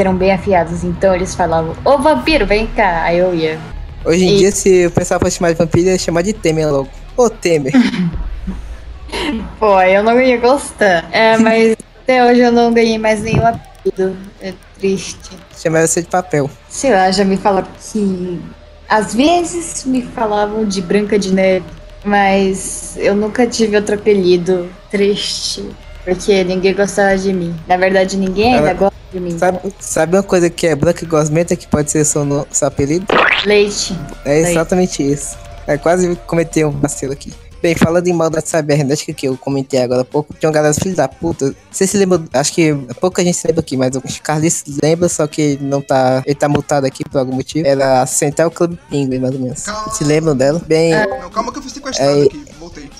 eram 0.00 0.14
bem 0.16 0.32
afiados. 0.32 0.84
Então 0.84 1.14
eles 1.14 1.34
falavam, 1.34 1.74
ô 1.84 1.98
vampiro, 1.98 2.46
vem 2.46 2.66
cá. 2.68 3.02
Aí 3.04 3.18
eu 3.18 3.34
ia. 3.34 3.58
Hoje 4.04 4.24
em 4.24 4.34
E- 4.34 4.38
dia, 4.38 4.52
se 4.52 4.86
o 4.86 4.90
pessoal 4.90 5.18
fosse 5.20 5.36
chamar 5.38 5.52
de 5.52 5.58
vampiro, 5.58 5.86
ia 5.88 5.98
chamar 5.98 6.22
de 6.22 6.32
Temer 6.32 6.70
logo. 6.70 6.88
Ô 7.16 7.28
Temer. 7.30 7.72
Pô, 9.58 9.80
eu 9.82 10.02
não 10.02 10.20
ia 10.20 10.36
gostar. 10.38 11.04
É, 11.12 11.36
mas 11.38 11.76
até 12.02 12.24
hoje 12.24 12.40
eu 12.40 12.52
não 12.52 12.72
ganhei 12.72 12.98
mais 12.98 13.22
nenhum 13.22 13.46
apelido. 13.88 14.16
É 14.40 14.52
triste. 14.78 15.30
Chamaram 15.56 15.86
você 15.86 16.02
de 16.02 16.08
papel. 16.08 16.50
Sei 16.68 16.90
lá, 16.92 17.10
já 17.10 17.24
me 17.24 17.36
falaram 17.36 17.68
que. 17.92 18.40
Às 18.88 19.14
vezes 19.14 19.84
me 19.84 20.02
falavam 20.02 20.64
de 20.66 20.82
Branca 20.82 21.18
de 21.18 21.32
Neve, 21.32 21.64
mas 22.04 22.96
eu 22.98 23.14
nunca 23.14 23.46
tive 23.46 23.76
outro 23.76 23.94
apelido. 23.94 24.68
Triste. 24.90 25.64
Porque 26.04 26.44
ninguém 26.44 26.74
gostava 26.74 27.16
de 27.16 27.32
mim. 27.32 27.54
Na 27.66 27.76
verdade, 27.78 28.16
ninguém 28.16 28.54
ainda 28.56 28.68
Ela- 28.70 28.78
gosta 28.78 28.94
de 29.10 29.18
mim. 29.20 29.38
Sabe, 29.38 29.58
sabe 29.80 30.16
uma 30.16 30.22
coisa 30.22 30.50
que 30.50 30.66
é 30.66 30.74
branca 30.76 31.02
e 31.02 31.08
gosmenta 31.08 31.56
que 31.56 31.66
pode 31.66 31.90
ser 31.90 32.04
seu, 32.04 32.24
no- 32.26 32.46
seu 32.50 32.68
apelido? 32.68 33.06
Leite. 33.46 33.98
É 34.24 34.38
exatamente 34.40 35.02
isso. 35.02 35.36
É 35.66 35.78
quase 35.78 36.14
cometer 36.26 36.66
um 36.66 36.70
vacilo 36.72 37.14
aqui. 37.14 37.32
Bem, 37.64 37.74
falando 37.74 38.06
em 38.06 38.12
maldade 38.12 38.46
cibernética 38.46 39.14
que 39.14 39.26
eu 39.26 39.38
comentei 39.38 39.80
agora 39.80 40.02
há 40.02 40.04
pouco, 40.04 40.34
tinha 40.38 40.50
uma 40.50 40.54
galera 40.54 40.74
filho 40.74 40.94
da 40.94 41.08
puta. 41.08 41.54
Você 41.70 41.86
se 41.86 41.96
lembra? 41.96 42.22
Acho 42.34 42.52
que 42.52 42.74
pouca 43.00 43.24
gente 43.24 43.38
se 43.38 43.46
lembra 43.46 43.60
aqui, 43.62 43.74
mas 43.74 43.96
o 43.96 44.02
Carlos 44.22 44.62
lembra, 44.82 45.08
só 45.08 45.26
que 45.26 45.40
ele 45.40 45.64
não 45.64 45.80
tá. 45.80 46.22
Ele 46.26 46.34
tá 46.34 46.46
multado 46.46 46.86
aqui 46.86 47.02
por 47.08 47.16
algum 47.16 47.32
motivo. 47.34 47.66
Era 47.66 48.02
a 48.02 48.06
Central 48.06 48.50
Club 48.50 48.76
Penguin, 48.90 49.18
mais 49.18 49.32
ou 49.34 49.40
menos. 49.40 49.62
Calma. 49.62 49.92
Se 49.94 50.04
lembram 50.04 50.36
dela? 50.36 50.60
Bem, 50.66 50.90
Não, 50.92 51.30
calma 51.30 51.50
que 51.50 51.56
eu 51.58 51.62
fui 51.62 51.70
sequestrado 51.70 52.20
É. 52.20 52.24
aqui. 52.26 52.44
Voltei. 52.60 52.90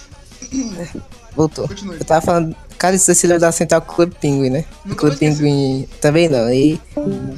voltou. 1.36 1.68
Continue. 1.68 1.98
Eu 1.98 2.04
tava 2.06 2.22
falando. 2.22 2.56
Cara, 2.78 2.96
você 2.96 3.14
se 3.14 3.26
lembra 3.26 3.40
da 3.40 3.52
Central 3.52 3.82
Club 3.82 4.14
Penguin, 4.18 4.48
né? 4.48 4.64
Nunca 4.82 5.00
Club. 5.08 5.18
Pinguim 5.18 5.86
também 6.00 6.26
não. 6.26 6.46
Aí, 6.46 6.80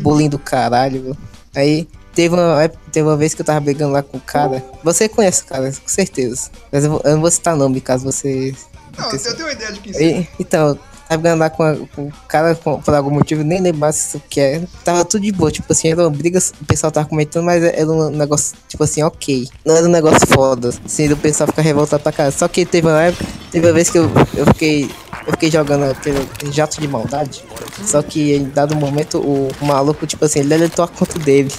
bullying 0.00 0.28
do 0.28 0.38
caralho. 0.38 1.16
Aí, 1.56 1.88
teve 2.16 2.34
uma, 2.34 2.68
teve 2.90 3.06
uma 3.06 3.16
vez 3.16 3.32
que 3.34 3.42
eu 3.42 3.46
tava 3.46 3.60
brigando 3.60 3.92
lá 3.92 4.02
com 4.02 4.16
o 4.16 4.20
cara. 4.20 4.64
Você 4.82 5.08
conhece 5.08 5.42
o 5.42 5.46
cara, 5.46 5.70
com 5.70 5.88
certeza. 5.88 6.50
Mas 6.72 6.84
eu, 6.84 7.00
eu 7.04 7.12
não 7.14 7.20
vou 7.20 7.30
citar 7.30 7.54
nome 7.54 7.80
caso 7.80 8.04
você. 8.04 8.52
Não, 8.98 9.10
eu 9.12 9.18
tenho 9.20 9.46
uma 9.46 9.52
ideia 9.52 9.72
de 9.72 9.80
quem. 9.80 9.94
Aí, 9.96 10.28
então, 10.40 10.76
tava 11.08 11.20
brigando 11.20 11.40
lá 11.40 11.50
com, 11.50 11.62
a- 11.62 11.76
com 11.94 12.06
o 12.08 12.12
cara 12.26 12.54
com- 12.54 12.80
por 12.80 12.94
algum 12.94 13.10
motivo, 13.10 13.44
nem 13.44 13.60
lembro 13.60 13.78
mais 13.80 14.14
o 14.14 14.20
que 14.20 14.40
é. 14.40 14.62
Tava 14.82 15.04
tudo 15.04 15.22
de 15.22 15.30
boa, 15.32 15.52
tipo 15.52 15.70
assim, 15.70 15.88
era 15.90 16.00
uma 16.02 16.10
briga, 16.10 16.38
o 16.60 16.64
pessoal 16.64 16.90
tava 16.90 17.06
comentando, 17.06 17.44
mas 17.44 17.62
era 17.62 17.88
um 17.90 18.08
negócio, 18.10 18.56
tipo 18.66 18.82
assim, 18.82 19.02
ok. 19.02 19.46
Não 19.64 19.76
era 19.76 19.86
um 19.86 19.90
negócio 19.90 20.26
foda, 20.26 20.70
assim, 20.84 21.06
do 21.08 21.16
pessoal 21.16 21.46
ficar 21.46 21.62
revoltado 21.62 22.02
pra 22.02 22.10
cara. 22.12 22.30
Só 22.30 22.48
que 22.48 22.64
teve 22.64 22.88
uma 22.88 23.02
época, 23.02 23.24
teve 23.52 23.66
uma 23.66 23.72
vez 23.74 23.90
que 23.90 23.98
eu, 23.98 24.10
eu 24.34 24.46
fiquei. 24.46 24.90
Eu 25.26 25.32
fiquei 25.32 25.50
jogando 25.50 25.90
aquele 25.90 26.24
jato 26.52 26.80
de 26.80 26.86
maldade. 26.86 27.42
Só 27.84 28.00
que 28.00 28.36
em 28.36 28.44
dado 28.48 28.76
momento 28.76 29.18
o, 29.18 29.48
o 29.60 29.64
maluco, 29.66 30.06
tipo 30.06 30.24
assim, 30.24 30.38
ele 30.38 30.48
deletou 30.50 30.84
a 30.84 30.88
conta 30.88 31.18
dele. 31.18 31.52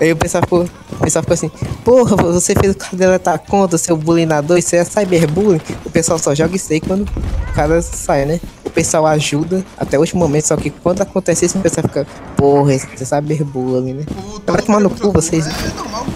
Aí 0.00 0.12
o 0.12 0.16
pessoal 0.16 0.42
ficou, 0.42 0.68
o 0.92 0.96
pessoal 0.98 1.22
ficou 1.22 1.34
assim, 1.34 1.50
porra, 1.84 2.16
você 2.16 2.54
fez 2.54 2.74
o 2.74 2.78
cara 2.78 2.96
deletar 2.96 3.34
a 3.34 3.38
conta, 3.38 3.78
seu 3.78 3.96
bullyinador, 3.96 4.58
isso 4.58 4.74
é 4.76 4.84
cyberbullying. 4.84 5.60
O 5.84 5.90
pessoal 5.90 6.18
só 6.18 6.34
joga 6.34 6.54
isso 6.56 6.72
aí 6.72 6.80
quando 6.80 7.02
o 7.02 7.52
cara 7.54 7.80
sai, 7.82 8.24
né? 8.24 8.40
O 8.64 8.70
pessoal 8.70 9.06
ajuda 9.06 9.64
até 9.76 9.96
o 9.96 10.00
último 10.00 10.20
momento, 10.20 10.46
só 10.46 10.56
que 10.56 10.70
quando 10.70 11.00
acontece 11.02 11.46
isso, 11.46 11.58
o 11.58 11.60
pessoal 11.60 11.86
fica, 11.86 12.06
porra, 12.36 12.74
isso 12.74 12.86
é 13.00 13.04
cyberbullying, 13.04 13.94
né? 13.94 14.04
Vai 14.46 14.62
tomar 14.62 14.80
no 14.80 14.90
cu, 14.90 15.12
vocês. 15.12 15.46
É, 15.46 15.50
é 15.50 15.74
normal. 15.76 16.06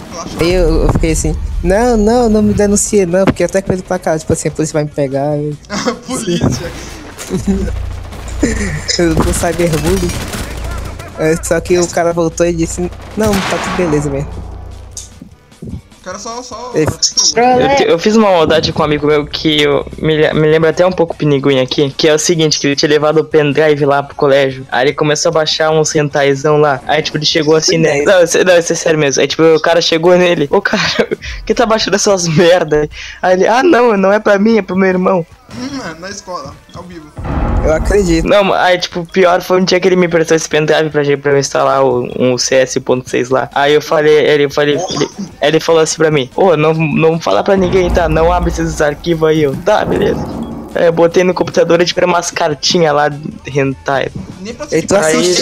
Aí 0.41 0.53
eu, 0.53 0.85
eu 0.85 0.93
fiquei 0.93 1.13
assim, 1.13 1.35
não, 1.63 1.97
não, 1.97 2.29
não 2.29 2.43
me 2.43 2.55
denuncie 2.55 3.07
não, 3.07 3.25
porque 3.25 3.45
até 3.45 3.61
com 3.63 3.73
ele 3.73 3.83
pra 3.83 3.99
cá, 3.99 4.19
tipo 4.19 4.33
assim, 4.33 4.49
a 4.49 4.51
polícia 4.51 4.73
vai 4.73 4.85
me 4.85 4.91
pegar, 4.91 5.37
eu, 5.39 5.57
Polícia. 6.07 6.73
eu 8.99 9.15
vou 9.15 9.33
cyberbullying. 9.33 10.34
É, 11.19 11.37
Só 11.43 11.61
que 11.61 11.79
o 11.79 11.87
cara 11.89 12.13
voltou 12.13 12.47
e 12.47 12.53
disse, 12.53 12.91
não, 13.17 13.31
tá 13.33 13.59
tudo 13.63 13.77
beleza 13.77 14.11
mesmo. 14.11 14.29
O 15.67 16.05
cara 16.05 16.19
só. 16.19 16.43
só 16.43 16.73
Ei. 16.75 16.85
Eu, 16.85 17.77
te- 17.77 17.85
eu 17.93 17.99
fiz 17.99 18.15
uma 18.15 18.31
maldade 18.31 18.75
com 18.75 18.83
um 18.83 18.85
amigo 18.85 19.07
meu 19.07 19.25
que 19.25 19.63
eu, 19.63 19.87
me, 19.97 20.15
me 20.35 20.49
lembra 20.49 20.69
até 20.69 20.85
um 20.85 20.93
pouco 20.93 21.15
o 21.15 21.17
Piniguim 21.17 21.61
aqui, 21.61 21.91
que 21.97 22.07
é 22.07 22.13
o 22.15 22.19
seguinte, 22.19 22.61
que 22.61 22.67
ele 22.67 22.77
tinha 22.77 22.91
levado 22.91 23.19
o 23.21 23.25
pendrive 23.25 23.87
lá 23.87 24.03
pro 24.03 24.15
colégio, 24.15 24.67
aí 24.71 24.85
ele 24.89 24.93
começou 24.93 25.31
a 25.31 25.33
baixar 25.33 25.71
uns 25.71 25.91
rentaizão 25.93 26.59
lá, 26.59 26.79
aí 26.87 27.01
tipo, 27.01 27.17
ele 27.17 27.25
chegou 27.25 27.57
assim, 27.57 27.79
né, 27.79 28.03
não, 28.03 28.23
isso- 28.23 28.45
não, 28.45 28.59
isso 28.59 28.75
é 28.75 28.77
sério 28.77 28.99
mesmo, 28.99 29.23
aí 29.23 29.27
tipo, 29.27 29.43
o 29.43 29.61
cara 29.63 29.81
chegou 29.81 30.15
nele, 30.19 30.47
ô 30.51 30.61
cara, 30.61 31.09
que 31.47 31.55
tá 31.55 31.65
baixando 31.65 31.97
essas 31.97 32.29
merda? 32.29 32.87
Aí 33.23 33.33
ele, 33.37 33.49
ah 33.49 33.63
não, 33.63 33.97
não 33.97 34.13
é 34.13 34.19
pra 34.21 34.39
mim, 34.39 34.59
é 34.59 34.63
pro 34.63 34.77
meu 34.77 34.91
irmão. 34.91 35.25
Na 36.01 36.11
escola, 36.11 36.55
ao 36.75 36.83
vivo. 36.83 37.07
Eu 37.65 37.73
acredito. 37.75 38.27
Não, 38.27 38.53
aí 38.53 38.79
tipo, 38.79 39.01
o 39.01 39.07
pior 39.07 39.41
foi 39.41 39.61
um 39.61 39.65
dia 39.65 39.79
que 39.81 39.87
ele 39.89 39.97
me 39.97 40.07
emprestou 40.07 40.37
esse 40.37 40.49
pendrive 40.49 40.91
pra, 40.91 41.03
gente- 41.03 41.21
pra 41.21 41.33
eu 41.33 41.39
instalar 41.39 41.85
o, 41.85 42.05
um 42.19 42.35
CS.6 42.37 43.31
lá. 43.31 43.49
Aí 43.55 43.73
eu 43.75 43.81
falei, 43.83 44.15
ele, 44.15 44.51
falei, 44.51 44.75
ele, 44.77 45.09
ele 45.41 45.61
falou 45.61 45.81
assim 45.81 45.97
pra 45.97 46.11
mim, 46.11 46.29
ô, 46.35 46.57
não, 46.57 46.75
não 46.75 47.21
fala 47.21 47.43
pra 47.43 47.57
ninguém, 47.57 47.91
tá? 47.91 48.09
Não 48.09 48.33
abre 48.33 48.51
esses 48.51 48.81
arquivos 48.81 49.29
aí, 49.29 49.43
eu, 49.43 49.55
tá, 49.57 49.85
beleza. 49.85 50.23
Aí 50.75 50.87
eu 50.87 50.93
botei 50.93 51.23
no 51.23 51.33
computador 51.33 51.81
e 51.81 51.85
tipo, 51.85 52.05
umas 52.05 52.31
cartinhas 52.33 52.95
lá 52.95 53.09
de 53.09 53.21
hentai. 53.47 54.09
Nem 54.41 54.53
pra 54.55 54.67
tu 54.67 54.75
Aí- 54.75 55.35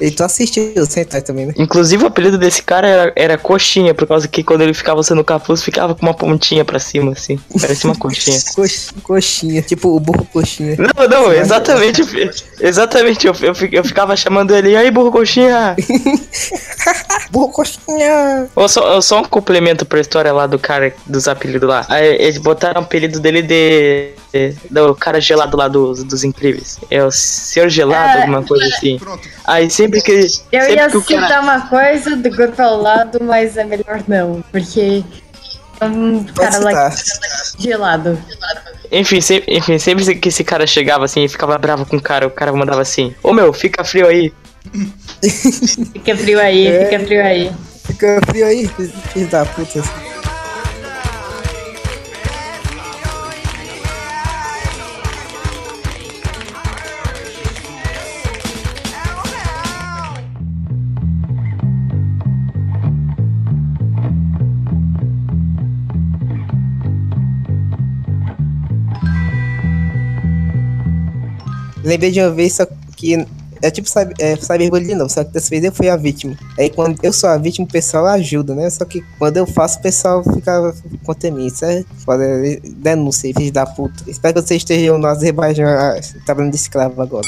e 0.00 0.10
tu 0.10 0.22
assistiu 0.24 0.72
o 0.76 0.86
Sentai 0.86 1.20
também, 1.22 1.46
né? 1.46 1.54
Inclusive 1.56 2.04
o 2.04 2.06
apelido 2.06 2.38
desse 2.38 2.62
cara 2.62 2.86
era, 2.88 3.12
era 3.16 3.38
coxinha, 3.38 3.94
por 3.94 4.06
causa 4.06 4.26
que 4.28 4.42
quando 4.42 4.62
ele 4.62 4.74
ficava 4.74 5.00
usando 5.00 5.18
o 5.20 5.24
capuz, 5.24 5.62
ficava 5.62 5.94
com 5.94 6.02
uma 6.06 6.14
pontinha 6.14 6.64
pra 6.64 6.78
cima, 6.78 7.12
assim. 7.12 7.38
Parecia 7.60 7.88
uma 7.90 7.96
coxinha. 7.96 8.38
Cox- 8.54 8.92
coxinha, 9.02 9.62
tipo 9.62 9.88
o 9.96 10.00
burro 10.00 10.26
coxinha. 10.32 10.76
Não, 10.78 11.08
não, 11.08 11.32
exatamente. 11.32 12.02
Exatamente, 12.60 13.26
eu, 13.26 13.34
eu, 13.40 13.52
eu 13.72 13.84
ficava 13.84 14.16
chamando 14.16 14.54
ele, 14.54 14.76
aí, 14.76 14.90
burro 14.90 15.10
coxinha? 15.10 15.76
Burro 17.30 17.48
coxinha! 17.50 18.48
Ou 18.56 18.68
só, 18.68 18.94
ou 18.94 19.02
só 19.02 19.20
um 19.20 19.24
complemento 19.24 19.84
pra 19.84 20.00
história 20.00 20.32
lá 20.32 20.46
do 20.46 20.58
cara 20.58 20.92
dos 21.06 21.28
apelidos 21.28 21.68
lá. 21.68 21.84
Aí 21.88 22.06
eles 22.20 22.38
botaram 22.38 22.80
o 22.80 22.84
apelido 22.84 23.20
dele 23.20 23.42
de. 23.42 24.10
de- 24.32 24.54
do 24.70 24.94
cara 24.94 25.20
gelado 25.20 25.56
lá 25.56 25.66
dos, 25.68 26.02
dos 26.04 26.24
incríveis. 26.24 26.78
É 26.90 27.04
o 27.04 27.10
Senhor 27.10 27.68
Gelado, 27.68 28.18
É. 28.18 28.20
alguma 28.22 28.42
coisa 28.42 28.64
assim. 28.66 28.98
Pronto. 28.98 29.28
Aí 29.44 29.68
sempre 29.70 29.89
que. 29.90 30.12
Eu 30.52 30.60
sempre 30.62 30.74
ia 30.74 30.88
que 30.88 31.14
cara- 31.14 31.26
citar 31.26 31.42
uma 31.42 31.60
coisa 31.68 32.16
do 32.16 32.30
grupo 32.30 32.60
ao 32.62 32.80
lado, 32.80 33.18
mas 33.22 33.56
é 33.56 33.64
melhor 33.64 34.02
não, 34.06 34.44
porque 34.52 35.02
é 35.80 35.84
um 35.84 36.24
cara 36.24 36.58
lá 36.58 36.94
gelado. 37.58 38.18
Enfim, 38.92 39.20
sempre, 39.20 39.56
enfim, 39.56 39.78
sempre 39.78 40.14
que 40.16 40.28
esse 40.28 40.42
cara 40.44 40.66
chegava 40.66 41.04
assim 41.04 41.24
e 41.24 41.28
ficava 41.28 41.56
bravo 41.56 41.86
com 41.86 41.96
o 41.96 42.02
cara, 42.02 42.26
o 42.26 42.30
cara 42.30 42.52
mandava 42.52 42.82
assim: 42.82 43.14
Ô 43.22 43.32
meu, 43.32 43.52
fica 43.52 43.84
frio 43.84 44.06
aí. 44.06 44.32
Fica 45.92 46.16
frio 46.16 46.40
aí, 46.40 46.66
É. 46.68 46.84
fica 46.84 47.00
frio 47.06 47.22
aí. 47.24 47.52
Fica 47.86 48.20
frio 48.26 48.46
aí, 48.46 48.68
filho 49.12 49.26
da 49.28 49.44
puta. 49.46 49.82
Lembrei 71.90 72.10
de 72.10 72.20
uma 72.20 72.30
vez, 72.30 72.54
só 72.54 72.66
que 72.96 73.26
é 73.62 73.70
tipo 73.70 73.88
cyber- 73.90 74.14
é, 74.18 74.36
cyberbullying 74.36 74.86
de 74.86 74.94
novo, 74.94 75.10
só 75.10 75.22
que 75.24 75.32
dessa 75.32 75.50
vez 75.50 75.62
eu 75.64 75.72
fui 75.72 75.88
a 75.88 75.96
vítima. 75.96 76.34
Aí 76.58 76.70
quando 76.70 76.98
eu 77.02 77.12
sou 77.12 77.28
a 77.28 77.36
vítima, 77.36 77.66
o 77.66 77.70
pessoal 77.70 78.06
ajuda, 78.06 78.54
né? 78.54 78.70
Só 78.70 78.84
que 78.84 79.02
quando 79.18 79.36
eu 79.36 79.46
faço, 79.46 79.78
o 79.78 79.82
pessoal 79.82 80.22
fica 80.24 80.74
contra 81.04 81.30
mim. 81.30 81.46
Isso 81.46 81.64
é 81.64 81.84
foda, 82.04 82.24
é 82.24 82.60
denúncia, 82.64 83.32
filho 83.36 83.52
da 83.52 83.66
puta. 83.66 84.04
Espero 84.06 84.34
que 84.34 84.40
vocês 84.42 84.62
estejam 84.62 84.98
no 84.98 85.06
Azerbaijão 85.06 85.66
ah, 85.68 85.98
trabalhando 86.24 86.52
de 86.52 86.56
escravo 86.58 87.02
agora. 87.02 87.26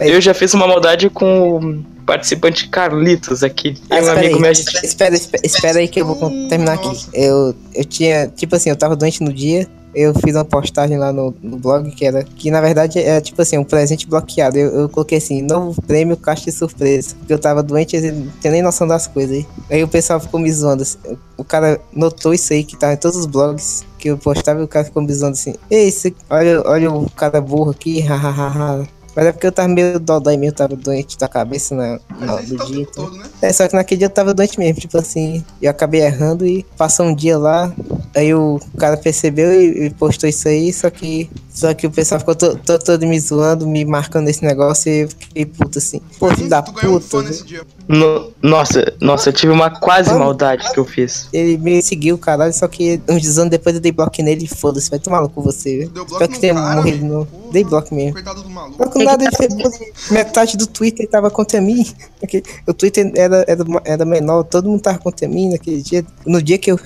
Eu 0.00 0.20
já 0.20 0.32
fiz 0.34 0.54
uma 0.54 0.66
maldade 0.66 1.10
com 1.10 1.56
o 1.58 1.84
participante 2.06 2.68
Carlitos 2.68 3.42
aqui. 3.42 3.74
Ah, 3.90 3.96
E 3.96 3.98
um 3.98 4.02
espera 4.02 4.18
amigo 4.20 4.34
aí, 4.36 4.40
meu, 4.42 4.52
espera, 4.52 4.86
espera, 5.16 5.42
espera 5.46 5.78
aí 5.80 5.88
que 5.88 6.00
eu 6.00 6.06
vou 6.06 6.30
terminar 6.48 6.74
aqui. 6.74 7.06
Eu, 7.12 7.54
eu 7.74 7.84
tinha, 7.84 8.28
tipo 8.28 8.54
assim, 8.54 8.70
eu 8.70 8.76
tava 8.76 8.94
doente 8.94 9.22
no 9.22 9.32
dia, 9.32 9.66
eu 9.94 10.12
fiz 10.14 10.34
uma 10.34 10.44
postagem 10.44 10.98
lá 10.98 11.12
no, 11.12 11.34
no 11.42 11.56
blog 11.56 11.90
que 11.90 12.04
era, 12.04 12.22
que 12.24 12.50
na 12.50 12.60
verdade 12.60 12.98
é 12.98 13.20
tipo 13.20 13.40
assim, 13.40 13.56
um 13.58 13.64
presente 13.64 14.06
bloqueado. 14.06 14.58
Eu, 14.58 14.80
eu 14.80 14.88
coloquei 14.88 15.18
assim, 15.18 15.42
novo 15.42 15.80
prêmio 15.82 16.16
caixa 16.16 16.44
de 16.46 16.52
surpresa. 16.52 17.14
Porque 17.18 17.32
eu 17.32 17.38
tava 17.38 17.62
doente, 17.62 17.96
eu 17.96 18.12
não 18.12 18.28
tinha 18.40 18.52
nem 18.52 18.62
noção 18.62 18.86
das 18.86 19.06
coisas 19.06 19.36
aí. 19.36 19.46
Aí 19.70 19.84
o 19.84 19.88
pessoal 19.88 20.20
ficou 20.20 20.40
me 20.40 20.50
zoando 20.52 20.82
assim. 20.82 20.98
O 21.36 21.44
cara 21.44 21.80
notou 21.92 22.34
isso 22.34 22.52
aí 22.52 22.64
que 22.64 22.76
tava 22.76 22.94
em 22.94 22.96
todos 22.96 23.16
os 23.16 23.26
blogs 23.26 23.84
que 23.98 24.08
eu 24.08 24.18
postava 24.18 24.60
e 24.60 24.64
o 24.64 24.68
cara 24.68 24.84
ficou 24.84 25.02
me 25.02 25.12
zoando 25.12 25.34
assim. 25.34 25.54
Ei, 25.70 25.88
esse, 25.88 26.14
olha, 26.28 26.62
olha 26.66 26.92
o 26.92 27.08
cara 27.10 27.40
burro 27.40 27.70
aqui, 27.70 28.00
hahaha. 28.04 28.86
Mas 29.14 29.26
é 29.26 29.32
porque 29.32 29.46
eu 29.46 29.52
tava 29.52 29.68
meio 29.68 30.00
dodói 30.00 30.36
mesmo, 30.36 30.56
tava 30.56 30.74
doente 30.74 31.16
da 31.16 31.28
cabeça 31.28 31.74
na, 31.74 32.00
na, 32.18 32.36
do 32.36 32.56
tá 32.56 32.64
dia. 32.64 32.86
todo, 32.92 33.16
né? 33.16 33.24
É, 33.40 33.52
só 33.52 33.68
que 33.68 33.74
naquele 33.74 34.00
dia 34.00 34.06
eu 34.06 34.10
tava 34.10 34.34
doente 34.34 34.58
mesmo, 34.58 34.80
tipo 34.80 34.98
assim, 34.98 35.44
eu 35.62 35.70
acabei 35.70 36.00
errando 36.02 36.44
e 36.44 36.64
passou 36.76 37.06
um 37.06 37.14
dia 37.14 37.38
lá, 37.38 37.72
aí 38.14 38.34
o 38.34 38.60
cara 38.78 38.96
percebeu 38.96 39.52
e, 39.52 39.86
e 39.86 39.90
postou 39.90 40.28
isso 40.28 40.48
aí, 40.48 40.72
só 40.72 40.88
que 40.90 41.28
só 41.52 41.72
que 41.72 41.86
o 41.86 41.90
pessoal 41.90 42.18
ficou 42.18 42.34
to- 42.34 42.56
to- 42.56 42.78
todo 42.80 43.06
me 43.06 43.18
zoando, 43.20 43.66
me 43.66 43.84
marcando 43.84 44.28
esse 44.28 44.42
negócio 44.44 44.90
e 44.90 45.00
eu 45.02 45.08
fiquei 45.08 45.46
puto 45.46 45.78
assim. 45.78 46.00
Pô, 46.18 46.28
filho 46.34 46.48
da 46.48 46.60
um 46.60 46.98
puta. 46.98 47.22
nesse 47.22 47.44
dia. 47.44 47.62
No- 47.86 48.32
nossa, 48.42 48.92
nossa, 49.00 49.28
eu 49.28 49.32
tive 49.32 49.52
uma 49.52 49.70
quase 49.70 50.12
maldade 50.12 50.72
que 50.72 50.78
eu 50.80 50.84
fiz. 50.84 51.28
Ele 51.32 51.56
me 51.58 51.80
seguiu, 51.80 52.18
caralho, 52.18 52.52
só 52.52 52.66
que 52.66 53.00
uns 53.08 53.38
anos 53.38 53.50
depois 53.50 53.74
eu 53.76 53.80
dei 53.80 53.92
bloco 53.92 54.20
nele 54.22 54.44
e 54.46 54.48
foda-se, 54.48 54.90
vai 54.90 54.98
tomar 54.98 55.20
no 55.20 55.28
cu 55.28 55.42
você? 55.42 55.86
Deu 55.92 56.04
bloco 56.04 56.12
Espero 56.12 56.28
que 56.28 56.34
no 56.34 56.40
tenha 56.40 56.54
cara, 56.54 56.76
morrido 56.76 57.04
não. 57.04 57.24
Porra. 57.26 57.44
Dei 57.52 57.62
bloco 57.64 57.94
mesmo. 57.94 58.12
Coitado 58.14 58.42
do 58.42 58.50
maluco. 58.50 58.90
Que 58.90 59.04
nada 59.04 59.22
ele 59.24 59.36
fez 59.36 59.54
bullying. 59.54 59.92
metade 60.10 60.56
do 60.56 60.66
Twitter 60.66 61.08
tava 61.08 61.30
contra 61.30 61.60
mim. 61.60 61.86
Porque 62.18 62.42
O 62.66 62.74
Twitter 62.74 63.12
era, 63.14 63.44
era, 63.46 63.64
era 63.84 64.04
menor, 64.04 64.42
todo 64.44 64.68
mundo 64.68 64.80
tava 64.80 64.98
contra 64.98 65.28
mim 65.28 65.50
naquele 65.50 65.80
dia. 65.82 66.04
No 66.26 66.42
dia 66.42 66.58
que 66.58 66.72
eu. 66.72 66.80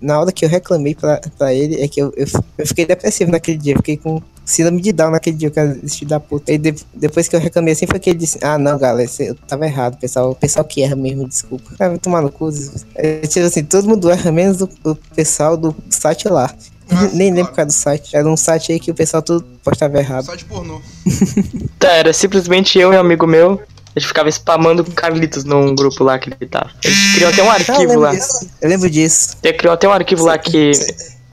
Na 0.00 0.18
hora 0.20 0.32
que 0.36 0.44
eu 0.44 0.48
reclamei 0.48 0.94
pra, 0.94 1.20
pra 1.38 1.52
ele, 1.54 1.80
é 1.82 1.88
que 1.88 2.00
eu, 2.00 2.12
eu, 2.16 2.26
eu 2.58 2.66
fiquei 2.66 2.84
depressivo 2.86 3.30
naquele 3.30 3.58
dia. 3.58 3.72
eu 3.72 3.78
Fiquei 3.78 3.96
com 3.96 4.22
síndrome 4.44 4.80
de 4.80 4.92
Down 4.92 5.10
naquele 5.10 5.36
dia, 5.36 5.50
que 5.50 5.58
era 5.58 5.76
esse 5.82 5.98
filho 5.98 6.10
da 6.10 6.20
puta. 6.20 6.52
Aí 6.52 6.58
de- 6.58 6.74
depois 6.94 7.26
que 7.26 7.34
eu 7.34 7.40
reclamei 7.40 7.72
assim, 7.72 7.86
foi 7.86 7.98
que 7.98 8.10
ele 8.10 8.18
disse: 8.18 8.38
Ah, 8.42 8.58
não, 8.58 8.78
galera, 8.78 9.10
eu 9.20 9.34
tava 9.34 9.66
errado, 9.66 9.98
pessoal. 9.98 10.30
O 10.30 10.34
pessoal 10.34 10.64
que 10.64 10.82
erra 10.82 10.94
mesmo, 10.94 11.26
desculpa. 11.26 11.64
Ah, 11.80 11.88
vai 11.88 11.98
tomar 11.98 12.22
no 12.22 12.30
cu. 12.30 12.48
É, 12.94 13.20
tipo 13.26 13.44
assim, 13.46 13.64
todo 13.64 13.88
mundo 13.88 14.10
erra, 14.10 14.30
menos 14.30 14.60
o, 14.60 14.68
o 14.84 14.94
pessoal 15.14 15.56
do 15.56 15.74
site 15.90 16.28
lá. 16.28 16.54
Ah, 16.88 17.08
Nem 17.12 17.30
lembro 17.32 17.52
claro. 17.52 17.54
qual 17.54 17.62
era 17.62 17.66
do 17.66 17.72
site. 17.72 18.14
Era 18.16 18.28
um 18.28 18.36
site 18.36 18.70
aí 18.72 18.78
que 18.78 18.90
o 18.92 18.94
pessoal 18.94 19.20
tudo 19.22 19.44
postava 19.64 19.98
errado. 19.98 20.26
Site 20.26 20.44
pornô. 20.44 20.80
Tá, 21.78 21.88
era 21.92 22.12
simplesmente 22.12 22.78
eu 22.78 22.92
e 22.92 22.96
um 22.96 23.00
amigo 23.00 23.26
meu. 23.26 23.60
A 23.96 23.98
gente 23.98 24.08
ficava 24.08 24.28
spamando 24.28 24.84
com 24.84 24.92
Carlitos 24.92 25.44
num 25.44 25.74
grupo 25.74 26.04
lá 26.04 26.18
que 26.18 26.28
ele 26.28 26.50
tava. 26.50 26.70
A 26.84 26.88
gente 26.88 27.14
criou 27.14 27.30
até 27.30 27.42
um 27.42 27.46
Ah, 27.46 27.48
eu 27.48 27.52
arquivo 27.54 27.78
lembro 27.80 28.00
lá. 28.00 28.14
disso. 28.14 28.50
Eu 28.60 28.68
lembro 28.68 28.90
disso. 28.90 29.36
Você 29.42 29.52
criou 29.54 29.72
até 29.72 29.88
um 29.88 29.92
arquivo 29.92 30.24
lá 30.26 30.36
que 30.36 30.70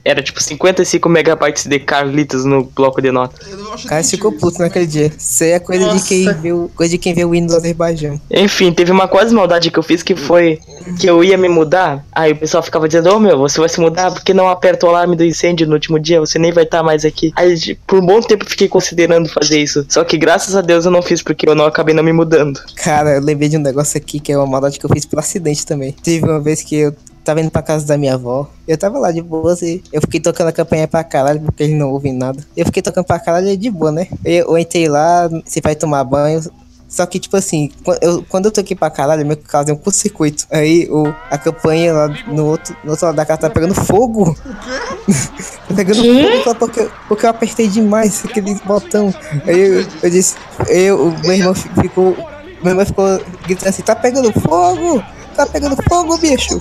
era 0.04 0.22
tipo 0.22 0.42
55 0.42 1.08
megabytes 1.08 1.66
de 1.66 1.78
Carlitos 1.78 2.44
no 2.44 2.64
bloco 2.64 3.00
de 3.00 3.10
notas. 3.10 3.46
O 3.84 3.88
cara 3.88 4.04
ficou 4.04 4.32
puto 4.32 4.58
naquele 4.58 4.86
dia. 4.86 5.10
Isso 5.16 5.42
aí 5.42 5.50
é 5.52 5.58
coisa 5.58 5.88
de 5.88 6.02
quem 6.02 6.32
viu, 6.34 6.70
coisa 6.76 6.90
de 6.90 6.98
quem 6.98 7.14
vê 7.14 7.24
o 7.24 7.30
do 7.46 7.56
Azerbaijão. 7.56 8.20
Enfim, 8.30 8.72
teve 8.72 8.92
uma 8.92 9.08
quase 9.08 9.34
maldade 9.34 9.70
que 9.70 9.78
eu 9.78 9.82
fiz 9.82 10.02
que 10.02 10.14
foi 10.14 10.60
que 11.00 11.08
eu 11.08 11.24
ia 11.24 11.38
me 11.38 11.48
mudar. 11.48 12.04
Aí 12.12 12.32
o 12.32 12.36
pessoal 12.36 12.62
ficava 12.62 12.86
dizendo: 12.86 13.14
Ô 13.14 13.18
meu, 13.18 13.38
você 13.38 13.58
vai 13.58 13.68
se 13.68 13.80
mudar 13.80 14.12
porque 14.12 14.34
não 14.34 14.48
aperta 14.48 14.86
o 14.86 14.90
alarme 14.90 15.16
do 15.16 15.24
incêndio 15.24 15.66
no 15.66 15.74
último 15.74 15.98
dia, 15.98 16.20
você 16.20 16.38
nem 16.38 16.52
vai 16.52 16.64
estar 16.64 16.82
mais 16.82 17.04
aqui. 17.04 17.32
Aí 17.34 17.76
por 17.86 17.98
um 17.98 18.06
bom 18.06 18.20
tempo 18.20 18.44
eu 18.44 18.50
fiquei 18.50 18.68
considerando 18.68 19.28
fazer 19.28 19.58
isso. 19.60 19.86
Só 19.88 20.04
que 20.04 20.18
graças 20.18 20.54
a 20.54 20.60
Deus 20.60 20.84
eu 20.84 20.90
não 20.90 21.02
fiz 21.02 21.22
porque 21.22 21.48
eu 21.48 21.54
não 21.54 21.64
acabei 21.64 21.94
não 21.94 22.02
me 22.02 22.12
mudando. 22.12 22.60
Cara, 22.76 23.16
eu 23.16 23.20
lembrei 23.20 23.48
de 23.48 23.56
um 23.56 23.60
negócio 23.60 23.96
aqui 23.96 24.20
que 24.20 24.32
é 24.32 24.36
uma 24.36 24.46
maldade 24.46 24.78
que 24.78 24.84
eu 24.84 24.90
fiz 24.90 25.06
por 25.06 25.18
acidente 25.18 25.66
também. 25.66 25.92
Teve 25.92 26.24
uma 26.24 26.40
vez 26.40 26.62
que 26.62 26.76
eu 26.76 26.94
tava 27.24 27.40
indo 27.40 27.50
pra 27.50 27.62
casa 27.62 27.86
da 27.86 27.96
minha 27.96 28.14
avó. 28.14 28.48
Eu 28.68 28.76
tava 28.76 28.98
lá 28.98 29.10
de 29.10 29.22
boa 29.22 29.56
e 29.62 29.82
eu 29.92 30.00
fiquei 30.00 30.20
tocando 30.20 30.48
a 30.48 30.52
campanha 30.52 30.86
pra 30.86 31.02
caralho, 31.02 31.40
porque 31.40 31.62
eles 31.64 31.76
não 31.76 31.90
ouvem 31.90 32.12
nada. 32.12 32.38
Eu 32.56 32.66
fiquei 32.66 32.82
tocando 32.82 33.04
pra 33.04 33.18
caralho 33.18 33.48
e 33.48 33.56
de 33.56 33.70
boa, 33.70 33.90
né? 33.90 34.06
Eu, 34.24 34.48
eu 34.50 34.58
entrei 34.58 34.88
lá, 34.88 35.28
você 35.44 35.60
vai 35.60 35.74
tomar 35.74 36.04
banho. 36.04 36.40
Só 36.86 37.04
que, 37.06 37.18
tipo 37.18 37.36
assim, 37.36 37.72
eu- 38.00 38.24
quando 38.28 38.44
eu 38.44 38.52
toquei 38.52 38.76
pra 38.76 38.88
caralho, 38.88 39.26
meu 39.26 39.36
caso 39.36 39.70
é 39.70 39.72
um 39.72 39.76
curto-circuito. 39.76 40.46
Aí 40.50 40.86
o, 40.90 41.12
a 41.28 41.36
campanha 41.36 41.92
lá 41.92 42.08
no 42.28 42.46
outro, 42.46 42.76
no 42.84 42.90
outro 42.92 43.06
lado 43.06 43.16
da 43.16 43.24
casa 43.26 43.40
tá 43.40 43.50
pegando 43.50 43.74
fogo. 43.74 44.36
tá 45.68 45.74
pegando 45.74 45.96
fogo 46.04 46.44
só 46.44 46.54
porque, 46.54 46.88
porque 47.08 47.26
eu 47.26 47.30
apertei 47.30 47.66
demais 47.68 48.22
aquele 48.24 48.54
botão. 48.64 49.12
Aí 49.46 49.58
eu, 49.60 49.86
eu 50.02 50.10
disse, 50.10 50.36
eu, 50.68 51.08
o 51.08 51.18
meu 51.20 51.32
irmão 51.32 51.54
fi- 51.54 51.70
ficou. 51.80 52.16
Meu 52.62 52.70
irmão 52.72 52.86
ficou 52.86 53.20
gritando 53.44 53.68
assim, 53.68 53.82
tá 53.82 53.94
pegando 53.96 54.32
fogo! 54.40 55.02
Tá 55.34 55.46
pegando 55.46 55.76
fogo, 55.88 56.16
bicho. 56.18 56.58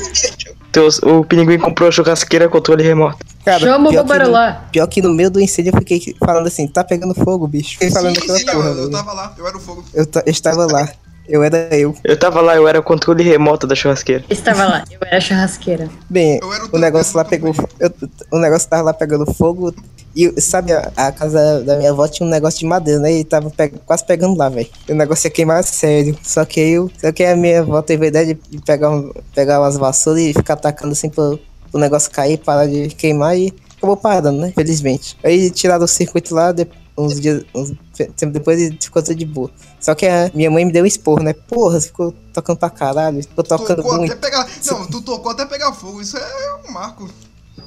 Teus, 0.72 0.98
o 1.04 1.24
pinguim 1.24 1.60
comprou 1.60 1.90
a 1.90 1.92
churrasqueira 1.92 2.50
controle 2.50 2.84
remoto. 2.84 3.18
Cara, 3.46 3.60
Chama 3.60 3.90
o 3.90 3.94
no- 3.94 4.32
lá. 4.32 4.66
Pior 4.72 4.88
que 4.88 5.02
no 5.02 5.14
meio 5.14 5.30
do 5.30 5.40
incêndio 5.40 5.72
eu 5.74 5.78
fiquei 5.80 6.16
falando 6.20 6.48
assim, 6.48 6.68
tá 6.68 6.84
pegando 6.84 7.14
fogo, 7.14 7.48
bicho. 7.48 7.72
Fiquei 7.74 7.92
falando 7.92 8.20
sim, 8.20 8.38
sim, 8.38 8.46
porra, 8.46 8.70
eu, 8.70 8.78
eu 8.84 8.92
tava 8.92 9.14
lá, 9.14 9.34
eu 9.38 9.48
era 9.48 9.58
o 9.58 9.60
fogo. 9.60 9.84
Eu, 9.94 10.06
ta- 10.06 10.24
eu 10.26 10.32
estava 10.32 10.66
lá. 10.66 10.90
Eu 11.28 11.42
era 11.44 11.58
eu. 11.76 11.96
Eu 12.04 12.18
tava 12.20 12.42
lá, 12.42 12.56
eu 12.56 12.68
era 12.68 12.80
o 12.80 12.84
controle 12.84 13.24
remoto 13.24 13.66
da 13.68 13.76
churrasqueira. 13.76 14.26
Estava 14.30 14.66
lá, 14.66 14.84
eu 14.92 14.98
era 15.06 15.22
churrasqueira. 15.22 15.90
Bem, 16.10 16.40
Eu 16.42 16.52
era 16.54 16.66
o 16.66 16.70
o 16.76 16.78
negócio 16.80 17.16
lá 17.16 17.24
pegou. 17.24 17.56
eu- 17.80 17.94
o 18.32 18.40
negócio 18.40 18.68
tava 18.68 18.84
lá 18.84 18.94
pegando 18.94 19.32
fogo. 19.34 19.74
E 20.16 20.40
sabe, 20.42 20.72
a, 20.74 20.92
a 20.96 21.12
casa 21.12 21.64
da 21.64 21.76
minha 21.78 21.90
avó 21.92 22.08
tinha 22.08 22.26
um 22.28 22.30
negócio 22.30 22.60
de 22.60 22.66
madeira, 22.66 23.00
né? 23.00 23.12
E 23.14 23.24
tava 23.24 23.50
pe- 23.50 23.74
quase 23.86 24.06
pegando 24.06 24.38
lá, 24.38 24.48
velho. 24.50 24.70
O 24.90 24.94
negócio 24.94 25.28
ia 25.28 25.32
queimar 25.32 25.64
sério. 25.64 26.18
Só 26.24 26.46
que 26.46 26.60
eu. 26.60 26.92
Só 27.02 27.12
que 27.12 27.24
a 27.24 27.36
minha 27.36 27.62
avó 27.62 27.82
teve 27.82 28.06
a 28.06 28.08
ideia 28.10 28.26
de 28.28 28.62
pegar, 28.62 28.92
um, 28.92 29.12
pegar 29.34 29.60
umas 29.60 29.76
vassouras 29.78 30.22
e 30.22 30.34
ficar 30.34 30.54
atacando 30.54 30.92
assim 30.92 31.10
pro, 31.10 31.40
pro 31.72 31.80
negócio 31.82 32.12
cair, 32.12 32.38
parar 32.38 32.68
de 32.68 32.90
queimar 32.90 33.36
e 33.38 33.54
acabou 33.78 33.98
parando, 33.98 34.40
né? 34.40 34.52
Felizmente. 34.56 35.18
Aí 35.24 35.50
tiraram 35.50 35.86
o 35.86 35.88
circuito 35.88 36.36
lá, 36.36 36.52
de- 36.52 36.68
uns 36.96 37.20
dias. 37.20 37.44
Uns 37.56 37.74
tempo 38.16 38.32
depois 38.34 38.60
e 38.62 38.78
ficou 38.80 39.02
tudo 39.02 39.16
de 39.16 39.26
boa. 39.26 39.50
Só 39.80 39.96
que 39.96 40.06
a 40.06 40.30
minha 40.34 40.50
mãe 40.52 40.64
me 40.64 40.72
deu 40.72 40.84
um 40.84 40.88
esporro, 40.88 41.24
né? 41.24 41.34
Porra, 41.34 41.80
você 41.82 41.88
ficou 41.88 42.14
tocando 42.32 42.58
pra 42.58 42.70
caralho, 42.70 43.22
ficou 43.24 43.44
tocando 43.44 43.78
Tocou 43.78 43.98
muito. 43.98 44.14
até 44.14 44.22
pegar. 44.30 44.48
Não, 44.68 44.86
tu 44.86 45.02
tocou 45.02 45.32
até 45.32 45.46
pegar 45.46 45.74
fogo, 45.74 46.02
isso 46.02 46.18
é 46.18 46.56
um 46.68 46.72
marco. 46.72 47.10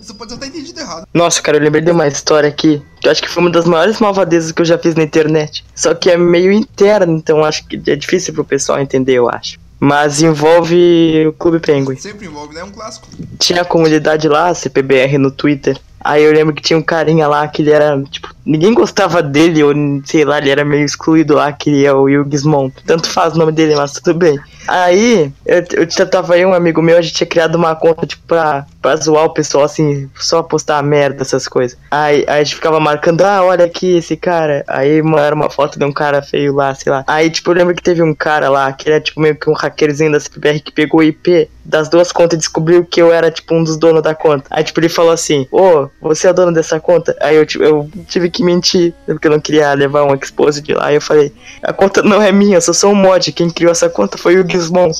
Isso 0.07 0.14
pode 0.14 0.32
até 0.32 0.46
entendido 0.46 0.78
errado. 0.78 1.09
Nossa, 1.12 1.42
cara, 1.42 1.57
eu 1.57 1.61
lembrei 1.61 1.82
de 1.82 1.90
uma 1.90 2.07
história 2.07 2.48
aqui, 2.48 2.80
que 3.00 3.09
eu 3.09 3.11
acho 3.11 3.20
que 3.20 3.28
foi 3.28 3.42
uma 3.42 3.50
das 3.50 3.64
maiores 3.64 3.98
malvadezas 3.98 4.52
que 4.52 4.62
eu 4.62 4.64
já 4.64 4.78
fiz 4.78 4.94
na 4.94 5.02
internet. 5.02 5.64
Só 5.74 5.94
que 5.96 6.09
é 6.09 6.16
meio 6.16 6.52
interna, 6.52 7.12
então 7.12 7.44
acho 7.44 7.66
que 7.66 7.90
é 7.90 7.96
difícil 7.96 8.32
pro 8.32 8.44
pessoal 8.44 8.78
entender, 8.78 9.14
eu 9.14 9.28
acho. 9.28 9.59
Mas 9.80 10.22
envolve 10.22 11.26
o 11.26 11.32
Clube 11.32 11.59
Penguin. 11.59 11.96
Sempre 11.96 12.26
envolve, 12.26 12.54
né? 12.54 12.61
É 12.61 12.64
um 12.64 12.70
clássico. 12.70 13.09
Tinha 13.36 13.62
a 13.62 13.64
comunidade 13.64 14.28
lá, 14.28 14.54
CPBR 14.54 15.18
no 15.18 15.32
Twitter. 15.32 15.76
Aí 16.00 16.22
eu 16.22 16.32
lembro 16.32 16.54
que 16.54 16.62
tinha 16.62 16.78
um 16.78 16.82
carinha 16.82 17.26
lá 17.26 17.48
que 17.48 17.62
ele 17.62 17.72
era, 17.72 18.00
tipo, 18.04 18.32
ninguém 18.47 18.72
gostava 18.72 19.20
dele, 19.22 19.62
ou 19.64 19.74
sei 20.05 20.24
lá, 20.24 20.38
ele 20.38 20.51
era 20.51 20.64
meio 20.64 20.84
excluído 20.84 21.34
lá, 21.34 21.53
que 21.53 21.84
é 21.84 21.92
o 21.92 22.09
Yugismon. 22.09 22.70
Tanto 22.86 23.11
faz 23.11 23.34
o 23.34 23.38
nome 23.38 23.51
dele, 23.53 23.74
mas 23.74 23.92
tudo 23.92 24.14
bem. 24.14 24.38
Aí, 24.68 25.30
eu, 25.44 25.64
eu 25.76 26.11
tava 26.11 26.34
aí, 26.34 26.44
um 26.44 26.55
amigo 26.55 26.80
meu, 26.82 26.97
a 26.97 27.01
gente 27.01 27.14
tinha 27.14 27.26
criado 27.26 27.57
uma 27.57 27.74
conta, 27.74 28.07
tipo, 28.07 28.22
pra, 28.26 28.66
pra 28.80 28.97
zoar 28.97 29.24
o 29.24 29.32
pessoal, 29.32 29.64
assim, 29.64 30.09
só 30.16 30.42
postar 30.42 30.82
merda, 30.82 31.22
essas 31.22 31.47
coisas. 31.49 31.78
Aí, 31.90 32.24
aí 32.26 32.40
a 32.40 32.42
gente 32.42 32.55
ficava 32.55 32.78
marcando, 32.80 33.22
ah, 33.22 33.44
olha 33.44 33.64
aqui 33.64 33.97
esse 33.97 34.16
cara. 34.16 34.64
Aí, 34.66 35.01
era 35.18 35.34
uma 35.34 35.51
foto 35.51 35.78
de 35.78 35.84
um 35.84 35.92
cara 35.92 36.22
feio 36.22 36.55
lá, 36.55 36.74
sei 36.74 36.92
lá. 36.92 37.05
Aí, 37.07 37.30
tipo, 37.30 37.51
eu 37.51 37.55
lembro 37.55 37.74
que 37.74 37.82
teve 37.82 38.03
um 38.03 38.14
cara 38.14 38.49
lá, 38.49 38.72
que 38.72 38.88
era, 38.88 39.01
tipo, 39.01 39.20
meio 39.20 39.36
que 39.36 39.51
um 39.51 39.55
hackerzinho 39.55 40.12
da 40.12 40.20
CPBR 40.20 40.61
que 40.61 40.72
pegou 40.72 41.01
o 41.01 41.03
IP 41.03 41.49
das 41.64 41.88
duas 41.88 42.12
contas 42.12 42.36
e 42.36 42.38
descobriu 42.38 42.84
que 42.84 43.01
eu 43.01 43.12
era, 43.12 43.30
tipo, 43.30 43.55
um 43.55 43.62
dos 43.62 43.76
donos 43.76 44.03
da 44.03 44.14
conta. 44.14 44.47
Aí, 44.51 44.62
tipo, 44.64 44.78
ele 44.80 44.88
falou 44.88 45.12
assim, 45.12 45.47
ô, 45.51 45.88
você 46.01 46.28
é 46.28 46.32
dono 46.32 46.53
dessa 46.53 46.78
conta? 46.80 47.16
Aí 47.20 47.36
eu, 47.36 47.47
tipo, 47.47 47.62
eu 47.64 47.88
tive 48.07 48.30
que 48.30 48.36
mentir, 48.43 48.95
porque 49.07 49.26
eu 49.26 49.32
não 49.32 49.41
queria 49.41 49.72
levar 49.74 50.05
um 50.05 50.14
expose 50.14 50.61
de 50.61 50.74
lá. 50.74 50.87
Aí 50.87 50.97
eu 50.97 51.01
falei, 51.01 51.32
a 51.62 51.72
conta 51.72 52.03
não 52.03 52.20
é 52.20 52.32
minha, 52.32 52.57
eu 52.57 52.61
sou 52.61 52.74
só 52.74 52.89
um 52.89 52.95
mod. 52.95 53.32
Quem 53.32 53.51
criou 53.51 53.72
essa 53.72 53.89
conta 53.89 54.18
foi 54.18 54.39
o 54.39 54.49
Gizmon. 54.49 54.91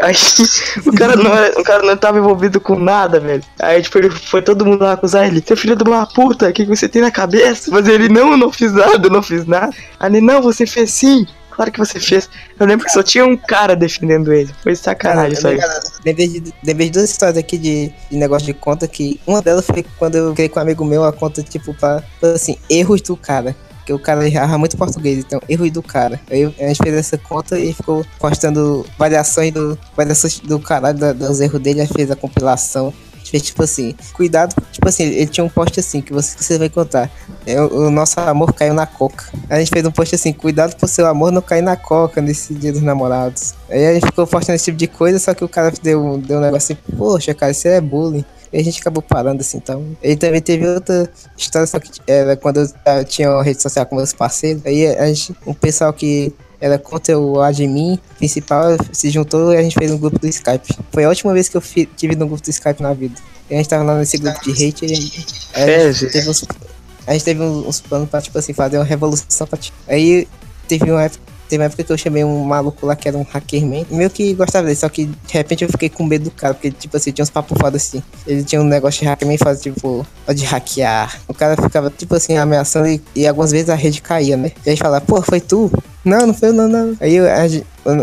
Aí 0.00 0.14
o 0.86 0.92
cara 0.92 1.16
não 1.16 1.60
o 1.60 1.64
cara 1.64 1.82
não 1.82 1.96
tava 1.96 2.18
envolvido 2.18 2.60
com 2.60 2.78
nada, 2.78 3.20
velho. 3.20 3.42
Aí, 3.60 3.82
tipo, 3.82 3.98
ele 3.98 4.10
foi 4.10 4.40
todo 4.40 4.64
mundo 4.64 4.82
lá 4.82 4.92
acusar 4.92 5.26
ele. 5.26 5.42
Seu 5.46 5.56
filho 5.56 5.76
de 5.76 5.84
uma 5.84 6.06
puta, 6.06 6.48
o 6.48 6.52
que, 6.52 6.64
que 6.64 6.76
você 6.76 6.88
tem 6.88 7.02
na 7.02 7.10
cabeça? 7.10 7.70
Mas 7.70 7.86
ele, 7.86 8.08
não, 8.08 8.32
eu 8.32 8.36
não 8.36 8.50
fiz 8.50 8.72
nada, 8.72 9.06
eu 9.06 9.10
não 9.10 9.22
fiz 9.22 9.44
nada. 9.46 9.72
Aí 10.00 10.10
ele, 10.10 10.20
não, 10.20 10.40
você 10.40 10.66
fez 10.66 10.90
sim. 10.90 11.26
Claro 11.54 11.70
que 11.70 11.78
você 11.78 12.00
fez. 12.00 12.28
Eu 12.58 12.66
lembro 12.66 12.86
que 12.86 12.92
só 12.92 13.02
tinha 13.02 13.26
um 13.26 13.36
cara 13.36 13.76
defendendo 13.76 14.32
ele. 14.32 14.50
Foi 14.62 14.74
sacanagem 14.74 15.32
isso 15.32 15.46
aí. 15.46 15.58
Lembrei 16.04 16.28
de, 16.28 16.54
lembrei 16.64 16.86
de 16.88 16.92
duas 16.94 17.10
histórias 17.10 17.36
aqui 17.36 17.58
de, 17.58 17.92
de 18.10 18.16
negócio 18.16 18.46
de 18.46 18.54
conta 18.54 18.88
que 18.88 19.20
uma 19.26 19.42
delas 19.42 19.66
foi 19.66 19.84
quando 19.98 20.16
eu 20.16 20.32
criei 20.32 20.48
com 20.48 20.58
um 20.58 20.62
amigo 20.62 20.84
meu 20.84 21.04
a 21.04 21.12
conta, 21.12 21.42
tipo, 21.42 21.74
pra, 21.74 22.02
assim, 22.22 22.56
erros 22.70 23.02
do 23.02 23.16
cara. 23.16 23.54
Porque 23.76 23.92
o 23.92 23.98
cara 23.98 24.26
errava 24.26 24.56
muito 24.56 24.76
português, 24.76 25.18
então, 25.18 25.40
erros 25.48 25.70
do 25.70 25.82
cara. 25.82 26.20
Aí 26.30 26.44
a 26.44 26.68
gente 26.68 26.82
fez 26.82 26.94
essa 26.94 27.18
conta 27.18 27.58
e 27.58 27.72
ficou 27.72 28.06
postando 28.18 28.86
variações 28.96 29.52
do, 29.52 29.76
variações 29.96 30.38
do 30.38 30.58
caralho 30.58 31.14
dos 31.14 31.40
erros 31.40 31.60
dele, 31.60 31.80
a 31.80 31.84
gente 31.84 31.94
fez 31.94 32.10
a 32.10 32.16
compilação. 32.16 32.94
Fez 33.32 33.44
tipo 33.44 33.62
assim, 33.62 33.94
cuidado, 34.12 34.54
tipo 34.70 34.86
assim, 34.86 35.04
ele 35.04 35.26
tinha 35.26 35.42
um 35.42 35.48
post 35.48 35.80
assim 35.80 36.02
que 36.02 36.12
você, 36.12 36.36
você 36.36 36.58
vai 36.58 36.68
contar. 36.68 37.10
É, 37.46 37.58
o, 37.58 37.86
o 37.86 37.90
nosso 37.90 38.20
amor 38.20 38.52
caiu 38.52 38.74
na 38.74 38.84
coca. 38.86 39.24
A 39.48 39.58
gente 39.58 39.70
fez 39.70 39.86
um 39.86 39.90
post 39.90 40.14
assim, 40.14 40.34
cuidado 40.34 40.76
pro 40.76 40.86
seu 40.86 41.06
amor 41.06 41.32
não 41.32 41.40
cair 41.40 41.62
na 41.62 41.74
coca 41.74 42.20
nesse 42.20 42.52
dia 42.52 42.70
dos 42.70 42.82
namorados. 42.82 43.54
Aí 43.70 43.86
a 43.86 43.94
gente 43.94 44.04
ficou 44.04 44.26
postando 44.26 44.56
esse 44.56 44.66
tipo 44.66 44.76
de 44.76 44.86
coisa, 44.86 45.18
só 45.18 45.32
que 45.32 45.42
o 45.42 45.48
cara 45.48 45.72
deu, 45.82 46.18
deu 46.18 46.36
um 46.36 46.40
negócio 46.42 46.74
assim, 46.74 46.94
poxa, 46.94 47.32
cara, 47.32 47.52
isso 47.52 47.66
é 47.66 47.80
bullying. 47.80 48.22
E 48.52 48.58
a 48.58 48.62
gente 48.62 48.82
acabou 48.82 49.02
parando 49.02 49.40
assim, 49.40 49.56
então. 49.56 49.82
Ele 50.02 50.16
também 50.16 50.42
teve 50.42 50.68
outra 50.68 51.08
história, 51.34 51.66
só 51.66 51.80
que 51.80 51.90
era 52.06 52.36
quando 52.36 52.60
eu 52.60 53.04
tinha 53.06 53.30
uma 53.30 53.42
rede 53.42 53.62
social 53.62 53.86
com 53.86 53.96
meus 53.96 54.12
parceiros. 54.12 54.60
Aí 54.66 54.86
a 54.86 55.06
gente, 55.06 55.34
um 55.46 55.54
pessoal 55.54 55.90
que 55.90 56.34
era 56.62 56.78
contra 56.78 57.18
o 57.18 57.40
admin 57.40 57.98
principal 58.16 58.76
se 58.92 59.10
juntou 59.10 59.52
e 59.52 59.56
a 59.56 59.62
gente 59.62 59.74
fez 59.74 59.90
um 59.90 59.98
grupo 59.98 60.18
do 60.18 60.28
Skype. 60.28 60.74
Foi 60.92 61.04
a 61.04 61.08
última 61.08 61.32
vez 61.34 61.48
que 61.48 61.56
eu 61.56 61.60
fi- 61.60 61.86
tive 61.96 62.14
no 62.14 62.26
grupo 62.28 62.40
do 62.42 62.48
Skype 62.48 62.80
na 62.80 62.92
vida. 62.94 63.16
E 63.50 63.54
a 63.54 63.56
gente 63.58 63.68
tava 63.68 63.82
lá 63.82 63.98
nesse 63.98 64.16
grupo 64.16 64.40
de 64.44 64.52
hate 64.68 64.86
e 64.86 64.92
a 64.92 64.94
gente, 64.94 65.26
a 65.54 65.60
É, 65.60 65.92
gente 65.92 66.12
teve 66.12 66.30
uns, 66.30 66.44
a 67.06 67.12
gente 67.12 67.24
teve 67.24 67.42
uns, 67.42 67.80
planos 67.80 68.08
pra, 68.08 68.22
tipo 68.22 68.38
assim, 68.38 68.52
fazer 68.52 68.78
uma 68.78 68.84
revolução 68.84 69.46
pra, 69.46 69.58
Aí 69.88 70.28
teve 70.68 70.88
uma 70.90 71.02
época. 71.02 71.31
Teve 71.52 71.60
uma 71.60 71.66
época 71.66 71.84
que 71.84 71.92
eu 71.92 71.98
chamei 71.98 72.24
um 72.24 72.44
maluco 72.44 72.86
lá 72.86 72.96
que 72.96 73.06
era 73.06 73.18
um 73.18 73.26
hackerman. 73.30 73.86
Meio 73.90 74.08
que 74.08 74.32
gostava 74.32 74.64
dele, 74.64 74.74
só 74.74 74.88
que 74.88 75.04
de 75.04 75.34
repente 75.34 75.62
eu 75.62 75.68
fiquei 75.68 75.90
com 75.90 76.02
medo 76.02 76.24
do 76.24 76.30
cara, 76.30 76.54
porque, 76.54 76.70
tipo 76.70 76.96
assim, 76.96 77.12
tinha 77.12 77.22
uns 77.22 77.28
papos 77.28 77.58
foda 77.60 77.76
assim. 77.76 78.02
Ele 78.26 78.42
tinha 78.42 78.58
um 78.58 78.64
negócio 78.64 79.00
de 79.00 79.06
hackerman 79.06 79.34
e 79.34 79.38
fazia, 79.38 79.70
tipo, 79.70 80.06
pode 80.24 80.42
hackear. 80.46 81.20
O 81.28 81.34
cara 81.34 81.54
ficava, 81.60 81.90
tipo 81.90 82.14
assim, 82.14 82.38
ameaçando 82.38 82.88
e, 82.88 83.02
e 83.14 83.26
algumas 83.26 83.50
vezes 83.50 83.68
a 83.68 83.74
rede 83.74 84.00
caía, 84.00 84.34
né? 84.34 84.50
E 84.64 84.70
a 84.70 84.72
gente 84.72 84.82
falava, 84.82 85.04
pô, 85.04 85.20
foi 85.20 85.42
tu? 85.42 85.70
Não, 86.02 86.26
não 86.26 86.32
foi 86.32 86.48
eu, 86.48 86.52
não, 86.54 86.66
não. 86.66 86.96
Aí 86.98 87.18
a, 87.18 87.42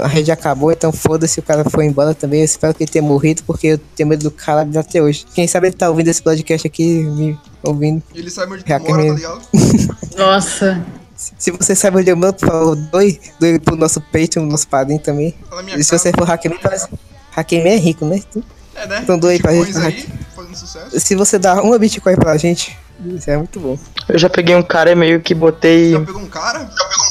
a 0.04 0.08
rede 0.08 0.32
acabou, 0.32 0.72
então 0.72 0.92
foda-se, 0.92 1.40
o 1.40 1.44
cara 1.44 1.68
foi 1.68 1.86
embora 1.86 2.14
também. 2.14 2.42
Eu 2.42 2.46
espero 2.46 2.76
que 2.76 2.84
ele 2.84 2.92
tenha 2.92 3.04
morrido, 3.04 3.42
porque 3.48 3.66
eu 3.66 3.80
tenho 3.96 4.08
medo 4.08 4.22
do 4.22 4.32
cara 4.32 4.62
até 4.80 5.02
hoje. 5.02 5.26
Quem 5.34 5.48
sabe 5.48 5.70
ele 5.70 5.76
tá 5.76 5.90
ouvindo 5.90 6.10
esse 6.10 6.22
podcast 6.22 6.68
aqui, 6.68 7.02
me 7.02 7.36
ouvindo. 7.64 8.04
Ele 8.14 8.30
sabe 8.30 8.54
onde 8.54 8.64
tu 8.64 8.72
Hacker 8.72 8.92
mora, 8.92 9.08
tá 9.08 9.14
ligado? 9.16 9.42
Nossa. 10.16 10.99
Se- 11.38 11.52
você 11.52 11.76
sabe 11.76 11.98
onde 11.98 12.10
eu 12.10 12.16
mando, 12.16 12.34
por 12.34 12.48
favor, 12.48 12.76
doe, 12.76 13.20
doe 13.40 13.60
pro 13.60 13.76
nosso 13.76 14.00
Patreon, 14.00 14.46
nosso 14.46 14.68
padrinho 14.68 15.00
também. 15.02 15.36
E 15.76 15.84
se 15.84 15.92
você 15.98 16.12
for 16.12 16.26
hackerman, 16.26 16.60
parece. 16.62 16.88
Hackerman 17.32 17.74
é 17.74 17.78
rico, 17.78 18.06
né? 18.06 18.22
É, 18.76 18.88
né? 18.88 19.00
Então 19.04 19.20
doe 19.20 19.38
pra 19.40 19.52
gente, 19.54 19.78
aí, 19.78 20.08
fazendo 20.36 20.56
sucesso. 20.56 20.98
Se 21.00 21.16
você 21.16 21.38
dá 21.38 21.62
uma 21.62 21.78
Bitcoin 21.78 22.16
pra 22.16 22.38
gente, 22.38 22.78
isso 23.06 23.30
é 23.30 23.36
muito 23.36 23.60
bom. 23.60 23.78
Eu 24.08 24.18
já 24.18 24.30
peguei 24.30 24.56
um 24.56 24.64
cara 24.64 24.92
e 24.92 24.96
meio 24.96 25.20
que 25.20 25.34
botei. 25.36 25.92
Já 25.92 26.00
pegou 26.00 26.22
um 26.22 26.28
cara? 26.28 26.60
Já 26.60 26.86
pegou 26.86 27.06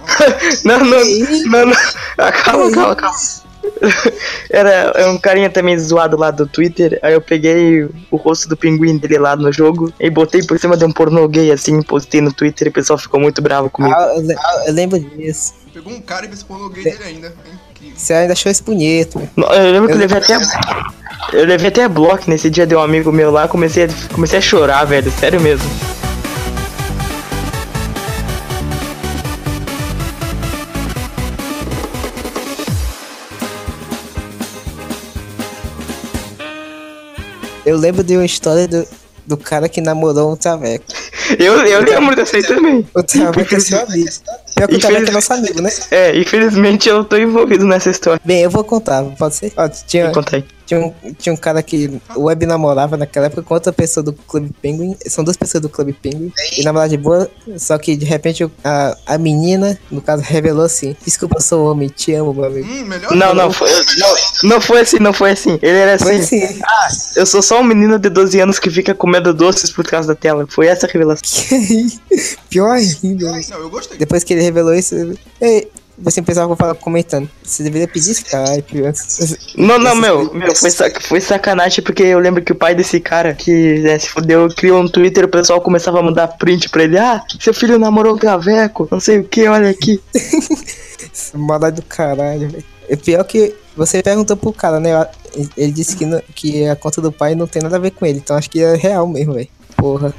um 0.00 0.06
cara? 0.06 0.38
Não, 0.64 0.78
não, 0.78 1.04
não, 1.46 1.66
não. 1.66 1.76
Ah, 2.16 2.32
calma, 2.32 2.70
calma, 2.72 2.96
calma. 2.96 3.18
Era 4.50 4.92
era 4.94 5.10
um 5.10 5.18
carinha 5.18 5.48
também 5.48 5.78
zoado 5.78 6.16
lá 6.16 6.30
do 6.30 6.46
Twitter. 6.46 6.98
Aí 7.02 7.12
eu 7.14 7.20
peguei 7.20 7.84
o 8.10 8.16
rosto 8.16 8.48
do 8.48 8.56
pinguim 8.56 8.96
dele 8.98 9.18
lá 9.18 9.36
no 9.36 9.52
jogo 9.52 9.92
e 10.00 10.10
botei 10.10 10.42
por 10.42 10.58
cima 10.58 10.76
de 10.76 10.84
um 10.84 10.90
pornô 10.92 11.26
gay 11.28 11.52
assim, 11.52 11.80
postei 11.82 12.20
no 12.20 12.32
Twitter 12.32 12.66
e 12.68 12.70
o 12.70 12.72
pessoal 12.72 12.98
ficou 12.98 13.20
muito 13.20 13.40
bravo 13.40 13.70
comigo. 13.70 13.94
Ah, 13.94 14.14
eu, 14.16 14.36
ah, 14.38 14.64
eu 14.66 14.72
lembro 14.72 14.98
disso. 14.98 15.54
Pegou 15.72 15.92
um 15.92 16.00
cara 16.00 16.24
e 16.24 16.28
fez 16.28 16.42
pornô 16.42 16.68
gay 16.68 16.82
dele 16.84 16.98
ainda. 17.04 17.28
É 17.28 17.70
incrível. 17.70 17.96
Você 17.96 18.12
ainda 18.12 18.32
achou 18.32 18.50
esse 18.50 18.62
punheto. 18.62 19.20
Eu 19.36 19.72
lembro 19.72 19.86
que 19.88 19.92
eu 19.94 19.96
Eu- 19.96 20.00
levei 20.00 20.18
até. 20.18 20.36
Eu 21.32 21.44
levei 21.46 21.68
até 21.68 21.88
bloco 21.88 22.24
nesse 22.28 22.50
dia 22.50 22.66
de 22.66 22.74
um 22.74 22.80
amigo 22.80 23.12
meu 23.12 23.30
lá, 23.30 23.46
comecei 23.46 23.84
a, 23.84 23.88
comecei 24.12 24.38
a 24.38 24.42
chorar, 24.42 24.84
velho, 24.84 25.10
sério 25.12 25.40
mesmo. 25.40 25.68
Eu 37.70 37.76
lembro 37.76 38.02
de 38.02 38.16
uma 38.16 38.24
história 38.26 38.66
do, 38.66 38.84
do 39.24 39.36
cara 39.36 39.68
que 39.68 39.80
namorou 39.80 40.32
um 40.32 40.36
traveco. 40.36 40.84
Eu, 41.38 41.54
eu 41.64 41.84
lembro 41.84 42.16
dessa 42.16 42.36
aí 42.36 42.42
também. 42.42 42.84
O 42.92 43.00
traveco 43.00 43.54
é 43.54 43.60
seu 43.60 43.80
amigo. 43.80 44.08
Pior 44.66 44.80
que 44.80 45.02
o 45.02 45.08
é 45.08 45.10
nosso 45.10 45.32
amigo, 45.32 45.60
né? 45.60 45.70
É, 45.90 46.16
infelizmente 46.18 46.88
eu 46.88 47.04
tô 47.04 47.16
envolvido 47.16 47.66
nessa 47.66 47.90
história. 47.90 48.20
Bem, 48.24 48.42
eu 48.42 48.50
vou 48.50 48.64
contar, 48.64 49.02
pode 49.18 49.34
ser? 49.36 49.52
Ó, 49.56 49.68
tinha, 49.68 50.08
Me 50.08 50.14
conta 50.14 50.36
aí. 50.36 50.44
tinha, 50.66 50.80
um, 50.80 50.92
tinha 51.18 51.32
um 51.32 51.36
cara 51.36 51.62
que 51.62 52.00
web 52.16 52.46
namorava 52.46 52.96
naquela 52.96 53.26
época 53.26 53.42
com 53.42 53.54
outra 53.54 53.72
pessoa 53.72 54.04
do 54.04 54.12
Clube 54.12 54.50
Penguin. 54.60 54.96
São 55.06 55.24
duas 55.24 55.36
pessoas 55.36 55.62
do 55.62 55.68
Clube 55.68 55.92
Penguin. 55.92 56.32
E 56.56 56.62
namorava 56.62 56.88
de 56.88 56.96
boa, 56.96 57.30
só 57.56 57.76
que 57.78 57.96
de 57.96 58.04
repente 58.04 58.48
a, 58.64 58.96
a 59.06 59.18
menina, 59.18 59.78
no 59.90 60.00
caso, 60.00 60.22
revelou 60.22 60.64
assim: 60.64 60.96
Desculpa, 61.04 61.36
eu 61.38 61.42
sou 61.42 61.70
homem, 61.70 61.88
te 61.88 62.12
amo, 62.12 62.32
meu 62.32 62.44
amigo. 62.44 62.68
Hum, 62.68 62.84
melhor 62.84 63.14
Não, 63.14 63.34
não, 63.34 63.52
foi, 63.52 63.68
não, 63.98 64.16
não 64.44 64.60
foi 64.60 64.80
assim, 64.80 64.98
não 64.98 65.12
foi 65.12 65.30
assim. 65.32 65.58
Ele 65.62 65.78
era 65.78 65.98
Foi 65.98 66.16
assim. 66.16 66.42
assim. 66.42 66.60
Eu 67.16 67.26
sou 67.26 67.42
só 67.42 67.60
um 67.60 67.64
menino 67.64 67.98
de 67.98 68.08
12 68.08 68.40
anos 68.40 68.58
que 68.58 68.70
fica 68.70 68.94
comendo 68.94 69.32
doces 69.34 69.70
por 69.70 69.86
causa 69.86 70.08
da 70.08 70.14
tela. 70.14 70.46
Foi 70.48 70.66
essa 70.66 70.86
a 70.86 70.90
revelação. 70.90 71.24
Pior 72.48 72.72
ainda. 72.72 73.32
Não, 73.50 73.58
eu 73.58 73.70
gostei. 73.70 73.98
Depois 73.98 74.24
que 74.24 74.32
ele 74.32 74.42
revelou 74.50 74.74
isso, 74.74 74.94
Ei, 75.40 75.68
Você 75.98 76.22
pensava 76.22 76.46
que 76.46 76.52
eu 76.52 76.56
falava 76.56 76.78
comentando. 76.78 77.28
Você 77.42 77.62
deveria 77.62 77.86
pedir 77.86 78.12
Skype. 78.12 78.82
Não, 79.56 79.78
não, 79.78 79.94
meu, 79.94 80.32
meu, 80.32 80.54
foi, 80.56 80.70
sac- 80.70 81.02
foi 81.02 81.20
sacanagem 81.20 81.84
porque 81.84 82.02
eu 82.02 82.18
lembro 82.18 82.42
que 82.42 82.52
o 82.52 82.54
pai 82.54 82.74
desse 82.74 82.98
cara 83.00 83.34
que 83.34 83.80
né, 83.80 83.98
se 83.98 84.08
fudeu 84.08 84.48
criou 84.48 84.80
um 84.80 84.88
Twitter, 84.88 85.24
o 85.26 85.28
pessoal 85.28 85.60
começava 85.60 85.98
a 85.98 86.02
mandar 86.02 86.28
print 86.38 86.70
pra 86.70 86.84
ele, 86.84 86.96
ah, 86.98 87.22
seu 87.38 87.52
filho 87.52 87.78
namorou 87.78 88.14
o 88.14 88.18
Traveco, 88.18 88.88
não 88.90 88.98
sei 89.00 89.18
o 89.18 89.24
que, 89.24 89.46
olha 89.46 89.68
aqui. 89.68 90.00
Maldade 91.34 91.76
do 91.76 91.82
caralho, 91.82 92.48
velho. 92.48 92.64
É 92.88 92.96
pior 92.96 93.22
que 93.24 93.54
você 93.76 94.02
perguntou 94.02 94.36
pro 94.36 94.52
cara, 94.52 94.80
né? 94.80 95.06
Ele 95.56 95.70
disse 95.72 95.96
que, 95.96 96.04
não- 96.06 96.22
que 96.34 96.66
a 96.66 96.74
conta 96.76 97.00
do 97.00 97.12
pai 97.12 97.34
não 97.34 97.46
tem 97.46 97.62
nada 97.62 97.76
a 97.76 97.80
ver 97.80 97.90
com 97.92 98.04
ele. 98.06 98.18
Então 98.18 98.36
acho 98.36 98.50
que 98.50 98.60
é 98.62 98.74
real 98.74 99.06
mesmo, 99.06 99.34
velho. 99.34 99.48
Porra. 99.80 100.12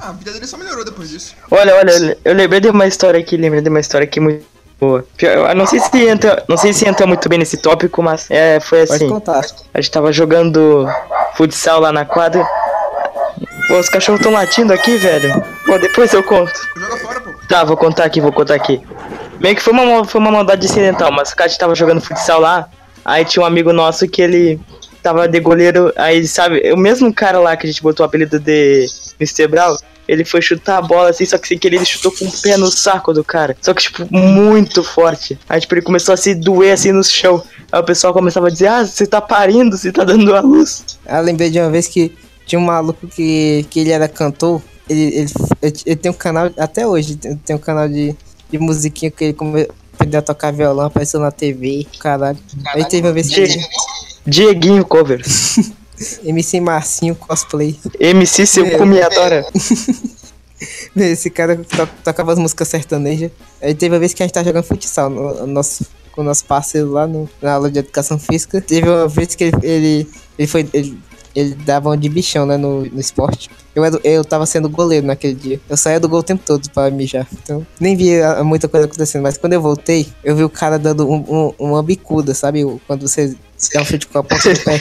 Ah, 0.00 0.10
a 0.10 0.12
vida 0.12 0.32
dele 0.32 0.46
só 0.46 0.56
melhorou 0.58 0.84
depois 0.84 1.08
disso. 1.10 1.34
Olha, 1.50 1.74
olha, 1.76 2.16
eu- 2.24 2.34
lembrei 2.34 2.60
de 2.60 2.68
uma 2.68 2.86
história 2.86 3.18
aqui, 3.18 3.36
lembrei 3.36 3.62
de 3.62 3.68
uma 3.68 3.80
história 3.80 4.04
aqui 4.04 4.20
muito 4.20 4.44
boa. 4.78 5.04
Eu 5.20 5.54
não 5.54 5.66
sei 5.66 5.80
se 5.80 6.06
entra, 6.06 6.44
não 6.48 6.56
sei 6.56 6.72
se 6.72 6.86
entra 6.86 7.06
muito 7.06 7.28
bem 7.28 7.38
nesse 7.38 7.56
tópico, 7.56 8.02
mas 8.02 8.30
é, 8.30 8.60
foi 8.60 8.86
Pode 8.86 8.92
assim. 9.04 9.08
contar. 9.08 9.40
A 9.72 9.80
gente 9.80 9.90
tava 9.90 10.12
jogando 10.12 10.86
futsal 11.34 11.80
lá 11.80 11.90
na 11.90 12.04
quadra. 12.04 12.46
Pô, 13.68 13.78
os 13.78 13.88
cachorros 13.88 14.20
tão 14.20 14.32
latindo 14.32 14.72
aqui, 14.72 14.96
velho. 14.96 15.42
Pô, 15.64 15.78
depois 15.78 16.12
eu 16.12 16.22
conto. 16.22 16.52
Joga 16.76 16.96
fora, 16.98 17.20
pô. 17.20 17.30
Tá, 17.48 17.64
vou 17.64 17.76
contar 17.76 18.04
aqui, 18.04 18.20
vou 18.20 18.32
contar 18.32 18.54
aqui. 18.54 18.80
Meio 19.40 19.56
que 19.56 19.62
foi 19.62 19.72
uma, 19.72 20.04
foi 20.04 20.20
uma 20.20 20.30
maldade 20.30 20.66
incidental, 20.66 21.10
mas 21.10 21.30
o 21.32 21.36
cara 21.36 21.50
tava 21.58 21.74
jogando 21.74 22.00
futsal 22.00 22.40
lá, 22.40 22.68
aí 23.04 23.24
tinha 23.24 23.42
um 23.42 23.46
amigo 23.46 23.72
nosso 23.72 24.06
que 24.08 24.22
ele 24.22 24.60
tava 25.06 25.28
de 25.28 25.38
goleiro, 25.38 25.92
aí 25.94 26.26
sabe, 26.26 26.72
o 26.72 26.76
mesmo 26.76 27.14
cara 27.14 27.38
lá 27.38 27.56
que 27.56 27.64
a 27.64 27.70
gente 27.70 27.80
botou 27.80 28.04
o 28.04 28.08
apelido 28.08 28.40
de 28.40 28.86
Mr. 29.20 29.46
Brown, 29.46 29.76
ele 30.08 30.24
foi 30.24 30.42
chutar 30.42 30.78
a 30.78 30.82
bola 30.82 31.10
assim, 31.10 31.24
só 31.24 31.38
que 31.38 31.46
sem 31.46 31.56
querer 31.56 31.76
ele 31.76 31.84
chutou 31.84 32.10
com 32.10 32.24
o 32.24 32.32
pé 32.42 32.56
no 32.56 32.68
saco 32.70 33.12
do 33.12 33.22
cara. 33.22 33.56
Só 33.60 33.72
que, 33.72 33.82
tipo, 33.82 34.04
muito 34.12 34.82
forte. 34.82 35.38
Aí, 35.48 35.60
tipo, 35.60 35.74
ele 35.74 35.82
começou 35.82 36.12
a 36.12 36.16
se 36.16 36.34
doer 36.34 36.72
assim 36.72 36.90
no 36.90 37.04
chão. 37.04 37.40
Aí 37.70 37.80
o 37.80 37.84
pessoal 37.84 38.12
começava 38.12 38.48
a 38.48 38.50
dizer, 38.50 38.66
ah, 38.66 38.84
você 38.84 39.06
tá 39.06 39.20
parindo, 39.20 39.76
você 39.76 39.92
tá 39.92 40.02
dando 40.02 40.34
a 40.34 40.40
luz. 40.40 40.98
Ah, 41.06 41.20
lembrei 41.20 41.50
de 41.50 41.60
uma 41.60 41.70
vez 41.70 41.86
que 41.86 42.12
tinha 42.44 42.58
um 42.58 42.64
maluco 42.64 43.06
que, 43.06 43.64
que 43.70 43.80
ele 43.80 43.90
era 43.90 44.08
cantor. 44.08 44.60
Ele, 44.88 45.02
ele, 45.02 45.30
ele, 45.62 45.74
ele 45.86 45.96
tem 45.96 46.10
um 46.10 46.14
canal, 46.14 46.50
até 46.58 46.84
hoje, 46.86 47.16
tem 47.16 47.54
um 47.54 47.60
canal 47.60 47.88
de, 47.88 48.14
de 48.50 48.58
musiquinha 48.58 49.10
que 49.10 49.24
ele 49.24 49.32
come- 49.34 49.68
aprendeu 49.96 50.20
a 50.20 50.22
tocar 50.22 50.52
violão, 50.52 50.86
apareceu 50.86 51.18
na 51.18 51.30
TV, 51.32 51.86
caralho. 51.98 52.38
Aí 52.68 52.84
teve 52.84 53.06
uma 53.06 53.12
vez 53.12 53.28
que 53.28 53.44
Dieguinho 54.26 54.84
cover. 54.84 55.22
MC 56.24 56.60
Marcinho 56.60 57.14
cosplay. 57.14 57.78
MC 57.98 58.46
seu 58.46 58.66
Meu. 58.66 58.78
cu 58.78 58.84
me 58.86 59.00
adora. 59.00 59.46
Esse 60.96 61.28
cara 61.30 61.56
to- 61.56 61.88
tocava 62.04 62.32
as 62.32 62.38
músicas 62.38 62.68
sertanejas. 62.68 63.30
Aí 63.62 63.74
teve 63.74 63.94
uma 63.94 63.98
vez 63.98 64.12
que 64.14 64.22
a 64.22 64.26
gente 64.26 64.32
tava 64.34 64.44
jogando 64.46 64.64
futsal 64.64 65.08
no, 65.10 65.34
no 65.34 65.46
nosso, 65.46 65.86
com 66.12 66.20
o 66.20 66.24
nosso 66.24 66.44
parceiro 66.44 66.90
lá 66.92 67.06
no- 67.06 67.28
na 67.40 67.52
aula 67.54 67.70
de 67.70 67.78
educação 67.78 68.18
física. 68.18 68.60
Teve 68.60 68.88
uma 68.88 69.08
vez 69.08 69.34
que 69.34 69.44
ele, 69.44 69.56
ele, 69.62 70.10
ele 70.38 70.48
foi. 70.48 70.68
Ele, 70.72 70.98
ele 71.36 71.54
dava 71.54 71.90
um 71.90 71.96
de 71.96 72.08
bichão, 72.08 72.46
né, 72.46 72.56
no, 72.56 72.84
no 72.86 72.98
esporte. 72.98 73.50
Eu, 73.74 73.84
era, 73.84 74.00
eu 74.02 74.24
tava 74.24 74.46
sendo 74.46 74.70
goleiro 74.70 75.06
naquele 75.06 75.34
dia. 75.34 75.60
Eu 75.68 75.76
saía 75.76 76.00
do 76.00 76.08
gol 76.08 76.20
o 76.20 76.22
tempo 76.22 76.42
todo 76.46 76.68
pra 76.70 76.90
mijar. 76.90 77.26
Então, 77.42 77.64
nem 77.78 77.94
vi 77.94 78.18
ah, 78.22 78.42
muita 78.42 78.66
coisa 78.68 78.86
acontecendo. 78.86 79.22
Mas 79.22 79.36
quando 79.36 79.52
eu 79.52 79.60
voltei, 79.60 80.08
eu 80.24 80.34
vi 80.34 80.42
o 80.42 80.48
cara 80.48 80.78
dando 80.78 81.06
um, 81.06 81.16
um- 81.28 81.52
uma 81.58 81.82
bicuda, 81.82 82.32
sabe? 82.32 82.64
Quando 82.86 83.06
você 83.06 83.36
dá 83.74 83.82
um 83.82 83.84
chute 83.84 84.06
com 84.06 84.18
a 84.18 84.24
ponta 84.24 84.54
do 84.54 84.60
pé. 84.60 84.80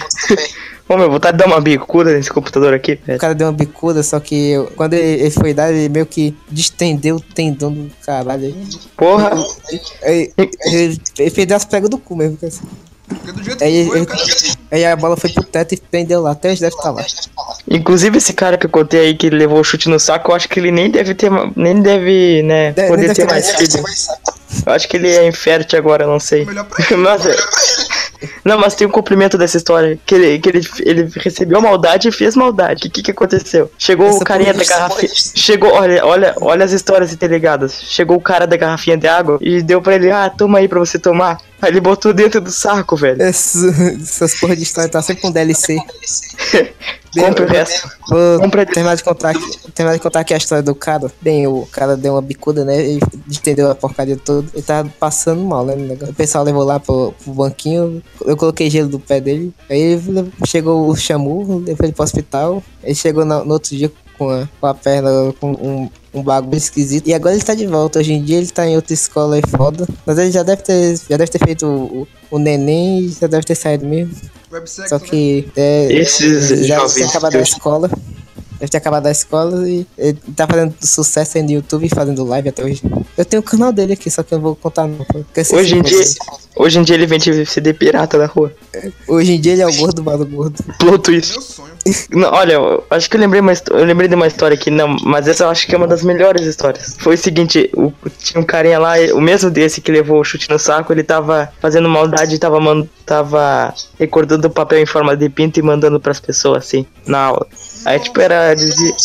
Ô 0.88 0.96
meu, 0.96 1.10
vontade 1.12 1.36
de 1.38 1.44
dar 1.44 1.50
uma 1.50 1.60
bicuda 1.60 2.14
nesse 2.14 2.30
computador 2.32 2.74
aqui, 2.74 2.96
velho. 3.06 3.18
O 3.18 3.20
cara 3.20 3.34
deu 3.36 3.48
uma 3.48 3.54
bicuda, 3.54 4.02
só 4.02 4.18
que 4.20 4.52
eu- 4.52 4.72
quando 4.78 4.94
ele, 4.94 5.24
ele 5.24 5.32
foi 5.32 5.54
dar, 5.54 5.74
ele 5.74 5.90
meio 5.90 6.06
que 6.06 6.34
distendeu 6.50 7.18
o 7.18 7.20
tendão 7.20 7.74
do 7.74 7.92
caralho. 8.06 8.56
Porra. 8.96 9.32
Aí, 10.04 10.32
ele, 10.72 11.02
ele 11.20 11.32
perdeu 11.32 11.58
as 11.58 11.66
pregas 11.66 11.90
do 11.90 11.98
cu 11.98 12.16
mesmo. 12.16 12.38
cara. 12.38 12.54
Porque 13.08 13.32
do 13.32 13.44
jeito 13.44 13.64
Aí, 13.64 13.84
que 13.84 13.88
foi, 13.90 13.98
ele- 13.98 14.06
o 14.06 14.08
cara. 14.08 14.24
aí 14.72 14.86
a 14.86 14.96
bola 14.96 15.16
foi 15.18 15.30
pro 15.32 15.44
teto 15.44 15.74
e 15.74 15.78
prendeu 15.78 16.22
lá. 16.22 16.32
Até 16.32 16.50
deve 16.56 16.68
estar 16.68 16.92
lá. 16.92 17.06
Inclusive 17.70 18.18
esse 18.18 18.34
cara 18.34 18.58
que 18.58 18.66
eu 18.66 18.70
contei 18.70 19.00
aí 19.08 19.16
que 19.16 19.30
levou 19.30 19.60
o 19.60 19.64
chute 19.64 19.90
no 19.90 20.00
saco, 20.00 20.32
eu 20.32 20.36
acho 20.36 20.50
que 20.50 20.60
ele 20.60 20.72
nem 20.72 20.90
deve 20.90 21.14
ter, 21.16 21.30
nem 21.56 21.82
deve, 21.82 22.42
né, 22.44 22.72
De- 22.72 22.88
poder 22.88 23.08
ter 23.14 23.26
deve 23.26 23.32
mais 23.32 23.52
ter 23.52 23.70
filho. 23.70 23.84
Eu 24.66 24.74
acho 24.74 24.88
que 24.88 24.96
ele 24.98 25.10
é 25.10 25.28
infértil 25.28 25.78
agora, 25.78 26.08
não 26.08 26.20
sei. 26.20 26.46
Melhor 26.46 26.66
pra 26.66 26.84
ele. 26.86 26.96
Mas, 26.98 27.26
é- 27.26 27.36
não, 28.44 28.58
mas 28.58 28.74
tem 28.76 28.88
um 28.88 28.92
complemento 28.92 29.38
dessa 29.38 29.58
história. 29.58 30.00
Que 30.06 30.16
ele, 30.16 30.40
que 30.40 30.50
ele, 30.50 30.68
ele 30.80 31.10
recebeu 31.18 31.60
maldade 31.62 32.08
e 32.08 32.12
fez 32.12 32.36
maldade. 32.36 32.88
O 32.88 32.92
que, 32.92 33.02
que 33.04 33.12
aconteceu? 33.12 33.70
Chegou 33.78 34.08
Essa 34.08 34.18
o 34.18 34.24
carinha 34.24 34.54
da 34.54 34.64
garrafinha. 34.64 35.12
Chegou, 35.14 35.72
olha, 35.74 36.06
olha, 36.06 36.36
olha 36.42 36.64
as 36.64 36.72
histórias 36.72 37.12
interligadas. 37.12 37.82
Chegou 37.84 38.18
o 38.18 38.22
cara 38.22 38.48
da 38.48 38.56
garrafinha 38.56 38.98
de 38.98 39.08
água 39.08 39.38
e 39.42 39.62
deu 39.62 39.82
pra 39.82 39.96
ele, 39.96 40.10
ah, 40.12 40.30
toma 40.30 40.60
aí 40.60 40.68
pra 40.68 40.80
você 40.80 40.98
tomar. 40.98 41.38
Aí 41.66 41.72
ele 41.72 41.82
botou 41.82 42.14
dentro 42.14 42.40
do 42.40 42.52
saco, 42.52 42.96
velho. 42.96 43.22
Essa- 43.22 43.68
essas 44.02 44.40
porra 44.40 44.56
de 44.56 44.64
história 44.64 44.90
tá 44.90 45.02
sempre 45.02 45.22
com 45.24 45.32
DLC. 45.32 45.78
Compre 47.18 47.46
o 47.46 47.48
resto. 47.48 47.90
Vou 48.10 48.40
Compra- 48.42 48.66
terminar 48.66 48.96
de 48.96 49.04
contar 49.04 49.30
aqui, 49.30 49.72
terminar 49.74 49.96
de 49.96 50.02
contar 50.04 50.20
aqui 50.20 50.34
a 50.34 50.38
história 50.38 50.62
do 50.62 50.76
cara. 50.76 51.10
Bem, 51.22 51.48
o 51.48 51.66
cara 51.72 51.96
deu 51.96 52.14
uma 52.14 52.22
bicuda, 52.22 52.66
né? 52.66 52.86
E 52.86 53.00
entendeu 53.30 53.72
a 53.72 53.76
porcaria 53.76 54.18
toda. 54.18 54.46
Ele 54.54 54.62
tava 54.62 54.90
passando 55.00 55.42
mal, 55.42 55.66
né? 55.66 55.76
no. 55.76 55.94
O 56.10 56.14
pessoal 56.14 56.44
levou 56.44 56.64
lá 56.66 56.78
pro, 56.78 57.14
pro 57.24 57.34
banquinho. 57.34 58.04
Eu 58.26 58.36
coloquei 58.36 58.70
gelo 58.70 58.90
do 58.90 59.00
pé 59.00 59.22
dele. 59.22 59.54
Aí 59.70 59.80
ele 59.80 60.32
chegou 60.46 60.90
o 60.90 60.96
Xamu, 60.96 61.60
levou 61.66 61.86
ele 61.86 61.94
pro 61.94 62.04
hospital. 62.04 62.62
Ele 62.84 62.96
chegou 62.96 63.24
na- 63.24 63.46
no 63.46 63.54
outro 63.54 63.76
dia 63.78 63.90
com 64.18 64.30
a, 64.30 64.48
com 64.60 64.68
a 64.68 64.74
perna 64.74 65.10
com 65.40 65.52
um, 65.52 65.90
um 66.14 66.24
bagulho 66.24 66.58
esquisito. 66.58 67.08
E 67.08 67.14
agora 67.14 67.36
ele 67.36 67.44
tá 67.44 67.54
de 67.54 67.68
volta. 67.68 68.00
Hoje 68.00 68.14
em 68.14 68.24
dia 68.24 68.38
ele 68.38 68.48
tá 68.48 68.68
em 68.68 68.76
outra 68.76 68.94
escola 68.94 69.36
aí 69.36 69.42
foda. 69.58 69.88
Mas 70.06 70.18
ele 70.18 70.32
já 70.32 70.44
deve 70.44 70.62
ter, 70.62 70.98
já 71.10 71.18
deve 71.18 71.28
ter 71.32 71.40
feito 71.40 71.66
o, 71.66 72.08
o, 72.32 72.40
neném 72.40 73.00
e 73.02 73.10
já 73.10 73.28
deve 73.28 73.44
ter 73.46 73.56
saído 73.56 73.86
mesmo. 73.86 74.14
Websexo, 74.52 74.90
Só 74.90 75.00
né? 75.00 75.06
que 75.08 75.48
é, 75.56 75.92
Esses 75.94 76.66
já 76.68 76.86
tinha 76.88 77.08
acabado 77.08 77.36
a 77.36 77.42
escola. 77.42 77.90
Deve 78.58 78.72
ter 78.72 78.78
acabado 78.78 79.08
a 79.08 79.12
escola 79.12 79.70
e 79.70 79.86
ele 79.98 80.18
tá 80.34 80.48
fazendo 80.48 80.74
sucesso 80.82 81.38
aí 81.38 81.44
no 81.44 81.52
YouTube 81.52 81.86
e 81.86 81.90
fazendo 81.90 82.24
live 82.24 82.48
até 82.48 82.64
hoje. 82.64 82.82
Eu 83.18 83.26
tenho 83.26 83.42
o 83.42 83.44
canal 83.44 83.74
dele 83.74 83.94
aqui, 83.94 84.10
só 84.10 84.24
que 84.24 84.34
eu 84.34 84.38
não 84.38 84.44
vou 84.44 84.56
contar 84.56 84.88
não. 84.88 85.06
Hoje 85.54 85.76
em 85.76 85.82
você- 85.82 86.04
dia, 86.06 86.16
hoje 86.56 86.80
em 86.80 86.84
dia 86.84 86.96
ele 86.96 87.06
vende 87.06 87.46
CD 87.46 87.74
pirata 87.74 88.18
na 88.18 88.28
rua. 88.28 88.54
Hoje 89.10 89.34
em 89.34 89.42
dia 89.42 89.52
ele 89.54 89.62
é 89.62 89.68
o 89.68 89.76
gordo 89.76 90.02
do 90.02 90.26
gordo. 90.26 90.64
Plot 90.80 91.00
twist. 91.04 91.32
Meu 91.34 91.42
sonho. 91.42 91.75
Não, 92.10 92.32
olha, 92.34 92.54
eu 92.54 92.84
acho 92.90 93.08
que 93.08 93.16
eu 93.16 93.22
lembrei, 93.22 93.40
uma, 93.42 93.54
eu 93.70 93.86
lembrei 93.86 94.08
de 94.08 94.16
uma 94.16 94.26
história 94.26 94.56
aqui, 94.56 94.72
não, 94.72 94.96
mas 95.04 95.28
essa 95.28 95.44
eu 95.44 95.50
acho 95.50 95.68
que 95.68 95.76
é 95.76 95.78
uma 95.78 95.86
das 95.86 96.04
melhores 96.04 96.42
histórias. 96.48 96.96
Foi 97.00 97.14
o 97.14 97.18
seguinte, 97.18 97.70
o- 97.78 97.94
tinha 98.18 98.42
um 98.42 98.44
carinha 98.44 98.80
lá, 98.80 98.94
o 99.14 99.22
mesmo 99.22 99.52
desse 99.52 99.82
que 99.82 99.92
levou 99.92 100.20
o 100.20 100.24
chute 100.24 100.50
no 100.50 100.58
saco, 100.58 100.92
ele 100.92 101.04
tava 101.04 101.52
fazendo 101.62 101.88
maldade 101.88 102.40
tava, 102.40 102.60
man- 102.60 102.88
tava 103.06 103.72
recordando 104.00 104.48
o 104.48 104.50
papel 104.50 104.80
em 104.80 104.86
forma 104.88 105.16
de 105.16 105.30
pinto 105.30 105.60
e 105.60 105.62
mandando 105.62 106.00
pras 106.00 106.20
pessoas 106.20 106.66
assim, 106.66 106.88
na 107.06 107.20
aula. 107.20 107.46
Aí 107.86 108.00
tipo 108.00 108.20
era, 108.20 108.56
dizia, 108.56 108.96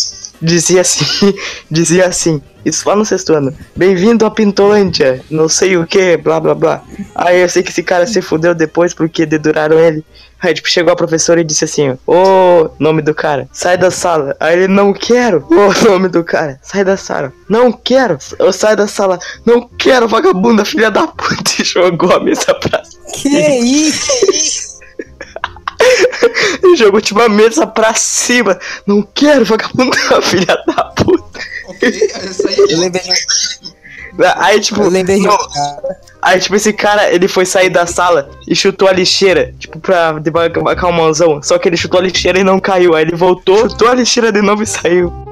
dizia 0.40 0.80
assim, 0.80 1.34
dizia 1.70 2.06
assim, 2.06 2.40
isso 2.64 2.88
lá 2.88 2.96
no 2.96 3.04
sexto 3.04 3.32
ano, 3.32 3.54
bem-vindo 3.74 4.24
a 4.24 4.30
Pintolândia, 4.30 5.22
não 5.30 5.48
sei 5.48 5.76
o 5.76 5.86
que, 5.86 6.16
blá 6.16 6.40
blá 6.40 6.54
blá. 6.54 6.82
Aí 7.14 7.40
eu 7.40 7.48
sei 7.48 7.62
que 7.62 7.70
esse 7.70 7.82
cara 7.82 8.06
se 8.06 8.20
fudeu 8.20 8.54
depois 8.54 8.94
porque 8.94 9.26
deduraram 9.26 9.78
ele. 9.78 10.04
Aí, 10.42 10.54
tipo, 10.54 10.70
chegou 10.70 10.90
a 10.90 10.96
professora 10.96 11.42
e 11.42 11.44
disse 11.44 11.64
assim, 11.64 11.98
ô, 12.06 12.70
nome 12.78 13.02
do 13.02 13.14
cara, 13.14 13.46
sai 13.52 13.76
da 13.76 13.90
sala. 13.90 14.34
Aí 14.40 14.54
ele, 14.54 14.68
não 14.68 14.90
quero. 14.90 15.44
Ô, 15.52 15.90
nome 15.90 16.08
do 16.08 16.24
cara, 16.24 16.58
sai 16.62 16.82
da 16.82 16.96
sala. 16.96 17.30
Não 17.46 17.70
quero. 17.70 18.16
Eu 18.38 18.50
saio 18.50 18.74
da 18.74 18.86
sala. 18.86 19.18
Não 19.44 19.68
quero, 19.78 20.08
vagabunda, 20.08 20.64
filha 20.64 20.90
da 20.90 21.06
puta. 21.06 21.50
E 21.60 21.64
jogou 21.64 22.10
a 22.10 22.20
mesa 22.20 22.54
pra 22.54 22.80
Que 23.12 23.28
isso? 23.28 24.69
e 26.62 26.76
jogou, 26.76 27.00
tipo, 27.00 27.20
a 27.20 27.28
mesa 27.28 27.66
pra 27.66 27.94
cima. 27.94 28.58
Não 28.86 29.02
quero, 29.14 29.44
vagabunda, 29.44 29.96
filha 30.22 30.56
da 30.66 30.84
puta. 30.84 31.40
Ok, 31.66 31.88
essa 31.88 32.48
aí 32.48 32.56
Eu 32.58 32.78
lembrei 32.78 33.02
de 33.02 33.10
um, 33.10 33.72
Aí, 34.36 34.60
tipo, 34.60 34.82
eu 34.82 34.90
lembrei 34.90 35.18
não. 35.18 35.36
Aí, 36.20 36.38
tipo, 36.38 36.54
esse 36.54 36.72
cara, 36.72 37.10
ele 37.12 37.28
foi 37.28 37.46
sair 37.46 37.70
da 37.70 37.86
sala 37.86 38.28
e 38.46 38.54
chutou 38.54 38.88
a 38.88 38.92
lixeira, 38.92 39.54
tipo, 39.58 39.78
pra 39.78 40.12
debacar 40.12 40.90
o 40.90 40.92
mãozão. 40.92 41.42
Só 41.42 41.58
que 41.58 41.68
ele 41.68 41.76
chutou 41.76 42.00
a 42.00 42.02
lixeira 42.02 42.38
e 42.38 42.44
não 42.44 42.60
caiu. 42.60 42.94
Aí 42.94 43.04
ele 43.04 43.16
voltou, 43.16 43.70
chutou 43.70 43.88
a 43.88 43.94
lixeira 43.94 44.30
de 44.30 44.42
novo 44.42 44.62
e 44.62 44.66
saiu. 44.66 45.29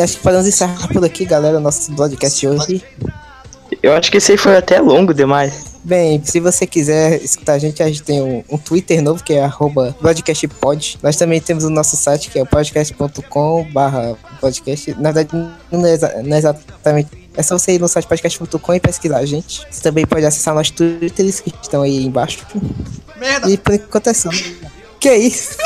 Acho 0.00 0.16
que 0.16 0.22
podemos 0.22 0.46
encerrar 0.46 0.88
por 0.88 1.04
aqui, 1.04 1.24
galera, 1.24 1.58
nosso 1.60 1.92
podcast 1.92 2.46
hoje. 2.46 2.82
Eu 3.82 3.92
acho 3.94 4.10
que 4.10 4.16
esse 4.16 4.32
aí 4.32 4.38
foi 4.38 4.56
até 4.56 4.80
longo 4.80 5.12
demais. 5.14 5.78
Bem, 5.84 6.20
se 6.24 6.40
você 6.40 6.66
quiser 6.66 7.22
escutar 7.22 7.54
a 7.54 7.58
gente, 7.58 7.82
a 7.82 7.86
gente 7.86 8.02
tem 8.02 8.20
um, 8.20 8.42
um 8.50 8.58
Twitter 8.58 9.00
novo 9.02 9.22
que 9.22 9.34
é 9.34 9.44
arroba 9.44 9.94
podcastpod. 10.00 10.98
Nós 11.02 11.16
também 11.16 11.40
temos 11.40 11.64
o 11.64 11.70
nosso 11.70 11.96
site 11.96 12.30
que 12.30 12.38
é 12.38 12.42
o 12.42 12.46
podcast.com 12.46 13.64
barra 13.72 14.16
podcast. 14.40 14.94
Na 14.98 15.12
verdade, 15.12 15.48
não 15.70 15.86
é, 15.86 15.92
exa- 15.92 16.22
não 16.24 16.34
é 16.34 16.38
exatamente. 16.38 17.28
É 17.36 17.42
só 17.42 17.56
você 17.56 17.72
ir 17.74 17.80
no 17.80 17.86
site 17.88 18.06
podcast.com 18.08 18.74
e 18.74 18.80
pesquisar 18.80 19.18
a 19.18 19.26
gente. 19.26 19.62
Você 19.70 19.80
também 19.80 20.04
pode 20.04 20.26
acessar 20.26 20.54
nossos 20.54 20.72
Twitters 20.72 21.40
que 21.40 21.52
estão 21.62 21.82
aí 21.82 22.04
embaixo. 22.04 22.40
Merda! 23.16 23.48
E 23.48 23.56
por 23.56 23.74
enquanto 23.74 24.08
é 24.08 24.14
só. 24.14 24.30
Que 24.98 25.14
isso? 25.14 25.56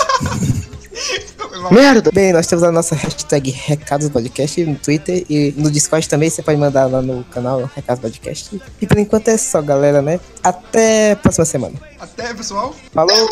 Merda! 1.70 2.10
Bem, 2.12 2.32
nós 2.32 2.46
temos 2.46 2.62
a 2.64 2.72
nossa 2.72 2.94
hashtag 2.94 3.50
Recados 3.50 4.08
Podcast 4.08 4.64
no 4.64 4.76
Twitter 4.76 5.24
e 5.28 5.54
no 5.56 5.70
Discord 5.70 6.08
também 6.08 6.30
você 6.30 6.42
pode 6.42 6.58
mandar 6.58 6.86
lá 6.86 7.02
no 7.02 7.24
canal 7.24 7.70
Recados 7.74 8.00
Podcast. 8.00 8.60
E 8.80 8.86
por 8.86 8.98
enquanto 8.98 9.28
é 9.28 9.36
só, 9.36 9.60
galera, 9.62 10.02
né? 10.02 10.20
Até 10.42 11.12
a 11.12 11.16
próxima 11.16 11.44
semana. 11.44 11.74
Até, 12.00 12.34
pessoal. 12.34 12.74
Falou! 12.92 13.28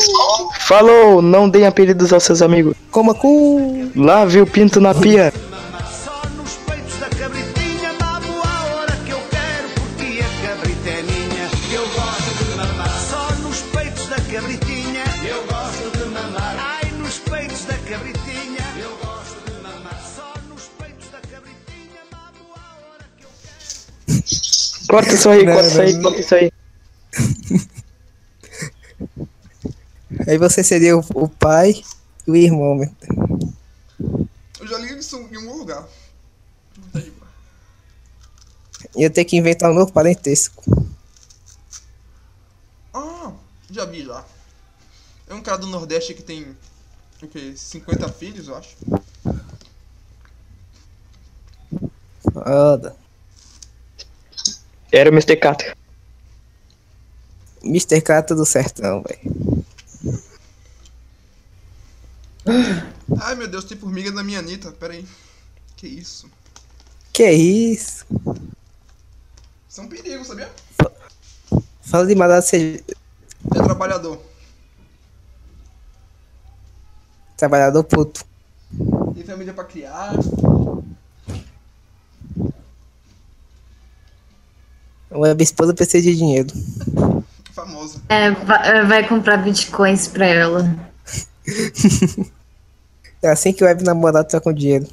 Falou, 0.59 1.21
não 1.21 1.49
deem 1.49 1.65
apelidos 1.67 2.13
aos 2.13 2.23
seus 2.23 2.41
amigos. 2.41 2.75
Coma 2.89 3.13
cu! 3.13 3.91
Lave 3.95 4.41
o 4.41 4.47
pinto 4.47 4.79
na 4.79 4.93
pia. 4.93 5.33
Corta 24.91 25.13
isso 25.13 25.29
aí, 25.29 25.45
Não, 25.45 25.53
corta 25.53 25.69
isso 25.69 25.81
aí, 25.81 25.93
não. 25.93 26.01
corta 26.01 26.19
isso 26.19 26.35
aí. 26.35 26.51
Aí 30.27 30.37
você 30.37 30.61
seria 30.61 30.97
o, 30.97 31.03
o 31.15 31.29
pai 31.29 31.81
e 32.27 32.31
o 32.31 32.35
irmão, 32.35 32.75
né? 32.75 32.91
Eu 34.59 34.67
já 34.67 34.77
li 34.77 34.99
isso 34.99 35.17
em 35.17 35.35
algum 35.37 35.57
lugar. 35.57 35.87
Tá 36.91 36.99
eu 38.95 39.09
tenho 39.09 39.27
que 39.27 39.37
inventar 39.37 39.71
um 39.71 39.73
novo 39.73 39.93
parentesco. 39.93 40.61
Ah, 42.93 43.31
já 43.69 43.85
vi 43.85 44.03
já. 44.05 44.25
É 45.29 45.33
um 45.33 45.41
cara 45.41 45.57
do 45.57 45.67
Nordeste 45.67 46.13
que 46.13 46.21
tem. 46.21 46.55
O 47.23 47.27
quê? 47.27 47.53
50 47.55 48.09
filhos, 48.09 48.49
eu 48.49 48.55
acho. 48.57 48.75
Foda. 52.33 53.00
Era 54.91 55.09
o 55.09 55.13
Mr. 55.13 55.35
Catra. 55.37 55.75
Mr. 57.63 58.01
Cata 58.01 58.35
do 58.35 58.45
Sertão, 58.45 59.03
velho. 59.03 59.63
Ai 63.21 63.35
meu 63.35 63.47
Deus, 63.47 63.65
tem 63.65 63.77
formiga 63.77 64.11
na 64.11 64.23
minha 64.23 64.39
Anitta. 64.39 64.71
Pera 64.71 64.93
aí. 64.93 65.05
Que 65.75 65.87
isso? 65.87 66.29
Que 67.13 67.29
isso? 67.31 68.05
Isso 69.69 69.79
é 69.81 69.83
um 69.83 69.87
perigo, 69.87 70.25
sabia? 70.25 70.49
Fala 71.81 72.05
de 72.05 72.15
mandar 72.15 72.41
ser 72.41 72.83
É 73.55 73.63
trabalhador. 73.63 74.21
trabalhador 77.37 77.83
puto. 77.83 78.23
Tem 79.13 79.23
família 79.23 79.53
pra 79.53 79.63
criar. 79.63 80.13
Web 85.11 85.43
esposa 85.43 85.73
precisa 85.73 86.03
de 86.03 86.15
dinheiro. 86.15 86.49
Famosa. 87.53 87.99
É, 88.07 88.31
vai, 88.31 88.85
vai 88.85 89.07
comprar 89.07 89.37
bitcoins 89.37 90.07
pra 90.07 90.25
ela. 90.25 90.75
É 93.23 93.29
assim 93.29 93.53
que 93.53 93.63
o 93.63 93.67
web 93.67 93.83
namorado 93.83 94.27
tá 94.27 94.39
com 94.41 94.51
dinheiro. 94.51 94.87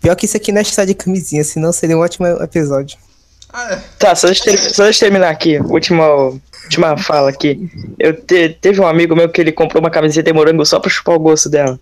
Pior 0.00 0.16
que 0.16 0.26
isso 0.26 0.36
aqui 0.36 0.50
não 0.50 0.60
é 0.60 0.64
chá 0.64 0.84
de 0.84 0.94
camisinha, 0.94 1.44
senão 1.44 1.72
seria 1.72 1.96
um 1.96 2.00
ótimo 2.00 2.26
episódio. 2.26 2.98
Ah, 3.52 3.72
é. 3.72 3.76
Tá, 3.96 4.12
só 4.16 4.26
deixa, 4.26 4.50
eu 4.50 4.58
só 4.58 4.82
deixa 4.82 5.04
eu 5.04 5.08
terminar 5.08 5.30
aqui. 5.30 5.58
Última, 5.60 6.04
última 6.64 6.96
fala 6.98 7.30
aqui. 7.30 7.70
Eu 8.00 8.20
te- 8.20 8.50
teve 8.60 8.80
um 8.80 8.86
amigo 8.86 9.14
meu 9.14 9.28
que 9.28 9.40
ele 9.40 9.52
comprou 9.52 9.80
uma 9.80 9.90
camiseta 9.90 10.28
de 10.30 10.36
morango 10.36 10.66
só 10.66 10.80
pra 10.80 10.90
chupar 10.90 11.14
o 11.14 11.20
gosto 11.20 11.48
dela. 11.48 11.78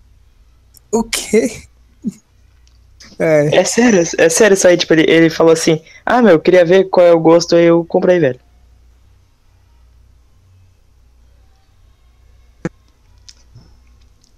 O 0.92 1.02
quê? 1.02 1.62
É, 3.18 3.56
É 3.60 3.64
sério, 3.64 4.02
é 4.18 4.28
sério 4.28 4.54
isso 4.54 4.66
aí. 4.66 4.76
Tipo, 4.76 4.94
ele, 4.94 5.10
ele 5.10 5.30
falou 5.30 5.52
assim: 5.52 5.80
Ah, 6.04 6.20
meu, 6.22 6.32
eu 6.32 6.40
queria 6.40 6.64
ver 6.64 6.84
qual 6.84 7.06
é 7.06 7.12
o 7.12 7.20
gosto, 7.20 7.54
aí 7.56 7.64
eu 7.64 7.84
comprei, 7.84 8.18
velho. 8.18 8.40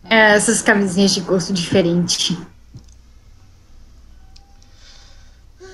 É, 0.08 0.34
essas 0.36 0.62
camisinhas 0.62 1.12
de 1.12 1.20
gosto 1.20 1.52
diferente. 1.52 2.38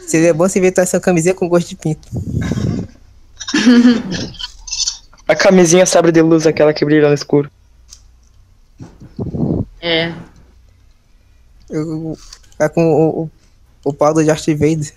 seria 0.07 0.34
bom 0.34 0.46
se 0.46 0.59
inventar 0.59 0.82
essa 0.82 1.00
camisinha 1.00 1.34
com 1.34 1.48
gosto 1.48 1.68
de 1.68 1.76
pinto. 1.76 2.09
A 5.26 5.34
camisinha 5.34 5.86
sabre 5.86 6.12
de 6.12 6.20
luz, 6.20 6.46
aquela 6.46 6.74
que 6.74 6.84
brilha 6.84 7.09
no 7.09 7.14
escuro. 7.14 7.50
É. 9.80 10.12
Eu, 11.70 12.18
tá 12.59 12.68
com 12.68 12.84
o, 12.84 13.22
o, 13.24 13.30
o 13.84 13.92
pau 13.92 14.14
do 14.14 14.24
Darth 14.24 14.46
Vader. 14.46 14.92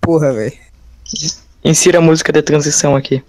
Porra, 0.00 0.32
velho. 0.32 0.56
Insira 1.64 1.98
a 1.98 2.00
música 2.00 2.32
de 2.32 2.42
transição 2.42 2.94
aqui. 2.94 3.22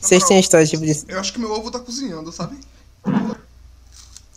Vocês 0.00 0.24
têm 0.24 0.40
história 0.40 0.66
tipo 0.66 0.84
de. 0.84 1.04
Eu 1.08 1.20
acho 1.20 1.32
que 1.32 1.38
meu 1.38 1.50
ovo 1.52 1.70
tá 1.70 1.78
cozinhando, 1.78 2.32
sabe? 2.32 2.56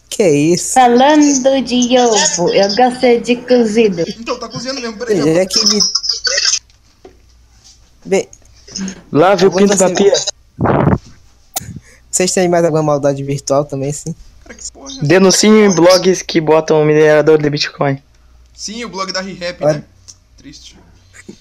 Que 0.10 0.28
isso? 0.30 0.74
Falando 0.74 1.64
de 1.64 1.98
ovo, 1.98 2.50
eu 2.50 2.76
gosto 2.76 3.22
de 3.24 3.36
cozido. 3.38 4.04
Então, 4.20 4.38
tá 4.38 4.50
cozinhando 4.50 4.82
mesmo. 4.82 4.98
Peraí, 4.98 5.18
já 5.18 5.30
É 5.42 5.46
que 5.46 5.60
me. 5.68 5.80
Bem, 8.06 8.28
Lave 9.12 9.46
o 9.46 9.52
pinto 9.52 9.76
você- 9.78 9.94
pia. 9.94 10.14
Vocês 12.20 12.34
têm 12.34 12.50
mais 12.50 12.66
alguma 12.66 12.84
maldade 12.84 13.24
virtual 13.24 13.64
também, 13.64 13.94
sim? 13.94 14.14
Cara, 14.44 14.54
que 14.56 14.72
porra 14.74 14.92
é? 14.92 15.06
Denunciem 15.06 15.64
em 15.66 15.74
blogs 15.74 16.22
que 16.22 16.42
botam 16.42 16.84
minerador 16.84 17.42
de 17.42 17.50
Bitcoin. 17.50 18.02
Sim, 18.54 18.84
o 18.84 18.90
blog 18.90 19.14
da 19.14 19.22
ReHap, 19.22 19.64
né? 19.64 19.84
Triste. 20.38 20.78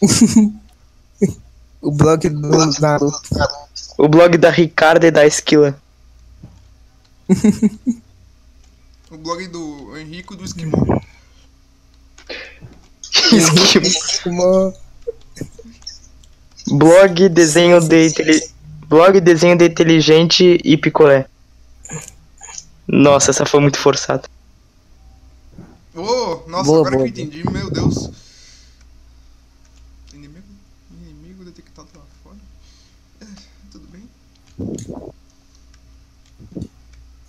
O 1.81 1.93
blog 1.93 2.29
do 2.29 2.81
Naruto. 2.81 3.21
O 3.97 4.09
blog 4.09 4.37
da 4.37 4.51
Ricarda 4.51 5.07
e 5.07 5.11
da 5.13 5.25
Esquila. 5.27 5.81
O 9.11 9.17
blog 9.17 9.47
do 9.49 9.97
Henrico 9.97 10.37
do 10.37 10.45
Esquimó. 10.45 10.77
Como- 14.23 14.75
blog 16.67 17.29
desenho 17.31 17.81
de 17.81 18.09
inteli- 18.09 18.51
blog 18.89 19.21
desenho 19.21 19.57
de 19.57 19.67
inteligente 19.67 20.59
e 20.65 20.77
picolé. 20.77 21.27
Nossa, 22.87 23.31
essa 23.31 23.45
foi 23.45 23.61
muito 23.61 23.79
forçada. 23.79 24.27
Ô, 25.95 26.43
nossa, 26.47 26.65
Boa, 26.65 26.81
agora 26.81 26.97
boa, 26.97 27.13
que 27.13 27.21
eu 27.21 27.25
entendi, 27.25 27.51
meu 27.51 27.71
Deus. 27.71 28.11
Inimigo, 30.15 30.47
inimigo 30.91 31.45
detectado 31.45 31.89
lá 31.95 32.03
fora. 32.23 32.37
É, 33.21 33.27
tudo 33.71 33.87
bem? 33.89 34.09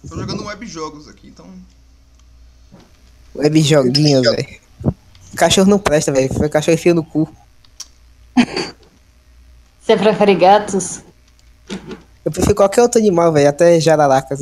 Tô 0.08 0.16
jogando 0.16 0.46
web 0.46 0.66
jogos 0.66 1.10
aqui, 1.10 1.28
então. 1.28 1.48
Web 3.36 3.62
joguinho, 3.62 4.22
velho. 4.22 4.60
Cachorro 5.36 5.70
não 5.70 5.80
presta, 5.80 6.12
velho. 6.12 6.34
Foi 6.34 6.48
cachorro 6.48 6.76
enfia 6.76 6.94
no 6.94 7.04
cu. 7.04 7.28
Você 9.82 9.98
prefere 9.98 10.36
gatos? 10.36 11.02
Eu 12.24 12.32
prefiro 12.32 12.56
qualquer 12.56 12.82
outro 12.82 13.00
animal, 13.00 13.32
velho. 13.32 13.50
Até 13.50 13.80
jararacas. 13.80 14.42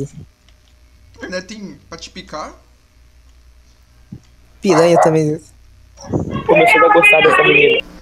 Né, 1.28 1.40
tem 1.40 1.78
pra 1.88 1.98
te 1.98 2.10
picar. 2.10 2.54
Piranha 4.60 5.00
também. 5.00 5.40
Começou 6.46 6.90
a 6.90 6.92
gostar 6.92 7.20
dessa 7.22 7.42
menina. 7.42 7.97